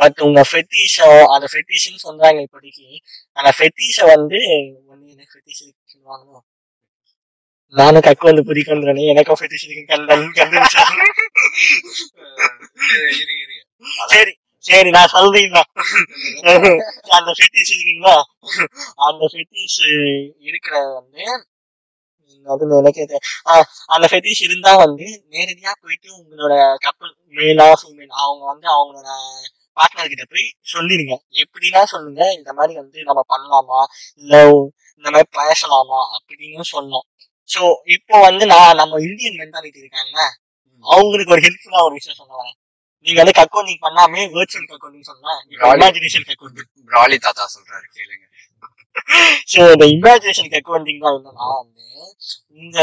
பட் 0.00 0.18
உங்க 0.20 0.40
ஃபெட்டிஷோ 0.50 1.08
அந்த 1.34 1.46
ஃபெட்டிஷ்னு 1.52 2.00
சொல்றாங்க 2.06 2.38
இப்போதைக்கு. 2.46 2.86
அந்த 3.36 3.50
ஃபெட்டிஷ 3.58 3.96
வந்து 4.14 4.40
ஒண்ணு 4.90 5.06
எனக்கு 5.14 5.32
ஃபெட்டிஷ் 5.34 5.62
சொல்லுவாங்களோ? 5.92 6.40
நானும் 7.74 8.04
கக்கு 8.06 8.24
வந்து 8.24 8.42
பிடிக்கன்றனே 8.48 9.04
எனக்கும் 9.12 9.38
ஃபெட்டிஷ் 9.40 9.64
இருக்கு. 9.66 9.84
இரு, 13.14 13.34
இரு. 13.42 13.56
சரி 14.12 14.32
சரி 14.64 14.90
நான் 14.90 15.12
சொல்றீங்களா 15.14 15.62
அந்த 17.16 17.30
ஃபெட்டிஷ் 17.38 17.72
இருக்குங்களா? 17.74 18.14
அந்த 19.06 19.24
ஃபெட்டிஷ் 19.32 19.80
இருக்கிற 20.48 20.74
வந்து 20.94 21.24
அது 22.46 22.64
எனக்கு 22.78 23.02
அந்த 23.94 24.06
ஃபெட்டிஷ் 24.10 24.42
இருந்தா 24.46 24.72
வந்து 24.76 25.06
நேரடியா 25.34 25.72
போயிட்டு 25.82 26.08
உங்களோட 26.18 26.54
கப்பல் 26.84 27.12
மேலா 27.34 27.68
ஃபீமேல் 27.80 28.14
அவங்க 28.22 28.42
வந்து 28.52 28.66
அவங்களோட 28.74 29.08
பார்ட்னர் 29.76 30.10
கிட்ட 30.12 30.24
போய் 30.26 30.44
சொல்லிடுங்க 30.72 31.14
எப்படின்னா 31.42 31.82
சொல்லுங்க 31.92 32.22
இந்த 32.36 32.50
மாதிரி 32.58 32.74
வந்து 32.80 32.98
நம்ம 33.08 33.22
பண்ணலாமா 33.32 33.80
இல்ல 34.22 34.34
இந்த 34.96 35.08
மாதிரி 35.10 35.28
பேசலாமா 35.38 36.00
அப்படின்னு 36.16 36.66
சொன்னோம் 36.72 37.06
சோ 37.50 37.62
இப்போ 37.96 38.16
வந்து 38.26 38.44
நான் 38.52 38.78
நம்ம 38.80 39.00
இந்தியன் 39.06 39.40
மென்டாலிட்டி 39.40 39.82
இருக்காங்க 39.82 40.18
அவங்களுக்கு 40.84 41.34
ஒரு 41.34 41.44
ஹெல்ப்ஃபுல்லா 41.44 41.82
ஒரு 41.86 41.96
விஷயம் 41.98 42.20
சொல்ல 42.20 42.32
வரேன் 42.34 42.56
நீங்க 43.06 43.18
வந்து 43.20 43.38
கக்கோண்டிங் 43.38 43.82
பண்ணாமே 43.82 44.20
வேர்ச்சுவல் 44.34 44.70
கக்கோண்டிங் 44.70 45.08
சொன்னா 45.08 45.32
இமேஜினேஷன் 45.74 46.28
கக்கோண்டிங் 46.28 46.70
பிராலி 46.90 47.18
தாத்தா 47.20 47.46
சொல்றாரு 47.54 47.86
கேளுங்க 47.90 48.22
சோ 49.52 49.60
இந்த 49.72 49.86
இமேஜினேஷன் 49.94 50.52
கக்கோண்டிங் 50.54 51.02
தான் 51.04 51.16
என்னன்னா 51.18 51.48
வந்து 51.54 51.82
உங்க 52.60 52.78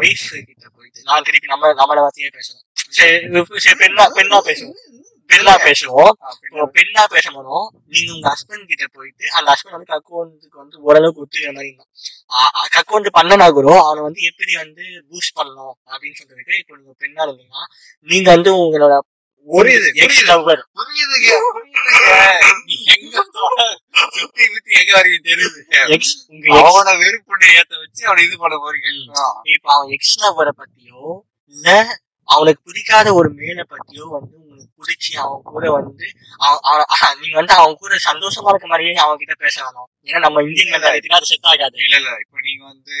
ஒய்ஃப் 0.00 0.26
கிட்ட 0.42 0.64
போயிட்டு 0.70 1.06
நான் 1.08 1.26
திருப்பி 1.26 1.52
நம்ம 1.52 1.72
நம்மள 1.80 1.98
வார்த்தையே 2.04 2.30
பேசணும் 2.36 2.66
சரி, 2.96 3.16
பெண்ணா 3.80 4.04
பெண்ணா 4.16 4.38
பேசுவோம் 4.46 4.78
பெண்ணா 5.30 5.52
பேசுவோம். 5.64 6.12
பெண்ணா 6.76 7.02
பேசணும் 7.14 7.66
நீங்க 7.92 8.08
உங்க 8.14 8.26
ஹஸ்பண்ட் 8.32 8.68
கிட்ட 8.70 8.84
போயிட்டு 8.96 9.24
அந்த 9.36 9.46
ஹஸ்பண்ட் 9.52 9.76
வந்து 9.76 9.92
கக்கோண்டுக்கு 9.92 10.58
வந்து 10.62 10.76
ஓரளவுக்கு 10.86 11.22
ஒத்துக்கிற 11.24 11.52
மாதிரி 11.56 11.70
இருந்தான். 11.70 11.90
கக்கோண்டு 12.74 13.10
பண்ணனா 13.18 13.46
கூட 13.58 13.70
அவனை 13.86 14.02
வந்து 14.08 14.28
எப்படி 14.30 14.52
வந்து 14.62 14.84
பூஸ்ட் 15.10 15.36
பண்ணணும் 15.38 15.74
அப்படின்னு 15.92 16.18
சொல்றதுக்கு 16.20 16.60
இப்போ 16.60 16.76
நீங்க 16.78 16.94
பெண்ணா 17.04 17.24
இருந்தீங்கன்னா 17.26 17.64
நீங்க 18.08 18.28
வந்து 18.36 18.52
உங்களோட 18.62 18.96
புரியுது, 19.48 19.88
எக்ஸ். 20.04 20.20
லவ்வர்? 20.28 20.60
சுத்தி 24.18 24.44
முத்தி 24.52 24.70
எங்க 24.80 24.92
வரைக்கும் 24.96 25.26
தெரியுது 25.30 25.60
அவன 26.60 26.92
வெறுப்புன்னு 27.00 27.48
ஏத்த 27.56 27.72
வச்சு 27.80 28.02
அவனை 28.08 28.20
இது 28.26 28.36
பண்ண 28.44 28.56
போறீங்க. 28.64 28.88
இப்ப 29.54 29.66
அவன் 29.76 29.90
எக்ஸ் 29.96 30.16
லவ்வரை 30.22 30.52
பத்தியோ 30.60 31.02
இல்ல 31.54 31.68
அவனுக்கு 32.28 32.60
பிடிக்காத 32.68 33.08
ஒரு 33.14 33.28
மேலை 33.38 33.62
பத்தியோ 33.72 34.04
வந்து 34.14 34.34
உங்களுக்கு 34.42 34.70
பிடிச்சி 34.80 35.12
அவன் 35.22 35.42
கூட 35.50 35.64
வந்து 35.74 36.06
நீங்க 37.20 37.36
வந்து 37.40 37.54
அவன் 37.56 37.80
கூட 37.82 37.96
சந்தோஷமா 38.06 38.50
இருக்க 38.52 38.66
மாதிரியே 38.66 38.92
அவன் 39.04 39.20
கிட்ட 39.22 39.34
பேச 39.44 39.56
வேணாம். 39.64 39.88
ஏன்னா 40.08 40.20
நம்ம 40.26 40.42
இந்தியன் 40.46 40.72
மென்டாலிட்டினா 40.74 41.18
அது 41.20 41.30
செட் 41.30 41.48
ஆகாது. 41.52 41.76
இல்ல 41.86 41.96
இல்ல 42.00 42.12
இப்ப 42.24 42.40
நீங்க 42.46 42.62
வந்து 42.72 42.94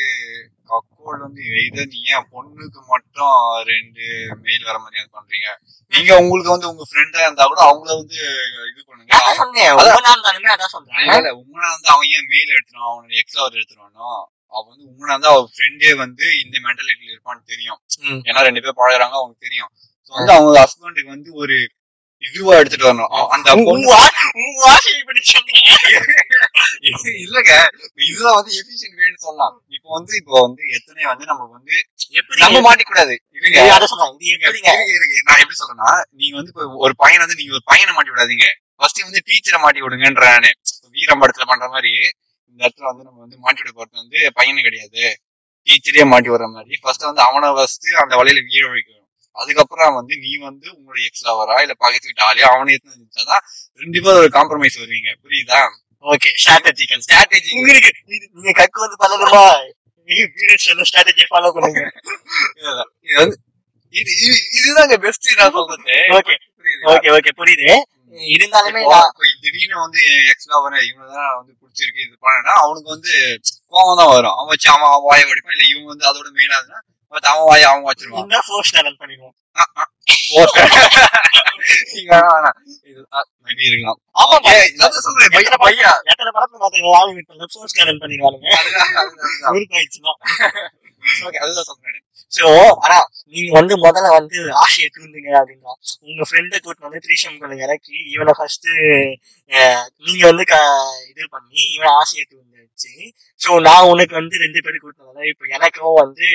கக்கோல் 0.70 1.22
வந்து 1.24 1.42
இதை 1.62 1.84
நீ 1.92 2.00
ஏன் 2.14 2.28
பொண்ணுக்கு 2.32 2.80
மட்டும் 2.92 3.38
ரெண்டு 3.70 4.04
மெயில் 4.44 4.68
வர 4.68 4.76
மாதிரி 4.78 5.08
பண்றீங்க? 5.16 5.48
நீங்க 5.92 6.12
உங்களுக்கு 6.22 6.54
வந்து 6.54 6.70
உங்க 6.72 6.84
ஃப்ரெண்டா 6.90 7.24
இருந்தா 7.24 7.46
கூட 7.46 7.62
அவங்கள 7.68 7.90
வந்து 7.94 8.20
இது 8.70 8.80
பண்ணுங்க. 8.82 9.10
நான் 9.12 9.26
தான் 9.28 9.40
சொன்னேன். 9.42 9.70
அதான். 9.70 9.80
ஒவ்வொரு 9.80 10.12
இருந்தாலுமே 10.12 10.52
அதான் 10.54 10.74
சொல்றேன் 10.76 11.40
உங்களா 11.40 11.68
வந்து 11.74 11.90
அவன் 11.94 12.12
ஏன் 12.16 12.30
மெயில் 12.32 12.54
எடுத்துருவான் 12.56 12.90
அவனோட 12.90 13.18
எக்ஸ் 13.22 13.40
அவர் 13.42 13.58
எடுத்துருவானோ 13.58 14.10
அவன் 14.52 14.70
வந்து 14.70 14.84
வந்து 15.06 15.28
அவன் 15.28 15.48
ஃப்ரெண்டே 15.52 15.90
வந்து 15.94 16.24
இந்த 16.44 16.56
மென்டாலிட்டியில 16.58 17.14
இருப்பான்னு 17.14 17.44
தெரியும். 17.44 17.80
ஏன்னா 18.26 18.40
ரெண்டு 18.40 18.62
பேர் 18.62 18.78
பழகுறாங்க 18.80 19.16
அவங்களுக்கு 19.18 19.46
தெரியும். 19.46 19.70
So 20.06 20.14
வந்து 20.16 20.32
அவங்க 20.32 20.52
ஹஸ்பண்டுக்கு 20.58 21.08
வந்து 21.08 21.32
ஒரு 21.34 21.56
இதுவா 22.22 22.54
எடுத்துட்டு 22.54 22.86
வரணும். 22.86 23.10
அவ- 23.12 23.28
அந்த 23.28 23.48
இல்லங்க. 27.22 27.52
இதுதான் 28.02 28.34
வந்து 28.34 28.52
எஃபிஷியன்ட் 28.52 28.98
வேன்னு 28.98 29.16
சொல்லலாம். 29.16 29.54
இப்போ 29.68 29.88
வந்து 29.92 30.16
இப்போ 30.16 30.40
வந்து 30.40 30.62
எத்தனை 30.68 31.04
வந்து 31.04 31.24
நம்ம 31.24 31.44
வந்து 31.46 31.74
எப்படி? 32.10 32.40
நம்ம 32.40 32.58
மாட்டிக்கூடாது. 32.64 33.14
இல்லைங்க. 33.32 33.58
நான் 35.24 35.40
எப்படி 35.40 35.58
சொல்றேன்னா 35.60 35.90
நீங்க 36.10 36.36
வந்து 36.36 36.52
இப்போ 36.54 36.66
ஒரு 36.76 36.94
பையனை 36.96 37.26
வந்து 37.26 37.38
நீங்க 37.40 37.52
ஒரு 37.52 37.64
பையனை 37.64 37.94
மாட்டி 37.94 38.10
விடாதீங்க 38.10 38.46
ஃபர்ஸ்ட் 38.76 39.02
வந்து 39.02 39.22
டீச்சரை 39.26 39.60
மாட்டி 39.60 39.82
விடுங்கன்ற 39.82 40.24
நானு. 40.26 40.50
வீரம் 40.90 41.22
படத்துல 41.22 41.44
பண்ற 41.46 41.68
மாதிரி 41.68 41.92
இந்த 42.52 42.60
இடத்துல 42.66 42.88
வந்து 42.90 43.04
நம்ம 43.08 43.20
வந்து 43.24 43.38
மாட்டி 43.44 43.62
விட 43.62 43.72
போறது 43.76 44.02
வந்து 44.02 44.18
பையனு 44.38 44.66
கிடையாது. 44.68 45.04
டீச்சரே 45.66 46.04
மாட்டி 46.12 46.30
விடுற 46.30 46.46
மாதிரி. 46.56 46.74
ஃபர்ஸ்ட் 46.82 47.08
வந்து 47.10 47.22
அவனை 47.28 47.48
ஃபர்ஸ்ட் 47.58 47.88
அந்த 48.04 48.14
வழியில 48.20 48.40
வீர 48.50 48.64
வைக்கணும். 48.74 48.98
அதுக்கப்புறம் 49.36 49.94
வந்து 49.98 50.14
நீ 50.24 50.30
வந்து 50.48 50.66
உங்களோட 50.76 50.98
எக்ஸ் 51.08 51.26
லவரா 51.28 51.54
இல்ல 51.64 51.74
பக்கத்து 51.82 52.08
வீட்டு 52.08 52.24
ஆளியா 52.28 52.48
அவனை 52.54 52.74
எடுத்துதான் 52.76 53.44
ரெண்டு 53.82 53.98
பேரும் 54.04 54.20
ஒரு 54.22 54.30
காம்ப்ரமைஸ் 54.38 54.80
வருவீங்க. 54.82 55.10
புரியுதா? 55.24 55.60
ஓகே 56.04 56.30
ஸ்ட்ராட்டஜிக்கல் 56.40 57.02
ஸ்ட்ராட்டஜி 57.06 57.50
உங்களுக்கு 57.60 57.90
நீங்க 58.36 58.52
கக்கு 58.60 58.84
வந்து 58.84 58.98
சொல்ல 60.66 60.84
ஸ்ட்ராட்டஜி 60.90 61.24
ஃபாலோ 61.30 61.50
பண்ணுங்க. 61.56 61.82
இதுதாங்க 64.58 64.94
பெஸ்ட் 65.04 65.28
நான் 65.40 65.54
சொல்றது. 65.56 65.96
ஓகே 66.18 66.34
ஓகே 66.92 67.08
ஓகே 67.16 67.32
புரியுது. 67.40 67.68
இருந்தாலுமே 68.34 68.80
திடீர்னு 69.44 69.76
வந்து 69.82 70.00
எக்ஸ்ட்ரா 70.32 70.56
வர 70.64 70.74
இவனதான் 70.88 71.30
வந்து 71.38 71.52
பிடிச்சிருக்கு 71.60 72.04
இது 72.06 72.16
பண்ணனா 72.24 72.54
அவனுக்கு 72.62 72.90
வந்து 72.94 73.12
கோவம் 73.72 73.98
தான் 74.00 74.10
வரும். 74.12 74.36
அவன் 74.38 74.50
வச்சு 74.52 74.68
அவன் 74.72 74.88
அவன் 74.88 75.06
வாயை 75.08 75.24
வடிப்பான் 75.28 75.54
இல்ல 75.56 75.64
இவன் 75.72 75.90
வந்து 75.92 76.08
அதோட 76.10 76.28
மெயினாதுன்னா 76.38 76.80
மத்த 77.12 77.26
அவன் 77.32 77.48
வாயை 77.50 77.64
அவன் 77.66 77.86
வச்சிருவான். 77.88 78.22
ஃபோர்ஸ். 80.26 80.56
உருப்பாயிடுச்சுன்னா 89.50 90.12
Okay, 91.20 91.38
அதுதான் 91.44 91.66
சொல்றேன். 91.68 91.96
சோ 92.32 92.44
ஆனா 92.84 92.96
நீங்க 93.32 93.50
வந்து 93.52 93.74
முதல்ல 93.78 94.08
வந்து 94.10 94.36
ஆசையை 94.60 94.88
தூண்டுங்க 94.90 95.30
அப்படின்னா 95.38 95.72
உங்க 96.06 96.22
ஃப்ரெண்டை 96.28 96.58
கூட்டு 96.58 96.86
வந்து 96.86 97.02
த்ரீசம்களை 97.04 97.56
இறக்கி 97.58 97.96
இவனை 98.14 98.32
ஃபர்ஸ்ட் 98.38 98.68
நீங்க 100.06 100.22
வந்து 100.24 100.44
க- 100.44 100.60
இது 101.10 101.22
பண்ணி 101.28 101.62
இவனை 101.74 101.90
ஆசையை 101.94 102.24
தூண்டு 102.24 102.58
வச்சு 102.62 102.92
சோ 103.40 103.60
நான் 103.60 103.88
உனக்கு 103.88 104.14
வந்து 104.14 104.36
ரெண்டு 104.38 104.60
பேரும் 104.60 104.82
கூட்டினதால 104.84 105.28
இப்ப 105.28 105.46
எனக்கும் 105.50 106.00
வந்து 106.00 106.26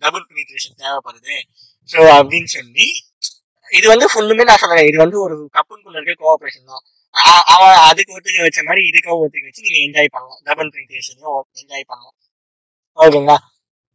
டபுள் 0.00 0.26
பெனிட்ரேஷன் 0.28 0.80
தேவைப்படுது. 0.82 1.36
சோ 1.88 1.98
அப்படின்னு 2.18 2.50
சொல்லி 2.52 2.86
இது 3.72 3.86
வந்து 3.88 4.06
ஃபுல்லுமே 4.12 4.44
நான் 4.44 4.58
சொல்றேன் 4.58 4.88
இது 4.88 4.98
வந்து 4.98 5.18
ஒரு 5.20 5.36
கப்புக்குள்ள 5.54 5.96
இருக்க 5.98 6.14
கோஆபரேஷன் 6.22 6.70
தான். 6.72 6.84
அவன் 7.54 7.78
அதுக்கு 7.88 8.14
ஒத்துக்க 8.16 8.42
வச்ச 8.42 8.60
மாதிரி 8.62 8.82
இதுக்கும் 8.90 9.20
ஒத்துக்க 9.22 9.48
வச்சு 9.48 9.64
நீங்க 9.66 9.78
என்ஜாய் 9.86 10.12
பண்ணலாம். 10.14 10.40
டபுள் 10.44 10.72
பெனிட்ரேஷனையும் 10.74 11.30
என்ஜாய் 11.60 11.88
பண்ணலாம். 11.88 12.16
ஓகேங்களா? 12.98 13.36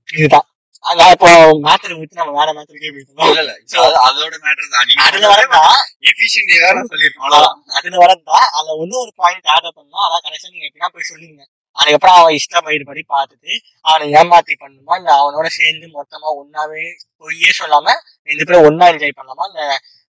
இதுதான். 0.10 0.48
நான் 0.84 1.12
இப்போ 1.14 1.30
மேட்டர் 1.64 1.94
விட்டு 1.96 2.20
நம்ம 2.20 2.34
வேற 2.38 2.50
மேட்டருக்கே 2.56 2.90
போயிட்டோம் 2.90 3.30
இல்ல 3.30 3.42
இல்ல 3.44 3.54
இது 3.62 3.78
அது- 3.82 4.02
அதோட 4.06 4.34
மேட்டர் 4.44 4.74
தான். 4.74 4.86
நீங்க 4.90 5.04
அதுல 5.08 5.28
வரதா 5.34 5.62
எஃபிஷியன்ட் 6.10 6.54
வேற 6.58 6.76
சொல்லிருக்கோம் 6.92 7.36
அதுல 7.78 7.96
வரதா 8.04 8.40
அதுல 8.52 8.76
வந்து 8.82 8.98
ஒரு 9.04 9.12
பாயிண்ட் 9.22 9.50
ஆட் 9.54 9.70
பண்ணா 9.72 10.00
அதான் 10.08 10.26
கடைசியா 10.26 10.52
நீங்க 10.54 10.68
எப்படின்னா 10.68 10.92
போய் 10.96 11.10
சொல்லுங்க 11.10 11.44
அதுக்கப்புறம் 11.78 12.18
அவன் 12.20 12.36
இஷ்ட 12.38 12.62
பயிர்படி 12.66 13.02
பார்த்துட்டு 13.08 13.52
அவனை 13.86 14.06
ஏமாத்தி 14.16 14.54
பண்ணுமா 14.58 14.94
இல்ல 15.00 15.10
அவனோட 15.20 15.48
சேர்ந்து 15.58 15.88
மொத்தமா 15.98 16.28
ஒன்னாவே 16.40 16.86
பொய்யே 17.22 17.52
சொல்லாம 17.58 17.88
ரெண்டு 18.30 18.46
பேரும் 18.46 18.66
ஒன்னா 18.70 18.86
என்ஜாய் 18.94 19.18
பண்ணலாமா? 19.18 19.46
இல்ல 19.52 19.62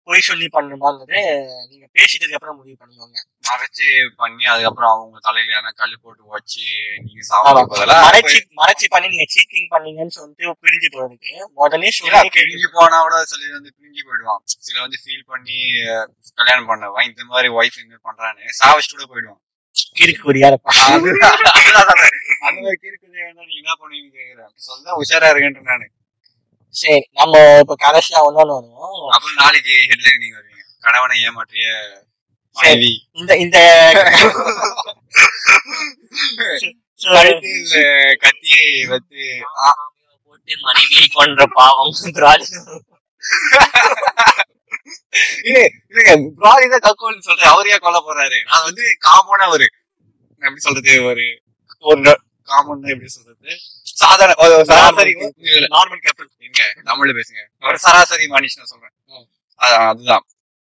பொய் 0.09 0.27
சொல்லி 0.27 0.47
பண்ணணுமாங்கிறது 0.55 1.21
நீங்க 1.71 1.87
பேசிட்டதுக்கு 1.97 2.39
அப்புறம் 2.39 2.59
முடிவு 2.59 2.77
பண்ணிக்கோங்க 2.81 3.19
மறைச்சு 3.45 3.87
பண்ணி 4.21 4.45
அதுக்கப்புறம் 4.53 4.93
அவங்க 4.93 5.19
தலையில 5.27 5.55
யாரா 5.55 5.71
கல்லு 5.81 5.97
போட்டு 5.99 6.23
வச்சு 6.35 6.65
நீங்க 7.07 7.23
மறைச்சு 8.07 8.39
மறைச்சு 8.61 8.89
பண்ணி 8.95 9.13
நீங்க 9.15 9.27
சீட்டிங் 9.35 9.69
பண்ணீங்கன்னு 9.75 10.17
சொல்லிட்டு 10.17 10.55
பிரிஞ்சு 10.65 10.91
போறதுக்கு 10.97 11.33
சொல்லி 11.99 12.31
பிரிஞ்சு 12.39 12.71
போனா 12.77 13.01
கூட 13.07 13.19
சில 13.33 13.51
வந்து 13.57 13.73
பிரிஞ்சு 13.77 14.03
போயிடுவான் 14.09 14.43
சில 14.69 14.79
வந்து 14.87 15.01
ஃபீல் 15.03 15.29
பண்ணி 15.33 15.59
கல்யாணம் 16.39 16.71
பண்ணவன் 16.71 17.09
இந்த 17.11 17.23
மாதிரி 17.33 17.51
ஒய்ஃப் 17.59 17.83
இந்த 17.85 17.99
பண்றான்னு 18.09 18.57
சாவச்சு 18.61 18.95
கூட 18.95 19.07
போயிடுவான் 19.13 19.43
கிறுக்கு 19.97 20.23
குறியா 20.23 20.49
இருப்பான். 20.51 20.79
அந்த 22.47 22.61
மாதிரி 22.61 22.97
நீங்க 23.01 23.59
என்ன 23.59 23.75
பண்ணுவீங்க 23.81 24.19
சொல்ல 24.67 24.97
உஷாரா 25.01 25.29
இருக்கேன் 25.33 25.69
நானு. 25.71 25.87
சரி 26.75 27.01
நம்ம 27.19 27.33
இப்ப 27.63 27.75
கடைசியா 27.85 28.19
ஒன்னொன்னு 28.27 28.55
வரும் 28.57 29.11
அப்புறம் 29.15 29.39
நாளைக்கு 29.41 29.75
ஹெட்லைன் 29.91 30.21
நீங்க 30.23 30.37
வருவீங்க. 30.39 30.63
கணவனை 30.85 31.17
ஏமாற்றிய 31.27 31.67
மனைவி. 32.57 32.93
இந்த 33.19 33.31
இந்த 33.45 33.59
கத்தியை 38.23 38.63
வச்சு 38.91 39.25
போட்டு 40.27 40.53
மனைவியை 40.65 41.05
கொன்ற 41.11 41.41
பாவம் 41.57 41.93
இல்ல 45.47 45.59
இல்லங்க 45.91 46.13
பிராடி 46.39 46.67
தான் 46.67 46.85
கக்கோல்னு 46.87 47.27
சொல்றேன். 47.27 47.53
அவரையா 47.53 47.79
கொல்ல 47.79 47.99
போறாரு. 48.01 48.39
நான் 48.51 48.67
வந்து 48.69 48.85
காமனா 49.07 49.47
ஒரு 49.57 49.67
எப்படி 50.43 50.61
சொல்றது 50.67 50.95
ஒரு 51.11 51.25
ஒரு 51.85 52.13
காமன் 52.51 52.91
எப்படி 52.95 53.11
சொல்றது? 53.17 53.51
சாதாரண 54.03 54.35
சராசரி 54.71 55.13
நார்மல் 55.77 56.03
கேபிள் 56.07 56.29
எங்க 56.49 56.61
தமிழ்ல 56.89 57.15
பேசுங்க. 57.19 57.43
ஒரு 57.69 57.79
சராசரி 57.85 58.27
மனுஷன் 58.37 58.71
சொல்றேன். 58.73 58.95
அதுதான். 59.91 60.25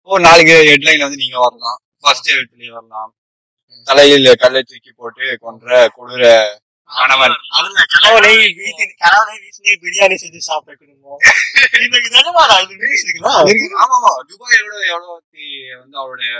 ஒரு 0.09 0.21
நாளைக்கு 0.27 0.55
ஹெட்லைன்ல 0.71 1.07
வந்து 1.07 1.23
நீங்க 1.23 1.37
வரலாம். 1.45 1.79
ஃபர்ஸ்ட் 2.03 2.29
ஹெட்லயே 2.35 2.73
வரலாம். 2.77 3.11
தலையில் 3.87 4.39
கல்லை 4.43 4.61
தூக்கி 4.69 4.91
போட்டு 4.99 5.25
கொன்ற 5.45 5.69
கணவன். 6.89 7.35
அவங்க 7.57 7.79
கணவனை 7.93 8.31
வீட்டில் 8.59 8.91
கணவனை 9.03 9.35
வீட்டிலே 9.43 9.73
பிரியாணி 9.83 10.15
செஞ்சு 10.23 10.41
சாப்பிட்ட 10.47 10.73
குடும்பம் 10.81 11.21
இந்த 11.85 11.97
நிஜமா 12.05 12.43
நான் 12.51 12.63
இது 12.65 12.75
news 12.83 13.01
இருக்குதா? 13.05 13.31
இருக்கு. 13.43 13.67
ஆமா 13.81 13.95
ஆமா 13.97 14.11
துபாயோட 14.29 14.75
எவ்வளவு 14.91 15.15
வந்து 15.81 15.97
அவருடைய 16.03 16.31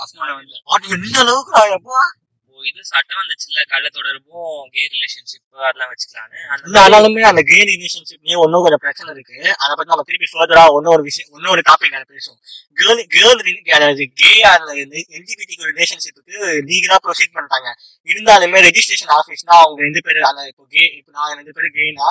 ஹஸ்பண்ட் 0.00 0.34
வந்து 0.34 0.94
என்ன 0.96 1.20
அளவுக்கு 1.24 1.54
எப்பா 1.78 2.00
இது 2.68 2.80
சட்டம் 2.90 3.20
வந்துச்சுல்ல 3.20 3.62
கள்ள 3.72 3.86
தொடர்பும் 3.96 4.56
கே 4.74 4.82
ரிலேஷன்ஷிப் 4.94 5.64
அதெல்லாம் 5.68 5.90
வச்சுக்கலான்னு 5.92 6.38
ஆனாலுமே 6.82 7.22
அந்த 7.30 7.42
கே 7.50 7.58
ரிலேஷன்ஷிப்லயே 7.70 8.36
ஒன்னும் 8.44 8.64
கொஞ்சம் 8.64 8.82
பிரச்சனை 8.84 9.08
இருக்கு. 9.16 9.36
அதை 9.62 9.72
பத்தி 9.72 9.90
நம்ம 9.92 10.04
திருப்பி 10.10 10.28
ஃபர்தரா 10.32 10.64
ஒரு 10.94 11.02
விஷயம் 11.08 11.30
இன்னொரு 11.38 11.62
டாபிக் 11.70 11.94
நான் 11.96 12.08
பேசுவோம். 12.14 12.38
கேர்ள் 12.78 13.02
கேர்ள் 13.14 13.42
கே 14.22 14.32
அந்த 14.52 14.70
எல்ஜிபிடி 15.16 15.54
ரிலேஷன்ஷிப்புக்கு 15.72 16.36
லீகலா 16.70 16.98
ப்ரொசீட் 17.06 17.34
பண்ணிட்டாங்க 17.36 17.68
இருந்தாலுமே 18.08 18.64
ரெஜிஸ்ட்ரேஷன் 18.68 19.12
ஆஃபீஸ்னா 19.18 19.54
அவங்க 19.62 19.80
ரெண்டு 19.88 20.02
பேர் 20.06 20.22
அந்த 20.30 20.42
இப்போ 20.52 20.64
கே 20.74 20.82
இப்போ 20.98 21.12
நான் 21.18 21.36
ரெண்டு 21.40 21.54
பேரும் 21.58 21.76
கேனா 21.78 22.08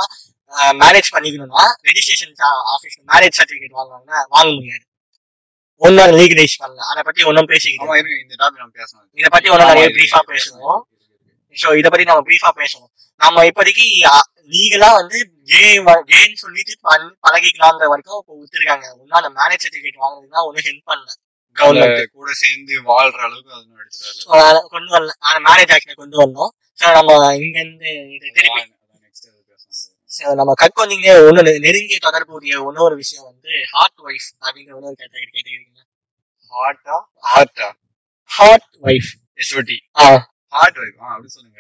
மேரேஜ் 0.84 1.12
பண்ணிக்கணும்னா 1.16 1.66
ரெஜிஸ்ட்ரேஷன் 1.90 2.34
ஆஃபீஸ் 2.76 2.98
மேரேஜ் 3.14 3.38
சர்டிஃபிகேட் 3.40 3.78
வாங்குவாங்க 3.80 4.12
வாங்க 4.36 4.50
முடியாது. 4.58 4.86
ஒன்னும் 5.82 6.12
லீகலைஸ் 6.18 6.56
பண்ணல 6.62 6.82
அதை 6.90 7.02
பத்தி 7.04 7.22
பேசிக்கிட்டு 7.48 7.86
இருக்கு 7.96 8.22
இந்த 8.22 8.36
டாபிக் 8.40 8.62
நம்ம 8.62 8.74
பேசணும். 8.76 9.06
இதை 9.18 9.30
பத்தி 9.32 9.50
ஒன்னும் 9.50 9.68
நிறைய 9.68 9.88
பிரீஃபா 9.90 10.20
இருக்கு. 10.20 10.76
ஸோ 11.56 11.78
இத 11.78 11.90
பத்தி 11.90 12.06
நம்ம 12.06 12.22
பிரீஃபா 12.22 12.50
பேசுவோம். 12.56 12.90
நம்ம 13.22 13.44
இப்போதைக்கு 13.46 13.86
லீகலா 14.52 14.90
வந்து 14.92 15.18
கே 15.46 15.64
கேன்னு 16.12 16.34
சொல்லிட்டு 16.36 16.74
பழகிக்கலாங்கிற 17.24 17.88
வரைக்கும் 17.88 18.20
இப்போ 18.22 18.34
ஒத்துருக்காங்க. 18.38 18.86
ஒன்னும் 18.94 19.20
அந்த 19.20 19.30
மேரேஜ் 19.38 19.64
சர்டிபிகேட் 19.66 20.02
வாங்குறதுனா 20.04 20.44
ஒன்னும் 20.48 20.66
ஹெல்ப் 20.68 20.90
பண்ணல. 20.92 21.12
கவர்மெண்ட் 21.56 21.88
கூட 22.12 22.32
சேர்ந்து 22.34 22.74
வாழ்ற 22.82 23.18
அளவுக்கு 23.20 23.52
அது 23.52 23.62
ஒண்ணும் 23.62 23.80
எடுத்துட்டு 23.80 24.32
வரல. 24.34 24.60
கொண்டு 24.70 24.92
வரல. 24.92 25.12
அந்த 25.28 25.40
மேரேஜ் 25.48 25.74
ஆக்ட 25.76 25.94
கொண்டு 25.94 26.18
வந்தோம் 26.22 26.52
ஸோ 26.80 26.92
நம்ம 26.98 27.12
இங்க 27.40 27.58
இருந்து 27.60 27.90
திருப்பி 28.30 28.62
பேசணும். 28.62 28.78
நம்ம 30.36 30.54
கற்கொண்டீங்க 30.62 31.10
நெ- 31.40 31.60
நெருங்கிய 31.60 31.98
தொடர்புடைய 32.00 32.54
இன்னொரு 32.68 32.96
விஷயம் 32.96 33.26
வந்து 33.26 33.52
ஹார்ட் 33.72 34.00
ஒய்ஃப் 34.04 34.28
அப்படிங்கிற 34.42 34.74
இன்னொரு 34.74 34.96
கேட்டகரி 35.00 35.32
ஹார்ட்டா 36.54 36.98
ஹார்ட்டா 37.32 37.70
ஹார்ட் 38.32 38.68
ஒய்ஃப் 38.82 39.10
எஸ்ஓடி 39.40 39.78
ஹார்ட் 39.92 40.78
ஆ. 41.02 41.14
அப்படி 41.14 41.28
சொல்லுங்க. 41.28 41.60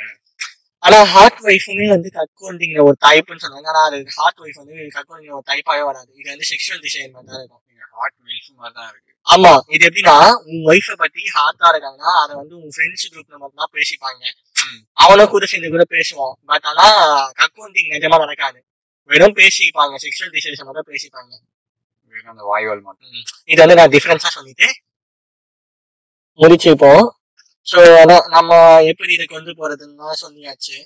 ஆனா 0.83 1.03
ஹார்ட் 1.03 1.39
ஒய்ஃபுமே 1.41 1.87
வந்து 1.87 2.09
கற்கொண்டிங்கிற 2.13 2.81
ஒரு 2.83 2.97
டைப்னு 3.05 3.43
சொன்னாங்க 3.43 3.67
ஆனா 3.67 3.81
அது 3.83 4.05
ஹார்ட் 4.15 4.39
ஒய்ஃப் 4.39 4.59
வந்து 4.61 4.73
கற்கொண்டிங்கிற 4.95 5.31
ஒரு 5.31 5.43
டைப்பாவே 5.47 5.83
வராது. 5.85 6.13
இது 6.15 6.29
வந்து 6.29 6.45
செக்ஷுவல் 6.49 6.81
டிசைன் 6.85 7.11
மாதிரி 7.11 7.31
தான் 7.31 7.39
இருக்கும். 7.39 7.63
ஹார்ட் 7.91 8.15
மில்ஃப் 8.23 8.55
மாதிரி 8.55 8.73
தான் 8.73 8.89
இருக்கு. 8.89 9.09
ஆமா. 9.27 9.51
இது 9.67 9.87
எப்படின்னா 9.87 10.15
உன் 10.43 10.63
ஒய்ஃபை 10.65 10.93
பத்தி 10.95 11.21
ஹார்ட்டா 11.35 11.67
இருக்காங்கன்னா 11.73 12.11
அதை 12.23 12.35
வந்து 12.35 12.55
உன் 12.55 12.71
ஃப்ரெண்ட்ஸ் 12.75 13.05
குரூப்ல 13.11 13.37
மட்டும் 13.37 13.61
தான் 13.63 13.73
பேசிப்பாங்க. 13.73 14.23
ம். 14.55 14.81
அவனும் 14.93 15.29
கூட 15.29 15.45
சேர்ந்து 15.45 15.69
கூட 15.69 15.85
பேசுவான். 15.89 16.33
பட் 16.45 16.65
ஆனா 16.65 16.87
கக்குவண்டிங் 17.31 17.91
நிஜமா 17.91 18.17
நடக்காது. 18.17 18.59
வெறும் 19.09 19.35
பேசிப்பாங்க. 19.35 19.95
செக்ஷுவல் 20.05 20.33
டிசைன்ஸ் 20.37 20.65
மட்டும் 20.65 20.89
பேசிப்பாங்க. 20.89 21.31
அந்த 22.34 22.43
வாய்வால் 22.51 22.86
மட்டும். 22.89 23.18
இது 23.51 23.59
வந்து 23.64 23.78
நான் 23.80 23.93
டிஃபரன்ஸா 23.95 24.32
சொல்லிட்டு 24.38 24.68
முடிச்சுப்போம். 26.39 27.03
ஸோ 27.68 27.80
நம்ம 28.36 28.51
எப்படி 28.91 29.12
இதை 29.18 29.26
கொண்டு 29.36 29.51
போறதுன்னா 29.59 30.07
சொல்லியாச்சு. 30.24 30.78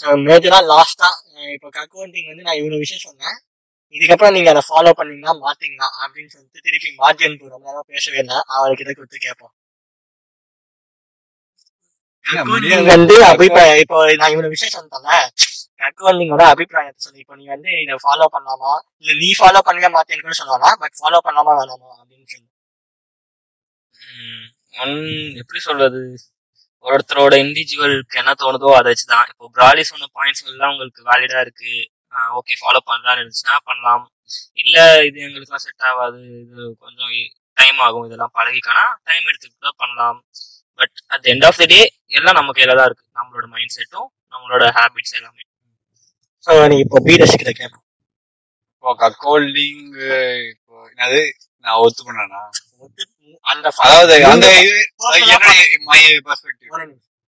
ஸோ 0.00 0.14
மேஜரா 0.28 0.58
லாஸ்டா 0.72 1.08
இப்போ 1.56 1.68
கக்குவண்டிங் 1.76 2.30
வந்து 2.30 2.46
நான் 2.46 2.58
இவ்வளவு 2.60 2.82
விஷயம் 2.84 3.04
சொன்னேன். 3.08 3.36
இதுக்கப்புறம் 3.94 4.34
நீங்க 4.36 4.48
அதை 4.52 4.62
ஃபாலோ 4.68 4.92
பண்ணீங்கன்னா 4.98 5.34
மாத்தீங்கன்னா 5.44 5.88
அப்படின்னு 6.02 6.32
சொல்லிட்டு 6.34 6.64
திருப்பி 6.66 6.90
மார்ஜின் 7.02 7.38
ரொம்ப 7.54 7.64
நேரம் 7.68 7.90
பேசவே 7.94 8.18
இல்லை. 8.24 8.38
அவர்கிட்ட 8.56 8.92
கொடுத்து 8.98 9.18
கேட்போம். 9.26 9.54
வந்து 12.92 13.16
அபிப்பிராயம் 13.30 13.80
இப்போ 13.82 13.98
நான் 14.20 14.32
இவ்வளவு 14.34 14.54
விஷயம் 14.54 14.76
சொன்னேன்ல. 14.76 15.10
கக்குவண்டிங்கோட 15.86 16.44
அபிப்பிராயத்தை 16.52 17.00
சொல்லி. 17.06 17.20
இப்போ 17.24 17.34
நீ 17.40 17.44
வந்து 17.54 17.70
இதை 17.84 17.96
ஃபாலோ 18.04 18.26
பண்ணலாமா 18.34 18.72
இல்ல 19.00 19.12
நீ 19.22 19.28
ஃபாலோ 19.40 19.60
பண்ணவே 19.68 19.90
மாத்தேன்னு 19.96 20.24
கூட 20.26 20.36
சொல்லலாம்? 20.42 20.76
பட் 20.82 20.96
ஃபாலோ 21.00 21.20
பண்ணாம 21.26 21.54
வேணாமா 21.58 21.90
அப்படின்னு 22.00 22.26
சொல்லி. 22.34 22.48
ஒன் 24.82 24.96
எப்படி 25.42 25.60
சொல்றது? 25.68 26.00
ஒருத்தரோட 26.84 27.34
இண்டிவிஜுவலுக்கு 27.44 28.18
என்ன 28.22 28.32
தோணுதோ 28.42 28.68
அதை 28.78 28.88
வச்சுதான். 28.92 29.28
இப்போ 29.32 29.44
பிராலி 29.56 29.82
சொன்ன 29.90 30.08
பாயிண்ட்ஸ் 30.18 30.44
எல்லாம் 30.50 30.72
உங்களுக்கு 30.74 31.00
வேலிடா 31.10 31.40
இருக்கு. 31.46 31.72
ஓகே 32.38 32.54
ஃபாலோ 32.60 32.80
பண்றான்னு 32.90 33.20
இருந்துச்சுன்னா 33.22 33.56
பண்ணலாம். 33.68 34.04
இல்ல 34.62 34.76
இது 35.08 35.18
எங்களுக்குலாம் 35.26 35.64
செட் 35.66 35.86
ஆகாது. 35.90 36.20
இது 36.42 36.62
கொஞ்சம் 36.84 37.12
டைம் 37.58 37.78
ஆகும். 37.86 38.06
இதெல்லாம் 38.08 38.34
பழகிக்கானா 38.38 38.84
டைம் 39.08 39.28
எடுத்துக்கிட்டு 39.30 39.66
தான் 39.68 39.80
பண்ணலாம். 39.82 40.18
But 40.78 40.96
at 41.14 41.28
end 41.32 41.46
of 41.48 41.60
the 41.62 41.66
day 41.74 41.80
எல்லாம் 42.18 42.38
நம்ம 42.38 42.52
கையில 42.58 42.76
தான் 42.80 42.88
இருக்கு. 42.90 43.06
நம்மளோட 43.18 43.46
மைண்ட் 43.56 43.76
செட்டும் 43.78 44.08
நம்மளோட 44.34 44.64
ஹேபிட்ஸ் 44.78 45.16
எல்லாமே. 45.18 45.42
நீ 46.66 46.76
இப்போ 46.82 46.98
பீடஸ் 47.06 47.34
கிட்ட 47.34 47.52
கேட்போம் 47.52 47.84
இப்போ 48.72 48.90
கக்கோல்டிங் 49.00 49.84
இப்போ 50.52 50.74
என்னது? 50.90 51.20
நான் 51.64 51.80
ஒத்துக்கணும்னா. 51.84 52.40
அந்த 53.44 53.66
அதாவது 53.84 54.14
அந்த 54.28 54.46
இது 54.60 54.76
மை 55.88 55.98
பெர்ஸ்பெக்டிவ் 56.26 56.72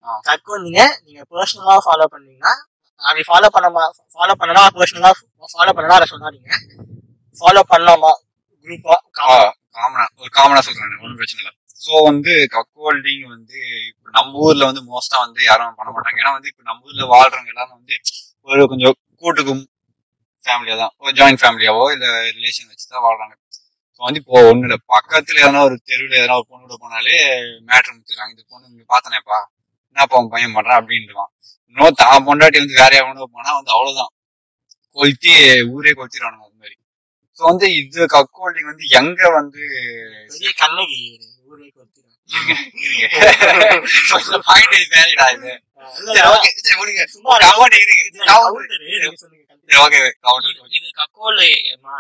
ஆ. 0.08 0.14
கக்குவண்டிங்க 0.28 0.82
நீங்க 1.04 1.22
பர்சனலா 1.32 1.76
ஃபாலோ 1.86 2.06
பண்ணீங்கன்னா 2.14 2.54
அப்படி 3.02 3.24
ஃபாலோ 3.30 3.50
பண்ண 3.56 3.68
ஃபாலோ 4.16 4.34
பண்ணனா 4.40 4.64
பர்சனலா 4.78 5.12
ஃபாலோ 5.54 5.74
பண்ணனா 5.78 5.98
அதை 6.00 6.08
சொல்லாதீங்க. 6.12 6.52
ஃபாலோ 7.42 7.62
பண்ணலாமா 7.72 8.12
குரூப்பா 8.68 8.96
காமனா 9.20 10.04
ஒரு 10.20 10.30
காமனா 10.36 10.64
சொல்றேன் 10.66 10.98
ஒன்றும் 10.98 11.20
பிரச்சனை 11.20 11.42
இல்லை. 11.44 11.54
ஸோ 11.82 11.94
வந்து 12.10 12.34
கக்கோல்டிங் 12.54 13.26
வந்து 13.32 13.58
இப்போ 13.90 14.10
நம்ம 14.18 14.44
ஊர்ல 14.46 14.68
வந்து 14.70 14.84
மோஸ்டா 14.90 15.18
வந்து 15.26 15.42
யாரும் 15.48 15.80
பண்ண 15.80 15.90
மாட்டாங்க. 15.92 16.20
ஏன்னா 16.22 16.36
வந்து 16.38 16.52
இப்போ 16.52 16.64
நம்ம 16.70 16.88
ஊர்ல 16.90 17.08
வாழ்றவங்க 17.14 17.54
எல்லாரும் 17.54 17.78
வந்து 17.80 17.96
ஒரு 18.48 18.64
கொஞ்சம் 18.72 18.96
கூட்டுக்கும் 19.22 19.64
ஃபேமிலியா 20.46 20.76
தான். 20.82 20.94
ஒரு 21.02 21.12
ஜாயிண்ட் 21.20 21.42
ஃபேமிலியாவோ 21.42 21.84
இல்ல 21.94 22.06
ரிலேஷன் 22.38 22.70
வச்சு 22.72 22.86
தான் 22.88 23.04
வாழ்றாங்க. 23.06 23.34
ஸோ 23.96 24.02
வந்து 24.08 24.20
இப்போ 24.22 24.36
ஒண்ணு 24.50 24.66
இல்லை. 24.68 24.78
பக்கத்துல 24.94 25.42
எதனா 25.44 25.62
ஒரு 25.68 25.76
தெருவில் 25.90 26.18
எதனா 26.20 26.36
ஒரு 26.40 26.48
பொண்ணு 26.50 26.64
கூட 26.66 26.78
போனாலே 26.84 27.18
மேட்ரு 27.70 27.92
முத்துறாங்க 27.96 28.34
இந்த 28.36 28.44
பொண்ணு 28.52 28.66
இங்க 28.72 28.86
பார்த்தனேப்பா 28.94 29.40
என்னப்பா 29.96 30.20
உன் 30.22 30.34
பையன் 30.34 30.56
பண்றான் 30.58 30.80
அப்படின்ட்டுவான் 30.80 31.32
இன்னும் 31.70 32.00
தான் 32.02 32.26
பொண்டாட்டி 32.28 32.62
வந்து 32.62 32.80
வேற 32.82 32.92
எவனோ 33.02 33.28
போனா 33.36 33.52
வந்து 33.58 33.74
அவ்வளவுதான். 33.76 34.12
கொளுத்தி 34.98 35.32
ஊரே 35.74 35.92
கொளுத்திடுவானுங்க 35.92 36.46
அது 36.48 36.60
மாதிரி. 36.62 36.76
ஸோ 37.40 37.44
வந்து 37.52 37.68
இது 37.80 38.02
கக்கோல்டிங் 38.16 38.70
வந்து 38.72 38.86
எங்க 39.00 39.22
வந்து 39.38 39.62
பெரிய 40.34 40.52
கண்ணகி 40.62 41.00
ஊரே 41.48 41.68
கொடுத்துருக்காங்க 42.34 43.78
பாயிண்ட் 44.48 44.94
வேலைடா 44.94 45.34
இது? 45.34 45.62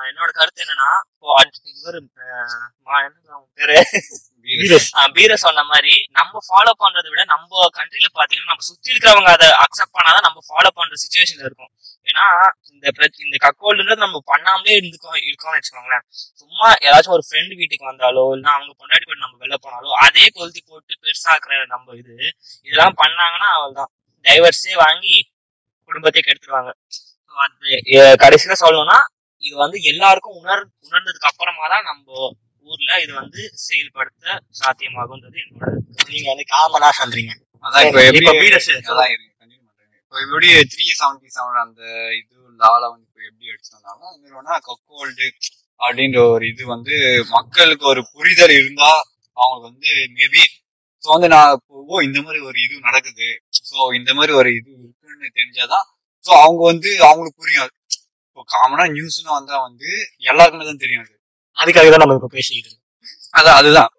என்னோட 0.07 0.31
கருத்து 0.31 0.63
என்னன்னா 0.63 0.89
இவரு 1.73 1.99
பேரு? 3.53 3.83
பீர 5.13 5.35
சொன்ன 5.35 5.63
மாதிரி 5.63 6.07
நம்ம 6.11 6.39
ஃபாலோ 6.47 6.69
பண்றதை 6.79 7.09
விட 7.09 7.23
நம்ம 7.23 7.69
கண்ட்ரில 7.73 8.05
பாத்தீங்கன்னா 8.13 8.45
நம்ம 8.45 8.59
சுத்தி 8.59 8.91
இருக்கிறவங்க 8.91 9.23
அதை 9.23 9.47
அக்செப்ட் 9.47 9.93
பண்ணாதான் 9.93 10.21
நம்ம 10.21 10.39
ஃபாலோ 10.49 10.67
பண்ற 10.73 10.95
சுச்சுவேஷன்ல 10.95 11.39
இருக்கும். 11.39 11.71
ஏன்னா 12.13 12.25
இந்த 12.71 12.85
இந்த 13.23 13.37
கக்கோல்ன்றது 13.43 14.03
நம்ம 14.03 14.17
பண்ணாமலே 14.31 14.73
இருந்துக்கோ 14.77 15.11
இருக்கோம்னு 15.21 15.57
வச்சுக்கோங்களேன். 15.57 16.03
சும்மா 16.41 16.67
ஏதாச்சும் 16.85 17.15
ஒரு 17.15 17.23
ஃப்ரெண்ட் 17.27 17.53
வீட்டுக்கு 17.59 17.89
வந்தாலோ 17.89 18.23
இல்ல 18.35 18.47
அவங்க 18.55 18.71
பொண்டாட்டி 18.79 19.05
கூட 19.05 19.17
நம்ம 19.23 19.35
வெளில 19.41 19.57
போனாலோ 19.63 19.95
அதே 20.05 20.25
கொளுத்தி 20.29 20.61
போட்டு 20.63 20.93
பெருசாக்குற 21.03 21.61
நம்ம 21.73 21.95
இது 22.01 22.15
இதெல்லாம் 22.67 22.95
பண்ணாங்கன்னா 23.01 23.49
அவள்தான் 23.57 23.91
டைவர்ஸே 24.25 24.75
வாங்கி 24.83 25.15
குடும்பத்தை 25.89 26.19
கெடுத்துருவாங்க. 26.21 26.71
கடைசியில 28.23 28.55
சொல்லணும்னா 28.61 28.99
இது 29.43 29.55
வந்து 29.63 29.77
எல்லாருக்கும் 29.91 30.37
உணர் 30.41 30.63
உணர்ந்ததுக்கு 30.87 31.29
அப்புறமா 31.31 31.65
தான் 31.73 31.87
நம்ம 31.89 32.29
ஊர்ல 32.67 32.91
இது 33.03 33.13
வந்து 33.21 33.41
செயல்படுத்த 33.65 34.27
சாத்தியமாகும்ன்றது 34.59 35.39
என்னோட 35.43 35.71
நீங்க 36.11 36.27
வந்து 36.33 36.45
காமனா 36.53 36.91
சொல்றீங்க. 36.99 37.33
அதான் 37.63 37.85
இப்ப 37.87 37.99
எப்படி 38.03 38.29
எப்படி 40.13 40.47
த்ரீ 40.73 40.85
செவன்டி 40.99 41.29
செவன் 41.35 41.61
அந்த 41.65 41.81
இந்த 42.49 42.63
ஆளை 42.73 42.87
வந்து 42.93 43.05
இப்போ 43.07 43.21
எப்படி 43.29 43.45
எடுத்து 43.53 43.75
வந்தாலும் 43.75 44.09
அது 44.09 44.19
மாதிரி 44.21 44.35
வேணா 44.37 44.55
கக்கோல்டு 44.67 45.27
அப்படின்ற 45.79 46.19
ஒரு 46.33 46.45
இது 46.51 46.63
வந்து 46.73 46.95
மக்களுக்கு 47.35 47.85
ஒரு 47.93 48.01
புரிதல் 48.13 48.55
இருந்தா 48.59 48.91
அவங்க 49.37 49.63
வந்து 49.69 49.89
மேபி 50.17 50.43
ஸோ 51.03 51.09
வந்து 51.13 51.29
நான் 51.33 51.53
ஓ 51.89 52.01
இந்த 52.07 52.19
மாதிரி 52.25 52.39
ஒரு 52.49 52.57
இது 52.65 52.75
நடக்குது. 52.87 53.27
ஸோ 53.69 53.77
இந்த 53.97 54.11
மாதிரி 54.17 54.33
ஒரு 54.41 54.49
இது 54.59 54.69
இருக்குன்னு 54.75 55.29
தெரிஞ்சாதான் 55.39 55.85
ஸோ 56.25 56.31
அவங்க 56.43 56.61
வந்து 56.71 56.89
அவங்களுக்கு 57.07 57.41
புரியும். 57.43 57.71
இப்போ 58.27 58.43
காமனா 58.53 58.85
நியூஸ்னு 58.93 59.35
வந்தா 59.37 59.57
வந்து 59.67 59.89
எல்லாருக்குமே 60.29 60.65
தான் 60.69 60.81
தெரியும் 60.83 61.03
அது. 61.03 61.13
அதுக்காக 61.57 61.89
தான் 61.89 62.03
நம்ம 62.03 62.15
இப்ப 62.19 62.29
பேசிக்கிட்டு 62.37 62.69
இருக்கோம். 62.69 62.79
அதான் 63.33 63.59
அதுதான். 63.59 63.91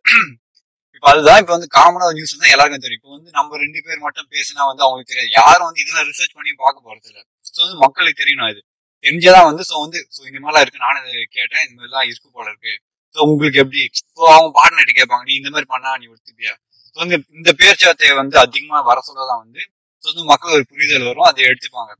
இப்ப 0.96 1.06
அதுதான் 1.12 1.40
இப்ப 1.42 1.52
வந்து 1.56 1.68
காமனா 1.76 2.06
நியூஸ் 2.18 2.34
தான் 2.42 2.52
எல்லாருக்கும் 2.54 2.84
தெரியும். 2.84 3.00
இப்போ 3.00 3.12
வந்து 3.16 3.30
நம்ம 3.38 3.58
ரெண்டு 3.64 3.78
பேர் 3.86 4.04
மட்டும் 4.06 4.28
பேசினா 4.34 4.62
வந்து 4.70 4.84
அவங்களுக்கு 4.86 5.12
தெரியாது. 5.12 5.30
யாரும் 5.40 5.66
வந்து 5.68 5.82
இதெல்லாம் 5.84 6.06
ரிசர்ச் 6.10 6.36
பண்ணி 6.38 6.52
பார்க்க 6.64 6.86
போறது 6.88 7.08
இல்ல. 7.10 7.20
ஸோ 7.48 7.58
வந்து 7.64 7.78
மக்களுக்கு 7.84 8.20
தெரியணும் 8.22 8.50
இது. 8.54 8.60
தெரிஞ்சதான் 9.04 9.48
வந்து 9.50 9.64
ஸோ 9.70 9.74
வந்து 9.84 9.98
ஸோ 10.16 10.20
இந்த 10.30 10.38
மாதிரிலாம் 10.42 10.64
இருக்கு. 10.66 10.84
நானும் 10.86 11.06
இதை 11.08 11.24
கேட்டேன். 11.38 11.64
இந்த 11.66 11.76
மாதிரிலாம் 11.78 12.06
இருக்கு 12.10 12.28
போல 12.36 12.46
இருக்கு. 12.52 12.74
ஸோ 13.16 13.20
உங்களுக்கு 13.30 13.58
எப்படி? 13.64 13.82
ஸோ 14.16 14.22
அவங்க 14.34 14.50
பார்ட்னர் 14.58 14.98
கேட்பாங்க. 15.00 15.24
நீ 15.30 15.34
இந்த 15.40 15.50
மாதிரி 15.54 15.68
பண்ணா 15.74 15.90
நீ 16.02 16.06
ஒத்துப்பியா 16.14 16.54
ஸோ 16.88 16.98
வந்து 17.02 17.16
இந்த 17.38 17.50
பேச்சுவார்த்தையை 17.60 18.14
வந்து 18.22 18.36
அதிகமா 18.44 18.78
வர 18.90 18.98
சொல்லதான் 19.08 19.42
வந்து 19.44 19.62
ஸோ 20.04 20.06
வந்து 20.12 20.24
மக்கள் 20.32 20.54
ஒரு 20.58 20.64
புரிதல் 20.72 21.08
வரும். 21.08 21.28
அதை 21.30 21.42
எடுத்துப்பாங்க. 21.50 21.92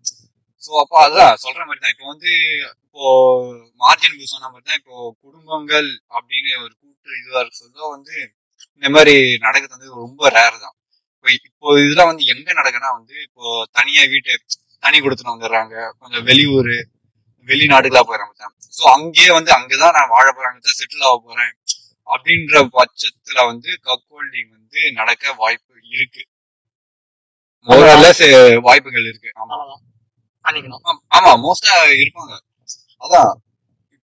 ஸோ 0.62 0.70
அப்போ 0.82 0.97
அதான் 1.07 1.40
சொல்ற 1.45 1.61
மாதிரி 1.68 1.80
தான். 1.84 1.95
இப்போ 1.95 2.07
வந்து 2.12 2.30
இப்போ 2.86 3.05
மார்ஜின் 3.82 4.32
சொன்ன 4.34 4.49
மாதிரி 4.53 4.66
தான். 4.68 4.80
இப்போ 4.80 4.95
குடும்பங்கள் 5.24 5.88
அப்படின்னு 6.16 6.53
ஒரு 6.64 6.72
கூட்டு 6.80 7.11
இதுவா 7.20 7.40
இருக்கு 7.42 7.62
சொல்ல 7.62 7.88
வந்து 7.97 8.16
இந்த 8.74 8.88
மாதிரி 8.94 9.14
நடக்கிறது 9.38 9.76
வந்து 9.76 9.90
ரொம்ப 10.00 10.28
ரேர் 10.36 10.56
தான். 10.64 10.74
இப்போ 11.14 11.28
இப்போ 11.40 11.66
இதெல்லாம் 11.80 12.10
வந்து 12.10 12.24
எங்க 12.32 12.48
நடக்குன்னா 12.58 12.90
வந்து 12.96 13.14
இப்போ 13.26 13.44
தனியா 13.78 14.02
வீட்டு 14.12 14.32
தனி 14.82 14.98
கொடுத்துட்டு 15.00 15.34
வந்துடுறாங்க. 15.34 15.74
கொஞ்சம் 16.00 16.24
வெளியூர் 16.30 16.72
வெளிநாடுகளா 17.48 18.02
போயிடறாங்க 18.02 18.34
ஸோ 18.74 18.82
அங்கேயே 18.94 19.30
வந்து 19.32 19.50
அங்கதான் 19.56 19.96
நான் 19.96 20.12
வாழ 20.14 20.26
போறாங்க 20.36 20.76
செட்டில் 20.78 21.06
ஆக 21.08 21.16
போறேன் 21.26 21.52
அப்படின்ற 22.08 22.54
பட்சத்துல 22.76 23.38
வந்து 23.50 23.70
கக்கோல்டிங் 23.86 24.50
வந்து 24.56 24.80
நடக்க 24.98 25.34
வாய்ப்பு 25.42 25.72
இருக்கு. 25.92 26.22
வாய்ப்புகள் 28.66 29.06
இருக்கு. 29.10 29.30
ஆமா, 30.80 30.92
ஆமா. 31.16 31.30
மோஸ்டா 31.44 31.74
இருப்பாங்க. 31.96 32.34
அதான். 33.02 33.30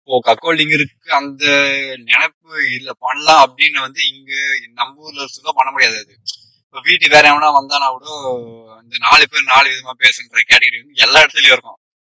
இப்போ 0.01 0.17
கக்கோல்டிங் 0.27 0.73
இருக்கு 0.75 1.09
அந்த 1.19 1.43
நினைப்பு 2.07 2.53
இல்ல. 2.77 2.89
பண்ணலாம் 3.05 3.41
அப்படின்னு 3.45 3.79
வந்து 3.87 4.01
இங்க 4.13 4.31
நம்ம 4.79 4.95
ஊர்ல 5.05 5.27
சொல்ல 5.35 5.51
பண்ண 5.59 5.69
முடியாது 5.75 5.97
அது. 6.03 6.13
இப்ப 6.63 6.81
வீட்டு 6.87 7.05
வேற 7.13 7.23
எவனா 7.31 7.49
வந்தானா 7.59 7.87
கூட 7.95 8.05
இந்த 8.83 8.95
நாலு 9.05 9.23
பேர் 9.31 9.51
நாலு 9.53 9.67
விதமா 9.71 9.93
பேசுன்ற 10.03 10.37
கேட்டகரி 10.41 10.77
வந்து 10.81 11.01
எல்லா 11.05 11.21
இடத்துலயும் 11.23 11.55
இருக்கும். 11.55 11.79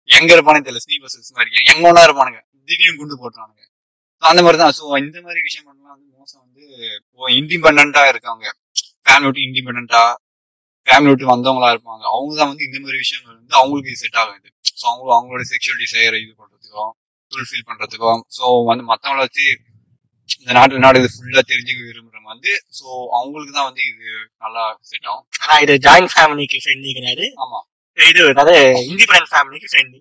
எங்க 0.10 0.30
இருப்பானே 0.36 0.62
தெரியல 0.66 0.84
ஸ்னீபர்ஸ் 0.86 1.36
மாதிரி. 1.38 1.52
எங்க 1.72 1.84
ஒன்னா 1.92 2.04
இருப்பானுங்க. 2.08 2.40
திடீர்னு 2.70 3.00
குண்டு 3.02 3.22
போட்டுறானுங்க 3.22 3.60
அந்த 4.24 4.40
மாதிரி 4.46 4.58
தான். 4.62 4.76
ஸோ 4.80 4.84
இந்த 5.04 5.18
மாதிரி 5.26 5.40
விஷயம் 5.48 5.68
பண்ணலாம் 5.68 5.94
வந்து 5.96 6.10
மோசம் 6.18 6.42
வந்து 6.46 6.64
இப்போ 7.00 7.30
இண்டிபெண்டா 7.40 8.04
இருக்காங்க. 8.14 8.46
ஃபேமிலி 9.06 9.28
விட்டு 9.30 9.46
இண்டிபெண்டா 9.48 10.02
ஃபேமிலி 10.88 11.12
விட்டு 11.12 11.32
வந்தவங்களா 11.34 11.70
இருப்பாங்க. 11.74 12.04
அவங்க 12.14 12.32
தான் 12.40 12.52
வந்து 12.52 12.68
இந்த 12.68 12.78
மாதிரி 12.84 12.98
விஷயங்கள் 13.04 13.38
வந்து 13.40 13.56
அவங்களுக்கு 13.62 14.02
செட் 14.04 14.20
ஆகுது. 14.24 14.50
ஸோ 14.80 14.84
அவங்க 14.92 15.10
அவங்களோட 15.18 15.44
செக்ஷுவல் 15.54 15.82
டிசைரை 15.84 16.20
இது 16.26 16.34
பண்றதுக்கும் 16.42 16.94
ஃபுல்ஃபில் 17.32 17.68
பண்றதுக்கும் 17.70 18.24
ஸோ 18.38 18.46
வந்து 18.70 18.86
மத்தவங்கள 18.92 19.26
வச்சு 19.28 19.46
இந்த 20.36 20.52
நாட்டு 20.58 20.84
நாடு 20.84 21.00
இது 21.02 21.10
ஃபுல்லா 21.14 21.42
தெரிஞ்சுக்க 21.50 21.82
விரும்புறவங்க 21.88 22.30
வந்து 22.34 22.52
ஸோ 22.78 22.86
அவங்களுக்கு 23.18 23.54
தான் 23.58 23.68
வந்து 23.70 23.84
இது 23.90 24.06
நல்லா 24.44 24.64
செட் 24.90 25.08
ஆகும். 25.10 25.26
ஆனா 25.44 25.56
இது 25.66 25.74
ஜாயிண்ட் 25.88 26.12
ஃபேமிலிக்கு 26.14 26.62
ஃப்ரெண்ட்லி 26.64 26.94
கிடையாது 26.98 27.26
ஆமா. 27.44 27.60
இது 27.98 28.22
அதாவது 28.34 28.56
இண்டிபெண்டன்ட் 28.92 29.32
ஃபேமிலிக்கு 29.34 29.70
ஃப்ரெண்ட்லி 29.72 30.00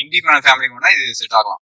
இண்டிபெண்ட் 0.00 0.44
ஃபேமிலிக்கு 0.46 0.76
வேணா 0.76 0.92
இது 0.96 1.18
செட் 1.20 1.36
ஆகலாம். 1.40 1.62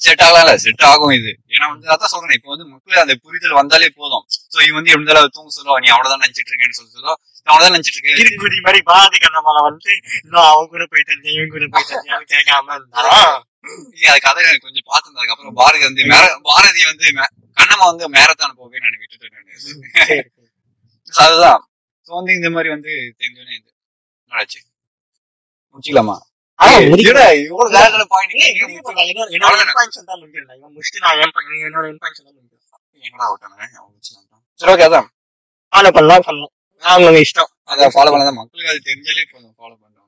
செட் 0.00 0.22
ஆகலாம் 0.24 0.42
இல்ல 0.44 0.52
செட் 0.64 0.84
ஆகும் 0.88 1.14
இது. 1.18 1.30
ஏன்னா 1.54 1.66
வந்து 1.72 1.86
அதான் 1.94 2.12
சொல்றேன் 2.12 2.36
இப்போ 2.38 2.50
வந்து 2.52 2.66
மக்கள் 2.72 3.02
அந்த 3.02 3.14
புரிதல் 3.24 3.58
வந்தாலே 3.60 3.88
போதும். 3.98 4.24
சோ 4.52 4.58
இவன் 4.66 4.78
வந்து 4.78 4.92
எப்படி 4.92 5.06
இருந்தாலும் 5.06 5.34
தூங்க 5.36 5.50
சொல்லுவா 5.56 5.78
நீ 5.84 5.88
அவ்வளவுதான் 5.94 6.22
நினைச்சிட்டு 6.24 6.50
இருக்கேன்னு 6.52 6.78
சொல்லி 6.78 6.92
சொல்லுவா 6.96 7.14
அவ்வளவுதான் 7.46 7.74
நினைச்சிட்டு 7.74 7.98
இருக்கேன் 7.98 8.18
கிரிக்குடி 8.20 8.58
மாதிரி 8.66 8.80
பாரதி 8.90 9.18
கண்ணம்மால 9.24 9.62
வந்து 9.68 9.90
இன்னும் 10.18 10.48
அவங்க 10.50 10.68
கூட 10.74 10.86
போயிட்டு 10.92 11.34
இவங்க 11.34 11.54
கூட 11.56 11.68
போயிட்டு 11.74 12.26
கேட்காம 12.34 12.76
இருந்தா 12.78 13.04
நீ 13.06 13.16
அது 14.04 14.20
கதை 14.24 14.40
எனக்கு 14.44 14.66
கொஞ்சம் 14.66 14.86
பார்த்துருந்தேன் 14.88 15.22
அதுக்கப்புறம் 15.22 15.56
பாரதி 15.60 15.82
வந்து 15.86 16.04
பாரதி 16.48 16.82
வந்து 16.86 17.06
கண்ணம்மா 17.56 17.86
வந்து 17.86 18.04
மேரத்தான் 18.14 18.56
போவே 18.58 18.78
நான் 18.84 18.98
விட்டுட்டேன் 19.02 19.34
நானு. 19.36 20.18
அதுதான். 21.12 21.60
சோ 22.06 22.16
வந்து 22.18 22.32
இந்த 22.38 22.48
மாதிரி 22.50 22.68
வந்து 22.74 22.90
தெரிஞ்சோன்னே 23.20 23.54
இது. 23.56 23.70
நடாச்சு 24.32 24.60
முடிச்சுக்கலாமா? 25.70 26.16
மக்களுக்கு 38.40 38.72
அது 38.72 38.86
தெரிஞ்சாலே 38.88 39.24
போதும் 39.32 39.54
ஃபாலோ 39.56 39.74
அதான் 39.76 39.99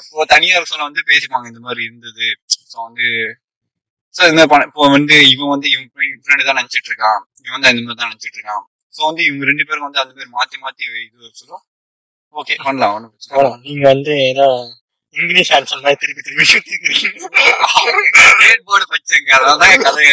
இப்போ 0.00 0.24
தனியார் 0.32 0.70
சொல்ல 0.70 0.88
வந்து 0.88 1.02
பேசிப்பாங்க 1.10 1.46
இந்த 1.52 1.62
மாதிரி 1.66 1.82
இருந்தது. 1.88 2.26
ஸோ 2.72 2.76
வந்து 2.88 3.06
ஸோ 4.14 4.22
இந்த 4.30 4.42
இப்போ 4.68 4.84
வந்து 4.96 5.16
இவன் 5.32 5.52
வந்து 5.54 5.68
இவன் 5.74 5.88
ஃப்ரெண்டு 6.24 6.46
தான் 6.48 6.58
நினைச்சிட்டு 6.60 6.90
இருக்கான். 6.92 7.20
இவன் 7.46 7.62
தான் 7.64 7.72
இந்த 7.74 7.82
மாதிரி 7.84 8.00
தான் 8.00 8.10
நினைச்சிட்டு 8.10 8.38
இருக்கான். 8.38 8.62
ஸோ 8.94 9.00
வந்து 9.08 9.22
இவங்க 9.28 9.44
ரெண்டு 9.50 9.66
பேரும் 9.68 9.86
வந்து 9.88 10.02
அந்த 10.02 10.12
மாதிரி 10.14 10.30
மாத்தி 10.36 10.56
மாத்தி 10.64 10.84
இது 11.06 11.32
சொல்லுவோம் 11.40 11.64
ஓகே 12.34 12.54
பண்ணலாம் 12.66 12.94
ஒன்றும். 12.96 13.56
நீங்க 13.66 13.84
வந்து 13.92 14.12
ஏதோ 14.30 14.46
இங்கிலீஷ் 15.16 15.52
ஆன்சர் 15.54 15.82
மாதிரி 15.84 16.00
திருப்பி 16.02 16.22
திருப்பி 16.26 16.44
சுத்திக்கிறீங்க 16.50 17.08
போர்டு 18.66 18.84
வச்சுங்க 18.92 19.30
அதான் 19.52 19.82
கதையை 19.86 20.12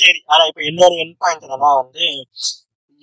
சரி 0.00 0.20
ஆனா 0.32 0.42
இப்ப 0.50 0.60
இன்னொரு 0.70 0.96
என் 1.04 1.16
பாயிண்ட் 1.22 1.44
என்னன்னா 1.46 1.70
வந்து 1.80 2.04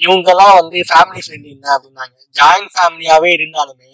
இவங்க 0.01 0.29
எல்லாம் 0.33 0.55
வந்து 0.59 0.77
ஃபேமிலி 0.89 1.21
ஃப்ரெண்ட் 1.25 1.49
என்ன 1.53 1.67
அப்படின்னாங்க. 1.75 2.15
ஜாயிண்ட் 2.35 2.73
ஃபேமிலியாவே 2.75 3.29
இருந்தாலுமே 3.37 3.91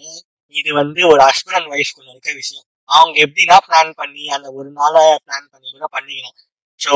இது 0.60 0.70
வந்து 0.80 1.00
ஒரு 1.12 1.20
ஹஸ்பண்ட் 1.28 1.58
அண்ட் 1.58 1.72
ஒய்ஃப்குள்ள 1.74 2.08
இருக்க 2.14 2.30
விஷயம். 2.40 2.66
அவங்க 2.88 3.16
எப்படின்னா 3.26 3.56
பிளான் 3.66 3.92
பண்ணி 4.00 4.24
அந்த 4.36 4.48
ஒரு 4.58 4.68
நாளை 4.80 5.02
பிளான் 5.26 5.46
பண்ணி 5.52 5.68
கூட 5.74 5.86
பண்ணிக்கலாம் 5.96 6.36
ஸோ 6.80 6.94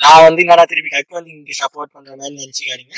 நான் 0.00 0.24
வந்து 0.26 0.42
என்னடா 0.44 0.64
திருப்பி 0.70 0.90
கட் 0.90 1.16
வந்து 1.18 1.32
இங்க 1.36 1.54
சப்போர்ட் 1.62 1.94
பண்ற 1.94 2.10
மாதிரி 2.18 2.34
நினைச்சுக்காதீங்க. 2.42 2.96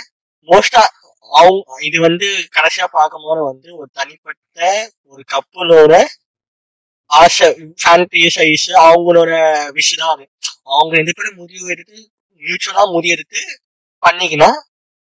மோஸ்டா 0.49 0.83
அவங்க 1.31 1.79
இது 1.89 1.99
வந்து 2.07 2.27
கடைசியா 2.57 2.87
பார்க்கும்போது 2.99 3.43
வந்து 3.51 3.69
ஒரு 3.81 3.89
தனிப்பட்ட 3.99 4.59
ஒரு 5.13 5.23
கப்பலோட 5.35 5.95
ஆசை 7.11 7.47
ஃபேண்டேசைஸ் 7.83 8.67
அவங்களோட 8.85 9.31
விஷ் 9.77 9.93
தான் 10.03 10.13
அது. 10.15 10.25
அவங்க 10.75 10.93
ரெண்டு 11.01 11.15
பேரும் 11.19 11.39
முடிவு 11.43 11.67
எடுத்து 11.75 11.99
மியூச்சுவலா 12.43 12.83
முடிவு 12.95 13.15
எடுத்து 13.17 13.41
பண்ணிக்கணும். 14.03 14.59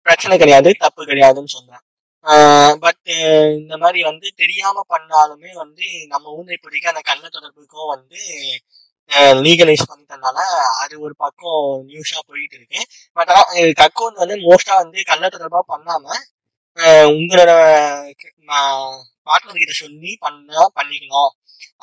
பிரச்சனை 0.06 0.36
கிடையாது 0.42 0.70
தப்பு 0.84 1.02
கிடையாதுன்னு 1.10 1.54
சொன்னேன் 1.56 1.84
பட் 2.84 3.10
இந்த 3.60 3.76
மாதிரி 3.78 4.00
வந்து 4.04 4.28
தெரியாம 4.36 4.84
பண்ணாலுமே 4.90 5.52
வந்து 5.54 5.86
நம்ம 6.08 6.26
ஊர்ல 6.32 6.56
இப்போதைக்கு 6.58 6.92
அந்த 6.92 7.02
கள்ள 7.02 7.24
தொடர்புக்கும் 7.28 7.92
வந்து 7.96 8.20
லீகலைஸ் 9.46 9.90
பண்ணிட்டதுனால 9.90 10.38
அது 10.84 10.94
ஒரு 11.00 11.14
பக்கம் 11.16 11.64
நியூஸா 11.88 12.20
போயிட்டு 12.28 12.56
இருக்கு. 12.58 12.82
பட் 13.18 13.32
ஆனால் 13.32 13.74
கக்கோன் 13.82 14.22
வந்து 14.24 14.36
மோஸ்டா 14.46 14.76
வந்து 14.84 15.00
கள்ள 15.04 15.26
தொடர்பா 15.28 15.62
பண்ணாம 15.74 16.06
உங்களோட 17.16 17.52
பார்ட்னர் 19.28 19.62
கிட்ட 19.62 19.74
சொல்லி 19.84 20.12
பண்ணா 20.20 20.62
பண்ணிக்கணும் 20.78 21.32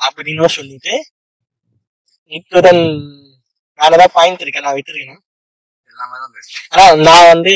அப்படின்னு 0.05 0.49
சொல்லிட்டு 0.57 0.93
இத்துடன் 2.31 2.83
வேற 3.79 3.91
ஏதாவது 3.95 4.15
பாயிண்ட் 4.17 4.41
இருக்கேன் 4.43 4.65
நான் 4.67 4.77
விட்டுருக்கேன்? 4.77 5.21
ஆனா 6.73 6.83
நான் 7.07 7.29
வந்து 7.33 7.53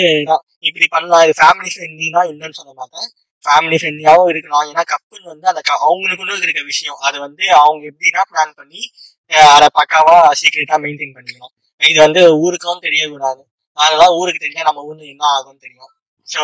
இப்படி 0.67 0.87
பண்ணலாம். 0.95 1.23
இது 1.25 1.33
ஃபேமிலி 1.41 1.69
ஃப்ரெண்ட்லினா 1.73 2.21
இல்லைன்னு 2.31 2.57
சொல்ல 2.59 2.73
மாட்டேன். 2.81 3.07
ஃபேமிலி 3.45 3.77
ஃப்ரெண்ட்லியாவும் 3.81 4.29
இருக்கலாம். 4.33 4.65
ஏன்னா 4.71 4.83
கப்பல் 4.93 5.31
வந்து 5.31 5.47
அந்த 5.51 5.61
அவங்களுக்குள்ள 5.87 6.43
இருக்க 6.45 6.61
விஷயம். 6.71 6.99
அது 7.07 7.17
வந்து 7.25 7.43
அவங்க 7.63 7.83
எப்படின்னா 7.91 8.23
பிளான் 8.31 8.53
பண்ணி 8.59 8.81
அதை 9.55 9.67
பக்காவா 9.79 10.15
சீக்கிரட்டா 10.39 10.77
மெயின்டைன் 10.85 11.15
பண்ணிக்கணும். 11.17 11.53
இது 11.81 11.99
வந்து 12.05 12.21
ஊருக்கும் 12.45 12.83
தெரியக்கூடாது. 12.87 13.41
அதனால 13.77 14.07
ஊருக்கு 14.19 14.43
தெரிஞ்சா 14.43 14.67
நம்ம 14.69 14.81
ஊர்ல 14.89 15.05
என்ன 15.13 15.23
ஆகும்னு 15.35 15.63
தெரியும். 15.65 15.91
ஸோ 16.29 16.41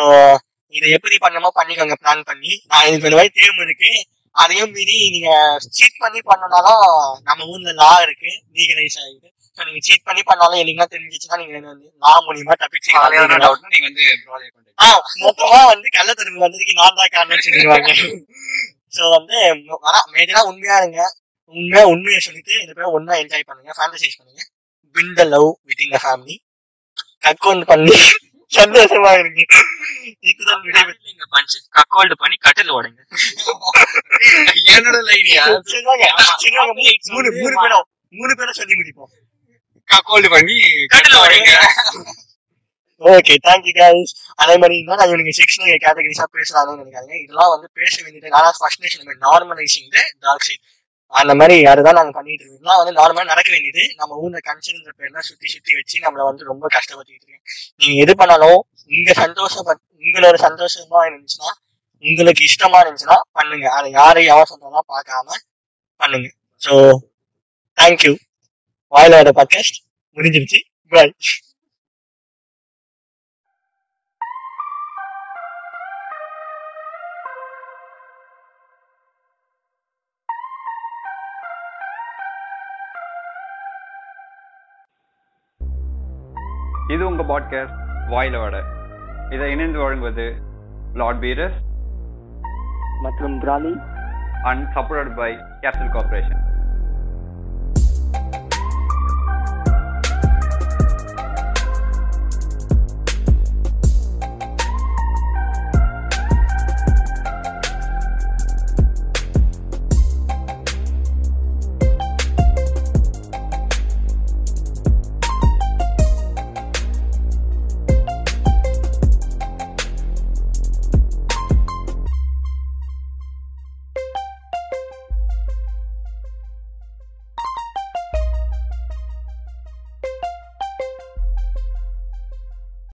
இதை 0.74 0.88
எப்படி 0.96 1.16
பண்ணணுமோ 1.24 1.50
பண்ணிக்கோங்க. 1.58 1.94
பிளான் 2.02 2.24
பண்ணி. 2.30 2.52
நான் 2.70 2.86
இது 2.88 2.98
இந்த 3.00 3.16
மாதிரி 3.18 3.32
தேர்வு 3.40 3.62
இருக்கு. 3.66 3.92
அதையும் 4.36 4.72
மீறி 4.76 4.96
நீங்க 5.14 5.30
சீட் 5.76 6.02
பண்ணி 6.02 6.20
பண்ணனாலும் 6.30 6.84
நம்ம 7.28 7.46
ஊர்ல 7.52 7.72
லா 7.82 7.92
இருக்கு. 8.06 8.30
லீகலைஸ் 8.56 8.98
ஆகிட்டு 9.02 9.30
நீங்க 9.58 9.78
சீட் 9.78 10.02
பண்ணி 10.02 10.22
பண்ணாலும் 10.22 10.60
என்னைக்குலாம் 10.60 10.92
தெரிஞ்சிச்சுன்னா 10.94 11.36
நீங்க 11.36 11.58
வந்து 11.68 11.92
லா 11.98 12.12
மூலியமா 12.26 12.54
தப்பிச்சு 12.60 12.90
நீங்க 13.68 13.86
வந்து 13.88 14.04
மொத்தமா 15.20 15.66
வந்து 15.66 15.88
கள்ளத்தருப்பு 15.96 16.44
வந்ததுக்கு 16.44 16.72
நான் 16.72 16.94
தான் 16.94 17.12
காரணம் 17.12 17.38
சொல்லிடுவாங்க 17.38 17.90
சோ 18.96 19.08
வந்து 19.10 19.36
ஆனா 19.80 19.98
மேஜரா 20.12 20.40
உண்மையா 20.42 20.76
இருங்க. 20.76 21.00
உண்மையா 21.54 21.86
உண்மையை 21.86 22.20
சொல்லிட்டு 22.20 22.52
இந்த 22.60 22.72
பேர் 22.72 22.94
ஒன்னா 22.94 23.14
என்ஜாய் 23.22 23.46
பண்ணுங்க. 23.46 23.72
ஃபேண்டசைஸ் 23.76 24.16
பண்ணுங்க. 24.18 24.42
Been 24.96 25.12
the 25.12 25.24
love 25.24 25.56
with 25.62 25.80
in 25.80 25.90
the 25.90 26.00
family 26.04 26.36
கக்கோன் 27.24 27.64
பண்ணி 27.64 27.94
சந்தோஷமா 28.52 29.10
இருங்க. 29.18 29.40
இக்குதான் 30.22 30.62
விடைபெறுகிறேன். 30.62 31.02
இல்லைங்க 31.02 31.26
பஞ்சு 31.30 31.58
கக்கோல்டு 31.74 32.12
பண்ணி 32.18 32.36
கட்டில் 32.36 32.72
உடைங்க 32.72 33.00
என்னோட 34.72 34.98
லைனியா. 35.10 35.44
மூணு- 37.12 37.32
மூணு 37.40 37.54
பேரும் 37.62 37.86
மூணு 38.14 38.34
பேரும் 38.36 38.52
சொல்லி 38.52 38.74
முடிப்போம். 38.74 39.10
கக்கோல்டு 39.90 40.28
பண்ணி 40.34 40.58
கட்டில் 40.92 41.20
உடைங்க 41.22 41.52
ஓகே 43.02 43.34
தேங்க்யூ 43.46 43.72
கைஸ் 43.76 44.10
அதே 44.42 44.54
மாதிரி 44.62 44.76
தான் 44.88 44.98
நான் 45.00 45.10
இவனுக்கு 45.10 45.38
செக்ஷனல் 45.38 45.70
கேட்டகரிஸா 45.74 46.26
பேசுறாங்கன்னு 46.36 46.82
நினைக்காங்க 46.82 47.12
இதெல்லாம் 47.22 47.52
வந்து 47.54 47.68
பேச 47.80 47.94
வேண்டியது 48.04 48.36
ஆனா 48.38 48.50
first 48.58 48.82
nation 48.84 49.22
normalizing 49.28 49.88
the 49.94 49.98
dark 50.26 50.46
side 50.48 50.64
அந்த 51.12 51.32
மாதிரி 51.38 51.54
அதுதான் 51.70 51.96
நாங்க 51.98 52.12
பண்ணிட்டு 52.16 52.42
இருக்கோம். 52.42 52.58
இதெல்லாம் 52.58 52.80
வந்து 52.80 52.92
நார்மலா 52.98 53.30
நடக்க 53.30 53.48
வேண்டியது. 53.54 53.82
நம்ம 54.00 54.18
ஊர்ல 54.22 54.40
கன்சர்ன்ற 54.48 54.92
பேர்ல 54.98 55.22
சுத்தி 55.28 55.48
சுத்தி 55.54 55.72
வச்சு 55.78 55.96
நம்மள 56.04 56.22
வந்து 56.28 56.42
ரொம்ப 56.50 56.64
கஷ்டப்பட்டுட்டு 56.76 57.16
இருக்கேன் 57.18 57.42
நீங்க 57.80 57.94
எது 58.04 58.12
பண்ணாலும் 58.20 58.58
உங்க 58.90 59.14
சந்தோஷம் 59.22 59.66
உங்களோட 60.04 60.36
சந்தோஷமா 60.44 61.00
இருந்துச்சுன்னா 61.08 61.50
உங்களுக்கு 62.04 62.42
இஷ்டமா 62.50 62.78
இருந்துச்சுன்னா 62.82 63.18
பண்ணுங்க. 63.38 63.66
அதை 63.78 63.88
யாரை 63.98 64.22
யார் 64.26 64.50
சொன்னாலும் 64.52 64.88
பார்க்காம 64.92 65.28
பண்ணுங்க. 66.00 66.28
ஸோ 66.62 66.72
தேங்க்யூ 67.78 68.12
வாயிலோட 68.90 69.30
பாட்காஸ்ட் 69.34 69.78
முடிஞ்சிருச்சு. 70.14 70.58
பாய் 70.88 71.12
இது 86.88 87.06
உங்க 87.06 87.22
பாட்காஸ்ட் 87.22 87.76
வாயிலோட. 88.10 88.56
இதை 89.34 89.50
இணைந்து 89.50 89.78
வழங்குவது 89.78 90.36
லார்ட் 90.94 91.20
பீரஸ் 91.20 91.58
மற்றும் 93.02 93.40
Brawley 93.40 93.72
and 94.42 94.76
support 94.76 95.16
by 95.16 95.32
Capital 95.36 95.92
Corporation 95.92 96.49